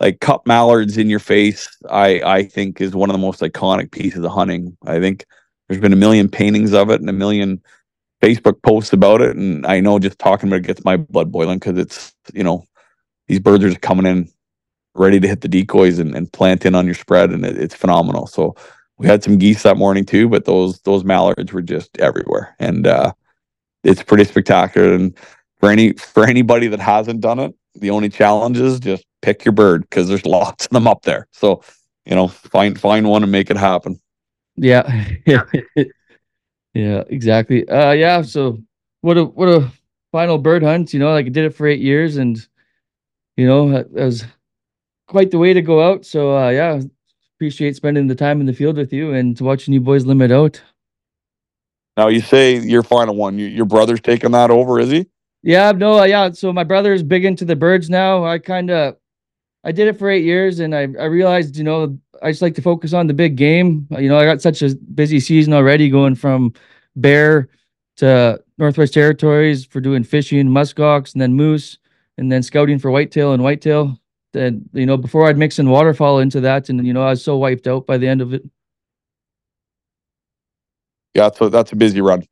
like 0.00 0.20
cup 0.20 0.46
mallards 0.46 0.96
in 0.98 1.10
your 1.10 1.18
face, 1.18 1.68
I 1.90 2.20
I 2.24 2.42
think 2.44 2.80
is 2.80 2.94
one 2.94 3.10
of 3.10 3.14
the 3.14 3.18
most 3.18 3.40
iconic 3.40 3.92
pieces 3.92 4.24
of 4.24 4.32
hunting. 4.32 4.76
I 4.86 4.98
think 4.98 5.26
there's 5.68 5.80
been 5.80 5.92
a 5.92 5.96
million 5.96 6.28
paintings 6.28 6.72
of 6.72 6.90
it 6.90 7.00
and 7.00 7.10
a 7.10 7.12
million 7.12 7.62
Facebook 8.22 8.62
posts 8.62 8.92
about 8.92 9.20
it, 9.20 9.36
and 9.36 9.66
I 9.66 9.80
know 9.80 9.98
just 9.98 10.18
talking 10.18 10.48
about 10.48 10.60
it 10.60 10.66
gets 10.66 10.84
my 10.84 10.96
blood 10.96 11.30
boiling 11.30 11.58
because 11.58 11.78
it's 11.78 12.14
you 12.32 12.42
know 12.42 12.64
these 13.28 13.40
birds 13.40 13.64
are 13.64 13.68
just 13.68 13.82
coming 13.82 14.06
in 14.06 14.30
ready 14.94 15.18
to 15.18 15.28
hit 15.28 15.40
the 15.40 15.48
decoys 15.48 15.98
and, 15.98 16.14
and 16.14 16.32
plant 16.32 16.64
in 16.64 16.74
on 16.74 16.86
your 16.86 16.94
spread, 16.94 17.30
and 17.30 17.44
it, 17.44 17.58
it's 17.58 17.74
phenomenal. 17.74 18.26
So 18.26 18.56
we 18.98 19.06
had 19.06 19.24
some 19.24 19.38
geese 19.38 19.62
that 19.62 19.76
morning 19.76 20.04
too, 20.04 20.28
but 20.28 20.44
those 20.44 20.80
those 20.80 21.04
mallards 21.04 21.52
were 21.52 21.62
just 21.62 21.98
everywhere, 21.98 22.54
and 22.58 22.86
uh, 22.86 23.12
it's 23.82 24.02
pretty 24.02 24.24
spectacular. 24.24 24.92
And 24.92 25.16
for 25.58 25.70
any 25.70 25.92
for 25.94 26.26
anybody 26.26 26.68
that 26.68 26.80
hasn't 26.80 27.20
done 27.20 27.38
it, 27.38 27.54
the 27.74 27.90
only 27.90 28.08
challenge 28.08 28.58
is 28.58 28.80
just 28.80 29.04
pick 29.22 29.44
your 29.44 29.52
bird 29.52 29.82
because 29.82 30.08
there's 30.08 30.26
lots 30.26 30.66
of 30.66 30.70
them 30.70 30.86
up 30.86 31.02
there. 31.02 31.26
So 31.32 31.62
you 32.06 32.14
know, 32.14 32.28
find 32.28 32.78
find 32.78 33.08
one 33.08 33.22
and 33.22 33.32
make 33.32 33.50
it 33.50 33.56
happen. 33.56 34.00
Yeah, 34.56 35.06
yeah, 35.26 35.44
yeah, 36.74 37.02
exactly. 37.08 37.68
Uh, 37.68 37.92
yeah. 37.92 38.22
So 38.22 38.58
what 39.00 39.18
a 39.18 39.24
what 39.24 39.48
a 39.48 39.70
final 40.12 40.38
bird 40.38 40.62
hunt. 40.62 40.92
You 40.94 41.00
know, 41.00 41.10
like 41.10 41.26
I 41.26 41.30
did 41.30 41.44
it 41.44 41.54
for 41.54 41.66
eight 41.66 41.80
years, 41.80 42.16
and 42.16 42.38
you 43.36 43.46
know, 43.46 43.70
that 43.70 43.90
was 43.90 44.24
quite 45.08 45.30
the 45.30 45.38
way 45.38 45.52
to 45.52 45.62
go 45.62 45.82
out. 45.82 46.04
So 46.04 46.36
uh, 46.36 46.50
yeah, 46.50 46.80
appreciate 47.44 47.76
spending 47.76 48.06
the 48.06 48.14
time 48.14 48.40
in 48.40 48.46
the 48.46 48.54
field 48.54 48.78
with 48.78 48.90
you 48.90 49.12
and 49.12 49.38
watching 49.38 49.74
you 49.74 49.80
boys 49.80 50.06
limit 50.06 50.30
out. 50.30 50.62
Now 51.94 52.08
you 52.08 52.22
say 52.22 52.56
your 52.56 52.82
final 52.82 53.14
one. 53.14 53.38
You, 53.38 53.48
your 53.48 53.66
brother's 53.66 54.00
taking 54.00 54.30
that 54.30 54.50
over, 54.50 54.80
is 54.80 54.90
he? 54.90 55.06
Yeah, 55.42 55.72
no, 55.72 55.98
uh, 55.98 56.04
yeah. 56.04 56.30
So 56.30 56.54
my 56.54 56.64
brother's 56.64 57.02
big 57.02 57.26
into 57.26 57.44
the 57.44 57.54
birds 57.54 57.90
now. 57.90 58.24
I 58.24 58.38
kind 58.38 58.70
of, 58.70 58.96
I 59.62 59.72
did 59.72 59.88
it 59.88 59.98
for 59.98 60.08
eight 60.08 60.24
years, 60.24 60.60
and 60.60 60.74
I 60.74 60.88
I 60.98 61.04
realized, 61.04 61.58
you 61.58 61.64
know, 61.64 61.98
I 62.22 62.30
just 62.30 62.40
like 62.40 62.54
to 62.54 62.62
focus 62.62 62.94
on 62.94 63.08
the 63.08 63.14
big 63.14 63.36
game. 63.36 63.86
You 63.90 64.08
know, 64.08 64.18
I 64.18 64.24
got 64.24 64.40
such 64.40 64.62
a 64.62 64.74
busy 64.94 65.20
season 65.20 65.52
already, 65.52 65.90
going 65.90 66.14
from 66.14 66.54
bear 66.96 67.50
to 67.98 68.42
Northwest 68.56 68.94
Territories 68.94 69.66
for 69.66 69.82
doing 69.82 70.02
fishing, 70.02 70.48
muskox, 70.48 71.12
and 71.12 71.20
then 71.20 71.34
moose, 71.34 71.76
and 72.16 72.32
then 72.32 72.42
scouting 72.42 72.78
for 72.78 72.90
whitetail 72.90 73.34
and 73.34 73.42
whitetail. 73.42 74.00
Then 74.34 74.68
you 74.74 74.84
know, 74.84 74.96
before 74.96 75.26
I'd 75.28 75.38
mix 75.38 75.58
in 75.58 75.70
waterfowl 75.70 76.18
into 76.18 76.40
that, 76.40 76.68
and 76.68 76.84
you 76.84 76.92
know, 76.92 77.02
I 77.02 77.10
was 77.10 77.24
so 77.24 77.38
wiped 77.38 77.66
out 77.68 77.86
by 77.86 77.96
the 77.96 78.08
end 78.08 78.20
of 78.20 78.34
it. 78.34 78.42
Yeah, 81.14 81.30
so 81.32 81.48
that's 81.48 81.70
a 81.72 81.76
busy 81.76 82.00
run, 82.00 82.24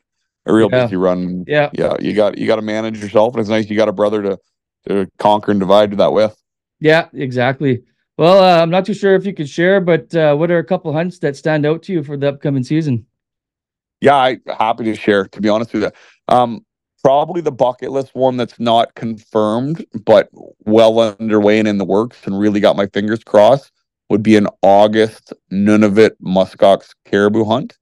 a 0.44 0.52
real 0.52 0.68
Yeah. 0.70 0.84
busy 0.84 0.96
run. 0.96 1.44
Yeah. 1.46 1.70
yeah. 1.72 1.96
You 2.00 2.12
got 2.12 2.36
you 2.36 2.46
got 2.48 2.56
to 2.56 2.62
manage 2.62 3.00
yourself, 3.00 3.34
and 3.34 3.40
it's 3.40 3.48
nice 3.48 3.70
you 3.70 3.76
got 3.76 3.88
a 3.88 3.92
brother 3.92 4.20
to 4.22 4.38
to 4.88 5.08
conquer 5.18 5.52
and 5.52 5.60
divide 5.60 5.92
that 5.92 6.12
with. 6.12 6.36
Yeah, 6.80 7.06
exactly. 7.14 7.84
Well, 8.18 8.42
uh, 8.42 8.60
I'm 8.60 8.70
not 8.70 8.84
too 8.84 8.94
sure 8.94 9.14
if 9.14 9.24
you 9.24 9.32
could 9.32 9.48
share, 9.48 9.80
but 9.80 10.12
uh, 10.14 10.34
what 10.34 10.50
are 10.50 10.58
a 10.58 10.64
couple 10.64 10.92
hunts 10.92 11.20
that 11.20 11.36
stand 11.36 11.64
out 11.64 11.84
to 11.84 11.92
you 11.92 12.02
for 12.02 12.16
the 12.16 12.28
upcoming 12.30 12.64
season? 12.64 13.06
Yeah, 14.00 14.16
I 14.16 14.38
happy 14.58 14.84
to 14.84 14.96
share. 14.96 15.28
To 15.28 15.40
be 15.40 15.48
honest 15.48 15.72
with 15.72 15.84
you, 15.84 15.90
um, 16.26 16.66
probably 17.02 17.40
the 17.40 17.52
bucket 17.52 17.90
list 17.90 18.14
one 18.14 18.36
that's 18.36 18.60
not 18.60 18.94
confirmed, 18.94 19.84
but 20.04 20.28
well 20.64 21.00
underway 21.00 21.58
and 21.58 21.68
in 21.68 21.78
the 21.78 21.84
works, 21.84 22.18
and 22.24 22.38
really 22.38 22.60
got 22.60 22.76
my 22.76 22.86
fingers 22.86 23.24
crossed 23.24 23.72
would 24.08 24.22
be 24.22 24.36
an 24.36 24.46
August 24.62 25.32
Nunavut 25.50 26.10
muskox 26.22 26.90
caribou 27.06 27.44
hunt. 27.44 27.78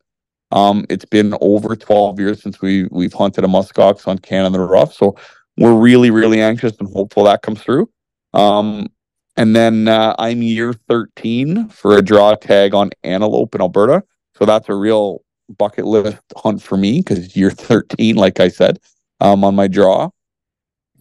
Um, 0.53 0.87
it's 0.89 1.05
been 1.05 1.37
over 1.41 1.77
12 1.77 2.19
years 2.19 2.43
since 2.43 2.61
we 2.61 2.87
we've 2.91 3.13
hunted 3.13 3.45
a 3.45 3.49
muskox 3.49 4.09
on 4.09 4.19
Canada 4.19 4.61
Rough, 4.61 4.93
so 4.95 5.17
we're 5.57 5.75
really 5.75 6.11
really 6.11 6.41
anxious 6.41 6.77
and 6.79 6.89
hopeful 6.93 7.25
that 7.25 7.43
comes 7.43 7.63
through. 7.63 7.91
Um, 8.33 8.89
and 9.37 9.55
then 9.55 9.89
uh, 9.89 10.15
I'm 10.19 10.43
year 10.43 10.73
13 10.73 11.69
for 11.69 11.99
a 11.99 12.03
draw 12.03 12.35
tag 12.35 12.75
on 12.75 12.91
antelope 13.05 13.55
in 13.55 13.61
Alberta, 13.61 14.03
so 14.35 14.45
that's 14.45 14.69
a 14.69 14.75
real 14.75 15.23
bucket 15.59 15.85
list 15.85 16.19
hunt 16.37 16.63
for 16.63 16.77
me 16.77 17.01
because 17.01 17.37
year 17.37 17.51
13, 17.51 18.17
like 18.17 18.41
I 18.41 18.49
said, 18.49 18.79
um, 19.21 19.45
on 19.45 19.55
my 19.55 19.69
draw. 19.69 20.11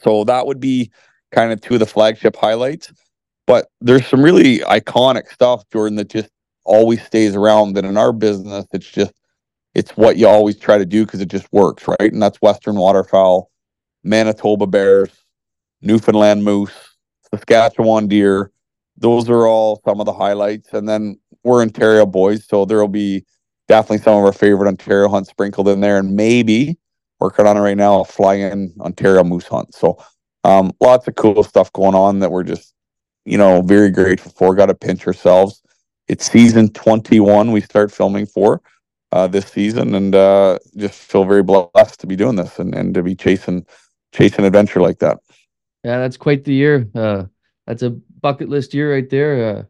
So 0.01 0.23
that 0.25 0.45
would 0.45 0.59
be 0.59 0.91
kind 1.31 1.51
of 1.51 1.61
two 1.61 1.75
of 1.75 1.79
the 1.79 1.85
flagship 1.85 2.35
highlights. 2.35 2.91
But 3.47 3.67
there's 3.81 4.05
some 4.05 4.21
really 4.21 4.59
iconic 4.59 5.29
stuff, 5.29 5.63
Jordan, 5.71 5.95
that 5.97 6.09
just 6.09 6.29
always 6.65 7.03
stays 7.03 7.35
around. 7.35 7.73
That 7.73 7.85
in 7.85 7.97
our 7.97 8.13
business, 8.13 8.65
it's 8.73 8.89
just 8.89 9.13
it's 9.73 9.91
what 9.97 10.17
you 10.17 10.27
always 10.27 10.57
try 10.57 10.77
to 10.77 10.85
do 10.85 11.05
because 11.05 11.21
it 11.21 11.29
just 11.29 11.51
works, 11.51 11.87
right? 11.87 12.11
And 12.11 12.21
that's 12.21 12.41
Western 12.41 12.75
waterfowl, 12.75 13.49
Manitoba 14.03 14.67
bears, 14.67 15.09
Newfoundland 15.81 16.43
moose, 16.43 16.73
Saskatchewan 17.31 18.07
deer. 18.07 18.51
Those 18.97 19.29
are 19.29 19.47
all 19.47 19.81
some 19.85 19.99
of 19.99 20.05
the 20.05 20.13
highlights. 20.13 20.73
And 20.73 20.87
then 20.87 21.19
we're 21.43 21.61
Ontario 21.61 22.05
boys, 22.05 22.45
so 22.47 22.65
there'll 22.65 22.87
be 22.87 23.25
definitely 23.67 24.03
some 24.03 24.17
of 24.17 24.25
our 24.25 24.33
favorite 24.33 24.67
Ontario 24.67 25.07
hunts 25.07 25.29
sprinkled 25.29 25.69
in 25.69 25.79
there, 25.79 25.97
and 25.97 26.15
maybe 26.15 26.77
working 27.19 27.45
on 27.45 27.57
it 27.57 27.61
right 27.61 27.77
now, 27.77 28.01
a 28.01 28.05
fly-in 28.05 28.73
Ontario 28.79 29.23
moose 29.23 29.47
hunt. 29.47 29.73
So 29.73 30.03
um, 30.43 30.71
lots 30.79 31.07
of 31.07 31.15
cool 31.15 31.43
stuff 31.43 31.71
going 31.73 31.95
on 31.95 32.19
that 32.19 32.31
we're 32.31 32.43
just, 32.43 32.73
you 33.25 33.37
know, 33.37 33.61
very 33.61 33.91
grateful 33.91 34.31
for. 34.31 34.55
Got 34.55 34.67
to 34.67 34.75
pinch 34.75 35.05
ourselves. 35.05 35.61
It's 36.07 36.31
season 36.31 36.69
21 36.69 37.51
we 37.51 37.61
start 37.61 37.91
filming 37.91 38.25
for 38.25 38.61
uh, 39.11 39.27
this 39.27 39.45
season, 39.45 39.95
and 39.95 40.15
uh, 40.15 40.59
just 40.77 40.99
feel 40.99 41.25
very 41.25 41.43
blessed 41.43 41.99
to 41.99 42.07
be 42.07 42.15
doing 42.15 42.35
this 42.35 42.59
and, 42.59 42.73
and 42.73 42.93
to 42.93 43.03
be 43.03 43.15
chasing 43.15 43.65
chasing 44.11 44.45
adventure 44.45 44.81
like 44.81 44.99
that. 44.99 45.19
Yeah, 45.83 45.99
that's 45.99 46.17
quite 46.17 46.43
the 46.43 46.53
year. 46.53 46.89
Uh, 46.95 47.25
that's 47.67 47.83
a 47.83 47.91
bucket 47.91 48.49
list 48.49 48.73
year 48.73 48.91
right 48.91 49.09
there. 49.09 49.57
Uh, 49.57 49.63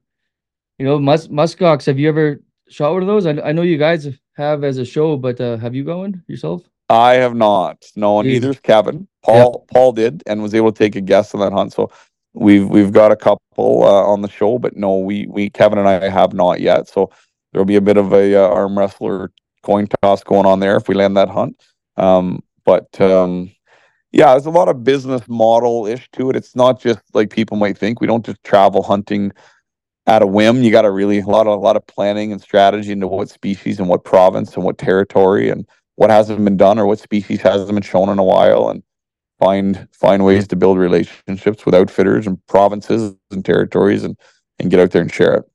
you 0.78 0.86
know, 0.86 0.98
mus- 0.98 1.28
muskox. 1.28 1.86
Have 1.86 2.00
you 2.00 2.10
ever 2.10 2.42
shot 2.70 2.94
one 2.94 3.02
of 3.02 3.08
those? 3.08 3.26
I, 3.26 3.32
I 3.42 3.52
know 3.52 3.64
you 3.64 3.78
guys 3.78 4.08
have 4.36 4.64
as 4.64 4.78
a 4.78 4.86
show, 4.86 5.18
but 5.18 5.40
uh, 5.42 5.58
have 5.58 5.76
you 5.76 5.84
gone 5.84 6.24
yourself? 6.28 6.64
I 6.90 7.16
have 7.16 7.36
not. 7.36 7.86
No, 7.96 8.20
and 8.20 8.28
Jeez. 8.28 8.34
neither's 8.34 8.60
Kevin. 8.60 9.08
Paul 9.24 9.66
Paul 9.72 9.92
did 9.92 10.24
and 10.26 10.42
was 10.42 10.56
able 10.56 10.72
to 10.72 10.78
take 10.78 10.96
a 10.96 11.02
guess 11.02 11.34
on 11.34 11.42
that 11.42 11.54
hunt. 11.54 11.74
So 11.74 11.92
we've 12.34 12.68
we've 12.68 12.92
got 12.92 13.12
a 13.12 13.16
couple 13.16 13.84
uh, 13.84 14.04
on 14.06 14.22
the 14.22 14.30
show, 14.30 14.58
but 14.58 14.76
no, 14.76 14.98
we 14.98 15.28
we 15.28 15.50
Kevin 15.50 15.78
and 15.78 15.88
I 15.88 16.10
have 16.10 16.34
not 16.34 16.60
yet. 16.62 16.88
So 16.88 17.12
there'll 17.52 17.66
be 17.66 17.76
a 17.76 17.82
bit 17.82 17.98
of 17.98 18.14
a 18.14 18.36
uh, 18.36 18.48
arm 18.48 18.78
wrestler 18.78 19.32
coin 19.62 19.88
toss 20.02 20.24
going 20.24 20.46
on 20.46 20.60
there 20.60 20.78
if 20.78 20.88
we 20.88 20.96
land 20.96 21.18
that 21.18 21.30
hunt. 21.30 21.62
Um, 21.98 22.42
but 22.66 23.00
um, 23.02 23.52
yeah, 24.12 24.32
there's 24.32 24.46
a 24.46 24.52
lot 24.52 24.70
of 24.70 24.84
business 24.84 25.22
model 25.28 25.86
ish 25.86 26.10
to 26.14 26.30
it. 26.30 26.36
It's 26.36 26.56
not 26.56 26.80
just 26.80 27.02
like 27.14 27.30
people 27.30 27.58
might 27.58 27.78
think. 27.78 28.02
We 28.02 28.08
don't 28.08 28.26
just 28.26 28.44
travel 28.44 28.82
hunting 28.82 29.32
at 30.08 30.22
a 30.22 30.28
whim. 30.28 30.64
You 30.64 30.72
got 30.72 30.84
to 30.84 30.92
really 30.92 31.20
a 31.20 31.26
lot 31.26 31.46
of 31.46 31.60
a 31.60 31.62
lot 31.62 31.76
of 31.76 31.86
planning 31.86 32.32
and 32.32 32.42
strategy 32.42 32.92
into 32.92 33.08
what 33.08 33.30
species 33.30 33.80
and 33.80 33.88
what 33.88 34.06
province 34.06 34.56
and 34.56 34.64
what 34.64 34.78
territory 34.78 35.50
and 35.50 35.68
what 36.00 36.10
hasn't 36.10 36.42
been 36.46 36.56
done 36.56 36.80
or 36.80 36.86
what 36.86 36.98
species 36.98 37.42
hasn't 37.42 37.74
been 37.74 37.84
shown 37.84 38.08
in 38.08 38.20
a 38.20 38.24
while 38.24 38.70
and 38.70 38.82
find 39.38 39.86
find 39.92 40.24
ways 40.24 40.48
to 40.48 40.56
build 40.56 40.78
relationships 40.78 41.66
with 41.66 41.76
outfitters 41.76 42.26
and 42.26 42.40
provinces 42.48 43.14
and 43.32 43.44
territories 43.44 44.06
and 44.06 44.18
and 44.60 44.72
get 44.72 44.80
out 44.80 44.92
there 44.92 45.02
and 45.02 45.12
share 45.12 45.34
it. 45.34 45.52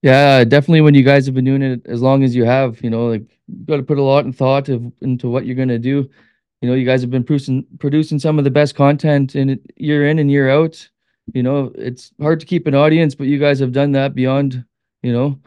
Yeah, 0.00 0.44
definitely. 0.44 0.80
When 0.80 0.94
you 0.94 1.02
guys 1.02 1.26
have 1.26 1.34
been 1.34 1.44
doing 1.44 1.60
it 1.60 1.82
as 1.84 2.00
long 2.00 2.24
as 2.24 2.34
you 2.34 2.44
have, 2.44 2.82
you 2.82 2.88
know, 2.88 3.08
like 3.08 3.20
you 3.48 3.66
got 3.66 3.76
to 3.76 3.82
put 3.82 3.98
a 3.98 4.02
lot 4.02 4.24
in 4.24 4.32
thought 4.32 4.70
of, 4.70 4.90
into 5.02 5.28
what 5.28 5.44
you're 5.44 5.56
gonna 5.56 5.78
do. 5.78 6.08
You 6.62 6.68
know, 6.70 6.74
you 6.74 6.86
guys 6.86 7.02
have 7.02 7.10
been 7.10 7.24
producing 7.24 7.66
producing 7.78 8.18
some 8.18 8.38
of 8.38 8.44
the 8.44 8.50
best 8.50 8.74
content 8.74 9.36
in 9.36 9.60
year 9.76 10.08
in 10.08 10.18
and 10.18 10.30
year 10.30 10.48
out. 10.48 10.88
You 11.34 11.42
know, 11.42 11.70
it's 11.74 12.12
hard 12.18 12.40
to 12.40 12.46
keep 12.46 12.66
an 12.66 12.74
audience, 12.74 13.14
but 13.14 13.26
you 13.26 13.38
guys 13.38 13.60
have 13.60 13.72
done 13.72 13.92
that 13.92 14.14
beyond, 14.14 14.64
you 15.02 15.12
know. 15.12 15.38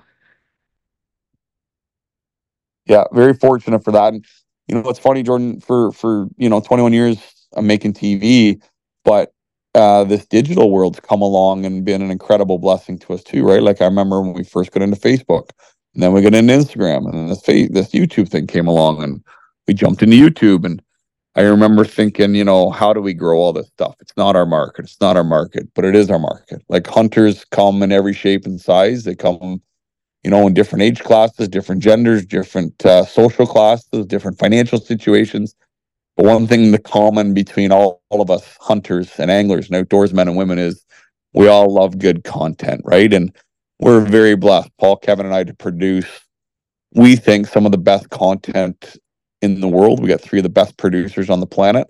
Yeah, 2.86 3.06
very 3.14 3.34
fortunate 3.34 3.84
for 3.84 3.92
that. 3.92 4.14
And 4.14 4.26
you 4.68 4.76
know, 4.76 4.90
it's 4.90 5.00
funny, 5.00 5.24
Jordan, 5.24 5.62
for 5.62 5.92
for 5.92 6.28
you 6.38 6.50
know, 6.50 6.60
21 6.60 6.94
years 6.94 7.18
I'm 7.56 7.68
making 7.68 7.94
TV, 7.94 8.62
but 9.06 9.32
uh 9.76 10.04
this 10.04 10.26
digital 10.26 10.72
world's 10.72 11.00
come 11.00 11.22
along 11.22 11.66
and 11.66 11.86
been 11.86 12.02
an 12.02 12.12
incredible 12.12 12.60
blessing 12.60 13.00
to 13.00 13.14
us 13.14 13.24
too, 13.24 13.46
right? 13.46 13.64
Like 13.64 13.82
I 13.82 13.86
remember 13.86 14.22
when 14.22 14.34
we 14.34 14.44
first 14.44 14.72
got 14.72 14.84
into 14.84 14.98
Facebook, 14.98 15.50
and 15.94 16.04
then 16.04 16.14
we 16.14 16.22
got 16.22 16.34
into 16.36 16.54
Instagram, 16.54 17.06
and 17.10 17.14
then 17.14 17.28
this 17.28 17.42
this 17.44 17.92
YouTube 17.92 18.30
thing 18.30 18.48
came 18.48 18.68
along, 18.68 19.04
and 19.04 19.24
we 19.68 19.74
jumped 19.74 20.04
into 20.04 20.18
YouTube. 20.18 20.66
And 20.66 20.82
I 21.36 21.42
remember 21.44 21.86
thinking, 21.86 22.36
you 22.36 22.46
know, 22.46 22.72
how 22.72 22.94
do 22.94 23.02
we 23.02 23.14
grow 23.16 23.40
all 23.40 23.54
this 23.54 23.68
stuff? 23.70 23.96
It's 24.02 24.18
not 24.18 24.36
our 24.38 24.46
market. 24.48 24.86
It's 24.86 25.02
not 25.02 25.18
our 25.18 25.24
market, 25.26 25.70
but 25.76 25.86
it 25.86 25.96
is 25.96 26.12
our 26.12 26.20
market. 26.20 26.64
Like 26.70 26.88
hunters 26.88 27.46
come 27.46 27.84
in 27.84 27.92
every 27.92 28.14
shape 28.14 28.46
and 28.46 28.62
size. 28.62 29.06
They 29.06 29.16
come 29.16 29.62
you 30.26 30.32
know, 30.32 30.48
in 30.48 30.56
different 30.56 30.82
age 30.82 31.04
classes, 31.04 31.48
different 31.48 31.84
genders, 31.84 32.26
different 32.26 32.84
uh, 32.84 33.06
social 33.06 33.46
classes, 33.46 34.08
different 34.08 34.40
financial 34.40 34.80
situations. 34.80 35.56
But 36.18 36.26
one 36.26 36.48
thing 36.48 36.72
the 36.72 36.80
common 36.80 37.36
between 37.36 37.72
all, 37.72 38.02
all 38.10 38.22
of 38.22 38.32
us 38.32 38.58
hunters 38.60 39.20
and 39.20 39.30
anglers 39.30 39.68
and 39.68 39.76
outdoors 39.76 40.16
men 40.16 40.28
and 40.28 40.36
women 40.36 40.58
is 40.58 40.84
we 41.34 41.48
all 41.48 41.72
love 41.72 42.00
good 42.00 42.24
content, 42.24 42.82
right? 42.86 43.14
And 43.14 43.36
we're 43.80 44.00
very 44.00 44.36
blessed, 44.36 44.72
Paul, 44.80 44.98
Kevin, 44.98 45.28
and 45.28 45.36
I, 45.36 45.44
to 45.44 45.54
produce, 45.54 46.10
we 46.96 47.16
think, 47.16 47.46
some 47.46 47.68
of 47.68 47.72
the 47.72 47.78
best 47.78 48.10
content 48.10 48.98
in 49.44 49.62
the 49.62 49.68
world. 49.68 50.02
We 50.02 50.08
got 50.08 50.22
three 50.22 50.40
of 50.40 50.44
the 50.44 50.50
best 50.50 50.76
producers 50.78 51.30
on 51.30 51.40
the 51.40 51.46
planet, 51.46 51.88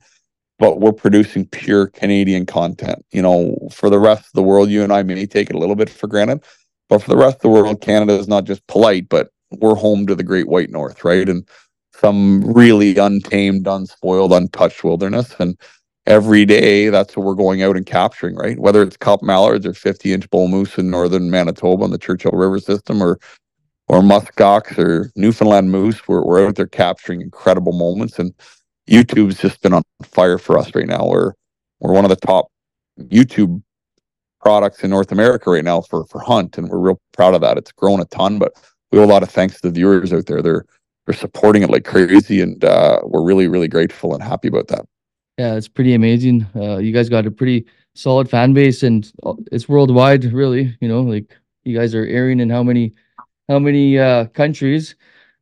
but 0.59 0.81
we're 0.81 0.91
producing 0.91 1.45
pure 1.45 1.87
Canadian 1.87 2.45
content. 2.45 3.05
You 3.11 3.21
know, 3.21 3.55
for 3.71 3.89
the 3.89 3.99
rest 3.99 4.25
of 4.25 4.33
the 4.33 4.43
world, 4.43 4.69
you 4.69 4.83
and 4.83 4.91
I 4.91 5.03
may 5.03 5.25
take 5.25 5.49
it 5.49 5.55
a 5.55 5.59
little 5.59 5.77
bit 5.77 5.89
for 5.89 6.07
granted. 6.07 6.43
But 6.89 7.03
for 7.03 7.09
the 7.09 7.17
rest 7.17 7.37
of 7.37 7.41
the 7.41 7.49
world, 7.49 7.81
Canada 7.81 8.13
is 8.13 8.27
not 8.27 8.45
just 8.45 8.65
polite, 8.67 9.09
but 9.09 9.29
we're 9.51 9.75
home 9.75 10.07
to 10.07 10.15
the 10.15 10.23
Great 10.23 10.47
White 10.47 10.69
North, 10.69 11.03
right? 11.03 11.27
And 11.27 11.47
some 11.95 12.43
really 12.53 12.97
untamed, 12.97 13.67
unspoiled, 13.67 14.33
untouched 14.33 14.83
wilderness. 14.83 15.35
And 15.39 15.57
every 16.05 16.45
day, 16.45 16.89
that's 16.89 17.15
what 17.15 17.25
we're 17.25 17.35
going 17.35 17.63
out 17.63 17.77
and 17.77 17.85
capturing, 17.85 18.35
right? 18.35 18.59
Whether 18.59 18.83
it's 18.83 18.97
cup 18.97 19.23
mallards 19.23 19.65
or 19.65 19.73
50 19.73 20.13
inch 20.13 20.29
bull 20.29 20.47
moose 20.47 20.77
in 20.77 20.89
northern 20.89 21.31
Manitoba 21.31 21.83
on 21.83 21.91
the 21.91 21.97
Churchill 21.97 22.31
River 22.33 22.59
system 22.59 23.01
or 23.01 23.19
or 23.87 24.01
muskox 24.01 24.77
or 24.77 25.11
Newfoundland 25.15 25.71
moose. 25.71 26.07
We're 26.07 26.23
we're 26.23 26.47
out 26.47 26.55
there 26.55 26.67
capturing 26.67 27.21
incredible 27.21 27.73
moments, 27.73 28.19
and 28.19 28.33
YouTube's 28.89 29.39
just 29.39 29.61
been 29.61 29.73
on 29.73 29.83
fire 30.03 30.37
for 30.37 30.57
us 30.57 30.73
right 30.75 30.87
now. 30.87 31.07
We're 31.07 31.33
we're 31.79 31.93
one 31.93 32.05
of 32.05 32.09
the 32.09 32.15
top 32.15 32.47
YouTube 32.99 33.61
products 34.45 34.83
in 34.83 34.91
North 34.91 35.11
America 35.11 35.49
right 35.49 35.63
now 35.63 35.81
for 35.81 36.05
for 36.05 36.19
hunt, 36.19 36.59
and 36.59 36.69
we're 36.69 36.77
real 36.77 37.01
proud 37.13 37.33
of 37.33 37.41
that. 37.41 37.57
It's 37.57 37.71
grown 37.71 37.99
a 37.99 38.05
ton, 38.05 38.37
but 38.37 38.53
we 38.91 38.99
owe 38.99 39.03
a 39.03 39.05
lot 39.05 39.23
of 39.23 39.31
thanks 39.31 39.55
to 39.55 39.61
the 39.67 39.73
viewers 39.73 40.13
out 40.13 40.27
there. 40.27 40.43
They're 40.43 40.65
they're 41.05 41.15
supporting 41.15 41.63
it 41.63 41.71
like 41.71 41.83
crazy, 41.83 42.41
and 42.41 42.63
uh, 42.63 42.99
we're 43.05 43.23
really 43.23 43.47
really 43.47 43.67
grateful 43.67 44.13
and 44.13 44.21
happy 44.21 44.47
about 44.47 44.67
that. 44.67 44.85
Yeah, 45.39 45.55
it's 45.55 45.67
pretty 45.67 45.95
amazing. 45.95 46.45
Uh, 46.55 46.77
you 46.77 46.91
guys 46.93 47.09
got 47.09 47.25
a 47.25 47.31
pretty 47.31 47.65
solid 47.95 48.29
fan 48.29 48.53
base, 48.53 48.83
and 48.83 49.11
uh, 49.23 49.33
it's 49.51 49.67
worldwide, 49.67 50.25
really. 50.25 50.77
You 50.79 50.89
know, 50.89 51.01
like 51.01 51.35
you 51.63 51.75
guys 51.75 51.95
are 51.95 52.05
airing 52.05 52.39
in 52.39 52.51
how 52.51 52.61
many 52.61 52.93
how 53.49 53.57
many 53.57 53.97
uh, 53.97 54.25
countries? 54.27 54.95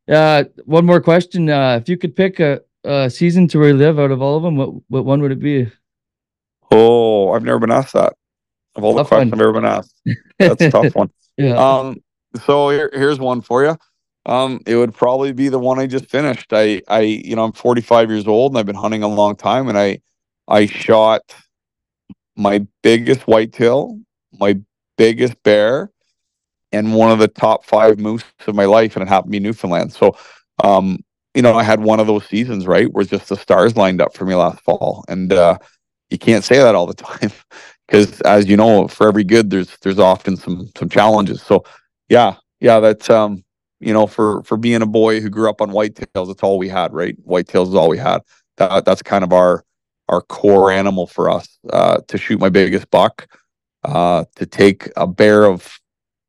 Uh, 0.08 0.44
one 0.64 0.86
more 0.86 1.02
question. 1.02 1.50
Uh, 1.50 1.78
if 1.80 1.90
you 1.90 1.98
could 1.98 2.16
pick 2.16 2.40
a, 2.40 2.62
a 2.84 3.10
season 3.10 3.48
to 3.48 3.58
relive 3.58 3.98
out 3.98 4.10
of 4.10 4.22
all 4.22 4.38
of 4.38 4.42
them, 4.42 4.56
what 4.56 4.70
what 4.88 5.04
one 5.04 5.20
would 5.20 5.32
it 5.32 5.40
be? 5.40 5.70
Oh, 6.70 7.32
I've 7.32 7.44
never 7.44 7.58
been 7.58 7.70
asked 7.70 7.92
that. 7.92 8.14
Of 8.76 8.84
all 8.84 8.94
Tough 8.94 9.06
the 9.06 9.08
questions 9.08 9.32
one. 9.32 9.40
I've 9.40 9.44
ever 9.44 9.52
been 9.52 9.64
asked, 9.64 9.94
that's 10.38 10.62
a 10.62 10.70
tough 10.70 10.94
one. 10.94 11.10
Yeah. 11.36 11.56
Um, 11.56 11.96
so 12.46 12.70
here, 12.70 12.88
here's 12.92 13.18
one 13.18 13.40
for 13.40 13.64
you. 13.64 13.76
Um, 14.26 14.60
it 14.66 14.76
would 14.76 14.94
probably 14.94 15.32
be 15.32 15.48
the 15.48 15.58
one 15.58 15.80
I 15.80 15.88
just 15.88 16.08
finished. 16.08 16.52
I, 16.52 16.80
I, 16.86 17.00
you 17.00 17.34
know, 17.34 17.42
I'm 17.42 17.52
45 17.52 18.08
years 18.08 18.28
old 18.28 18.52
and 18.52 18.58
I've 18.58 18.66
been 18.66 18.76
hunting 18.76 19.02
a 19.02 19.08
long 19.08 19.34
time, 19.34 19.68
and 19.68 19.76
I, 19.76 19.98
I 20.46 20.66
shot 20.66 21.34
my 22.36 22.64
biggest 22.84 23.22
whitetail, 23.22 23.98
my 24.38 24.60
biggest 24.96 25.42
bear, 25.42 25.90
and 26.72 26.94
one 26.94 27.10
of 27.10 27.18
the 27.18 27.28
top 27.28 27.64
five 27.64 27.98
moose 27.98 28.24
of 28.46 28.54
my 28.54 28.64
life, 28.64 28.96
and 28.96 29.02
it 29.02 29.08
happened 29.08 29.32
to 29.32 29.38
be 29.38 29.44
Newfoundland. 29.44 29.92
So, 29.92 30.16
um, 30.62 30.98
you 31.34 31.42
know, 31.42 31.54
I 31.54 31.62
had 31.62 31.80
one 31.80 32.00
of 32.00 32.06
those 32.06 32.26
seasons, 32.26 32.66
right, 32.66 32.92
where 32.92 33.04
just 33.04 33.28
the 33.28 33.36
stars 33.36 33.76
lined 33.76 34.00
up 34.00 34.14
for 34.14 34.24
me 34.24 34.34
last 34.34 34.60
fall, 34.62 35.04
and 35.08 35.32
uh, 35.32 35.58
you 36.10 36.18
can't 36.18 36.44
say 36.44 36.58
that 36.58 36.74
all 36.74 36.86
the 36.86 36.94
time 36.94 37.32
because, 37.86 38.20
as 38.22 38.46
you 38.48 38.56
know, 38.56 38.88
for 38.88 39.08
every 39.08 39.24
good, 39.24 39.50
there's 39.50 39.76
there's 39.82 39.98
often 39.98 40.36
some 40.36 40.70
some 40.76 40.88
challenges. 40.88 41.42
So, 41.42 41.64
yeah, 42.08 42.36
yeah, 42.60 42.80
that's 42.80 43.10
um, 43.10 43.44
you 43.80 43.92
know, 43.92 44.06
for 44.06 44.42
for 44.44 44.56
being 44.56 44.82
a 44.82 44.86
boy 44.86 45.20
who 45.20 45.30
grew 45.30 45.48
up 45.48 45.60
on 45.60 45.70
whitetails, 45.70 46.26
that's 46.28 46.42
all 46.42 46.58
we 46.58 46.68
had, 46.68 46.92
right? 46.92 47.16
Whitetails 47.26 47.68
is 47.68 47.74
all 47.74 47.88
we 47.88 47.98
had. 47.98 48.20
That 48.56 48.84
that's 48.84 49.02
kind 49.02 49.24
of 49.24 49.32
our 49.32 49.64
our 50.08 50.22
core 50.22 50.70
animal 50.70 51.06
for 51.06 51.30
us. 51.30 51.58
Uh, 51.72 51.98
to 52.08 52.18
shoot 52.18 52.40
my 52.40 52.48
biggest 52.48 52.90
buck, 52.90 53.26
uh, 53.84 54.24
to 54.36 54.46
take 54.46 54.90
a 54.96 55.06
bear 55.06 55.44
of 55.44 55.78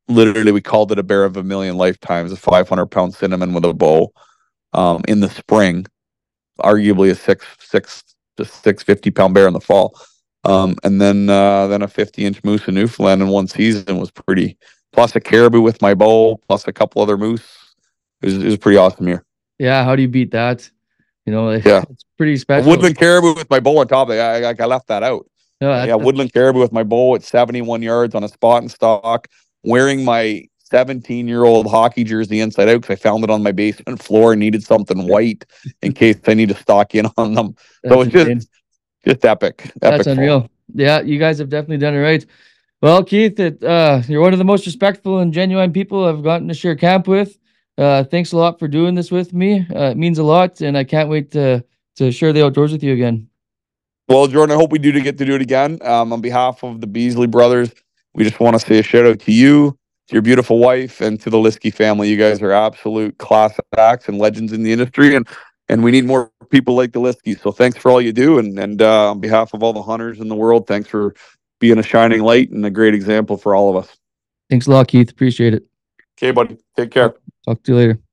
literally 0.08 0.52
we 0.52 0.60
called 0.60 0.92
it 0.92 0.98
a 0.98 1.02
bear 1.02 1.24
of 1.24 1.36
a 1.36 1.42
million 1.42 1.76
lifetimes, 1.76 2.32
a 2.32 2.36
500 2.36 2.86
pound 2.86 3.14
cinnamon 3.14 3.52
with 3.54 3.64
a 3.64 3.72
bow, 3.74 4.12
um, 4.72 5.02
in 5.08 5.20
the 5.20 5.30
spring, 5.30 5.86
arguably 6.60 7.10
a 7.10 7.14
six 7.14 7.46
six 7.60 8.02
to 8.36 8.44
six 8.44 8.82
fifty 8.82 9.10
pound 9.10 9.34
bear 9.34 9.46
in 9.46 9.54
the 9.54 9.60
fall. 9.60 9.98
Um, 10.46 10.76
and 10.84 11.00
then 11.00 11.28
uh, 11.28 11.66
then 11.66 11.82
a 11.82 11.88
50 11.88 12.24
inch 12.24 12.42
moose 12.44 12.66
in 12.68 12.74
Newfoundland 12.74 13.22
in 13.22 13.28
one 13.28 13.46
season 13.48 13.98
was 13.98 14.10
pretty. 14.10 14.56
Plus 14.92 15.14
a 15.16 15.20
caribou 15.20 15.60
with 15.60 15.82
my 15.82 15.92
bow, 15.94 16.36
plus 16.48 16.66
a 16.68 16.72
couple 16.72 17.02
other 17.02 17.18
moose. 17.18 17.44
It 18.22 18.26
was, 18.26 18.38
it 18.38 18.44
was 18.44 18.54
a 18.54 18.58
pretty 18.58 18.78
awesome 18.78 19.06
year. 19.08 19.24
yeah. 19.58 19.84
How 19.84 19.94
do 19.96 20.02
you 20.02 20.08
beat 20.08 20.30
that? 20.30 20.68
You 21.26 21.32
know, 21.32 21.50
Yeah. 21.50 21.82
it's 21.90 22.04
pretty 22.16 22.34
A 22.34 22.38
special. 22.38 22.70
woodland 22.70 22.96
caribou 22.96 23.34
with 23.34 23.50
my 23.50 23.60
bow 23.60 23.78
on 23.78 23.88
top 23.88 24.08
of 24.08 24.14
it. 24.14 24.20
I, 24.20 24.50
I, 24.50 24.54
I 24.58 24.64
left 24.66 24.86
that 24.88 25.02
out. 25.02 25.28
No, 25.60 25.72
yeah, 25.84 25.94
woodland 25.96 26.32
caribou 26.32 26.60
with 26.60 26.72
my 26.72 26.82
bow 26.84 27.14
at 27.16 27.22
71 27.24 27.82
yards 27.82 28.14
on 28.14 28.22
a 28.22 28.28
spot 28.28 28.62
and 28.62 28.70
stalk, 28.70 29.26
wearing 29.64 30.04
my 30.04 30.44
17 30.70 31.26
year 31.28 31.44
old 31.44 31.66
hockey 31.66 32.04
jersey 32.04 32.40
inside 32.40 32.68
out 32.68 32.82
because 32.82 32.98
I 32.98 33.00
found 33.02 33.24
it 33.24 33.30
on 33.30 33.42
my 33.42 33.52
basement 33.52 34.02
floor 34.02 34.32
and 34.32 34.40
needed 34.40 34.62
something 34.62 35.06
white 35.08 35.44
in 35.82 35.92
case 35.92 36.16
I 36.26 36.34
need 36.34 36.48
to 36.50 36.56
stalk 36.56 36.94
in 36.94 37.06
on 37.16 37.34
them. 37.34 37.56
that's 37.82 37.94
So 37.94 38.00
it's 38.02 38.12
just 38.12 38.28
insane. 38.30 38.48
Just 39.06 39.24
epic. 39.24 39.60
epic 39.60 39.80
That's 39.80 40.04
fun. 40.04 40.18
unreal. 40.18 40.50
Yeah, 40.74 41.00
you 41.00 41.18
guys 41.18 41.38
have 41.38 41.48
definitely 41.48 41.78
done 41.78 41.94
it 41.94 42.00
right. 42.00 42.26
Well, 42.82 43.02
Keith, 43.02 43.38
it, 43.40 43.62
uh, 43.64 44.02
you're 44.06 44.20
one 44.20 44.32
of 44.32 44.38
the 44.38 44.44
most 44.44 44.66
respectful 44.66 45.20
and 45.20 45.32
genuine 45.32 45.72
people 45.72 46.04
I've 46.04 46.22
gotten 46.22 46.48
to 46.48 46.54
share 46.54 46.76
camp 46.76 47.08
with. 47.08 47.38
Uh, 47.78 48.04
thanks 48.04 48.32
a 48.32 48.36
lot 48.36 48.58
for 48.58 48.68
doing 48.68 48.94
this 48.94 49.10
with 49.10 49.32
me. 49.32 49.66
Uh, 49.74 49.90
it 49.90 49.96
means 49.96 50.18
a 50.18 50.22
lot, 50.22 50.60
and 50.60 50.76
I 50.76 50.84
can't 50.84 51.08
wait 51.08 51.30
to 51.32 51.64
to 51.96 52.12
share 52.12 52.32
the 52.32 52.44
outdoors 52.44 52.72
with 52.72 52.82
you 52.82 52.92
again. 52.92 53.28
Well, 54.08 54.26
Jordan, 54.26 54.54
I 54.54 54.58
hope 54.58 54.70
we 54.70 54.78
do 54.78 54.92
to 54.92 55.00
get 55.00 55.18
to 55.18 55.24
do 55.24 55.34
it 55.34 55.42
again. 55.42 55.78
Um, 55.82 56.12
on 56.12 56.20
behalf 56.20 56.62
of 56.62 56.80
the 56.80 56.86
Beasley 56.86 57.26
brothers, 57.26 57.72
we 58.14 58.22
just 58.22 58.38
want 58.38 58.58
to 58.58 58.64
say 58.64 58.78
a 58.78 58.82
shout 58.82 59.06
out 59.06 59.18
to 59.20 59.32
you, 59.32 59.76
to 60.08 60.12
your 60.14 60.22
beautiful 60.22 60.58
wife, 60.58 61.00
and 61.00 61.18
to 61.20 61.30
the 61.30 61.38
Liskey 61.38 61.72
family. 61.72 62.08
You 62.08 62.16
guys 62.16 62.40
are 62.42 62.52
absolute 62.52 63.18
class 63.18 63.58
acts 63.76 64.08
and 64.08 64.18
legends 64.18 64.52
in 64.52 64.62
the 64.62 64.72
industry, 64.72 65.16
and 65.16 65.26
and 65.68 65.82
we 65.82 65.90
need 65.90 66.04
more 66.04 66.30
people 66.50 66.74
like 66.74 66.92
the 66.92 67.00
Liskey. 67.00 67.40
So 67.40 67.52
thanks 67.52 67.76
for 67.76 67.90
all 67.90 68.00
you 68.00 68.12
do, 68.12 68.38
and 68.38 68.58
and 68.58 68.80
uh, 68.82 69.10
on 69.10 69.20
behalf 69.20 69.54
of 69.54 69.62
all 69.62 69.72
the 69.72 69.82
hunters 69.82 70.20
in 70.20 70.28
the 70.28 70.36
world, 70.36 70.66
thanks 70.66 70.88
for 70.88 71.14
being 71.58 71.78
a 71.78 71.82
shining 71.82 72.22
light 72.22 72.50
and 72.50 72.64
a 72.64 72.70
great 72.70 72.94
example 72.94 73.36
for 73.36 73.54
all 73.54 73.70
of 73.70 73.76
us. 73.84 73.96
Thanks 74.50 74.66
a 74.66 74.70
lot, 74.70 74.88
Keith. 74.88 75.10
Appreciate 75.10 75.54
it. 75.54 75.64
Okay, 76.18 76.30
buddy, 76.30 76.56
take 76.76 76.90
care. 76.90 77.14
Talk 77.44 77.62
to 77.64 77.72
you 77.72 77.78
later. 77.78 78.05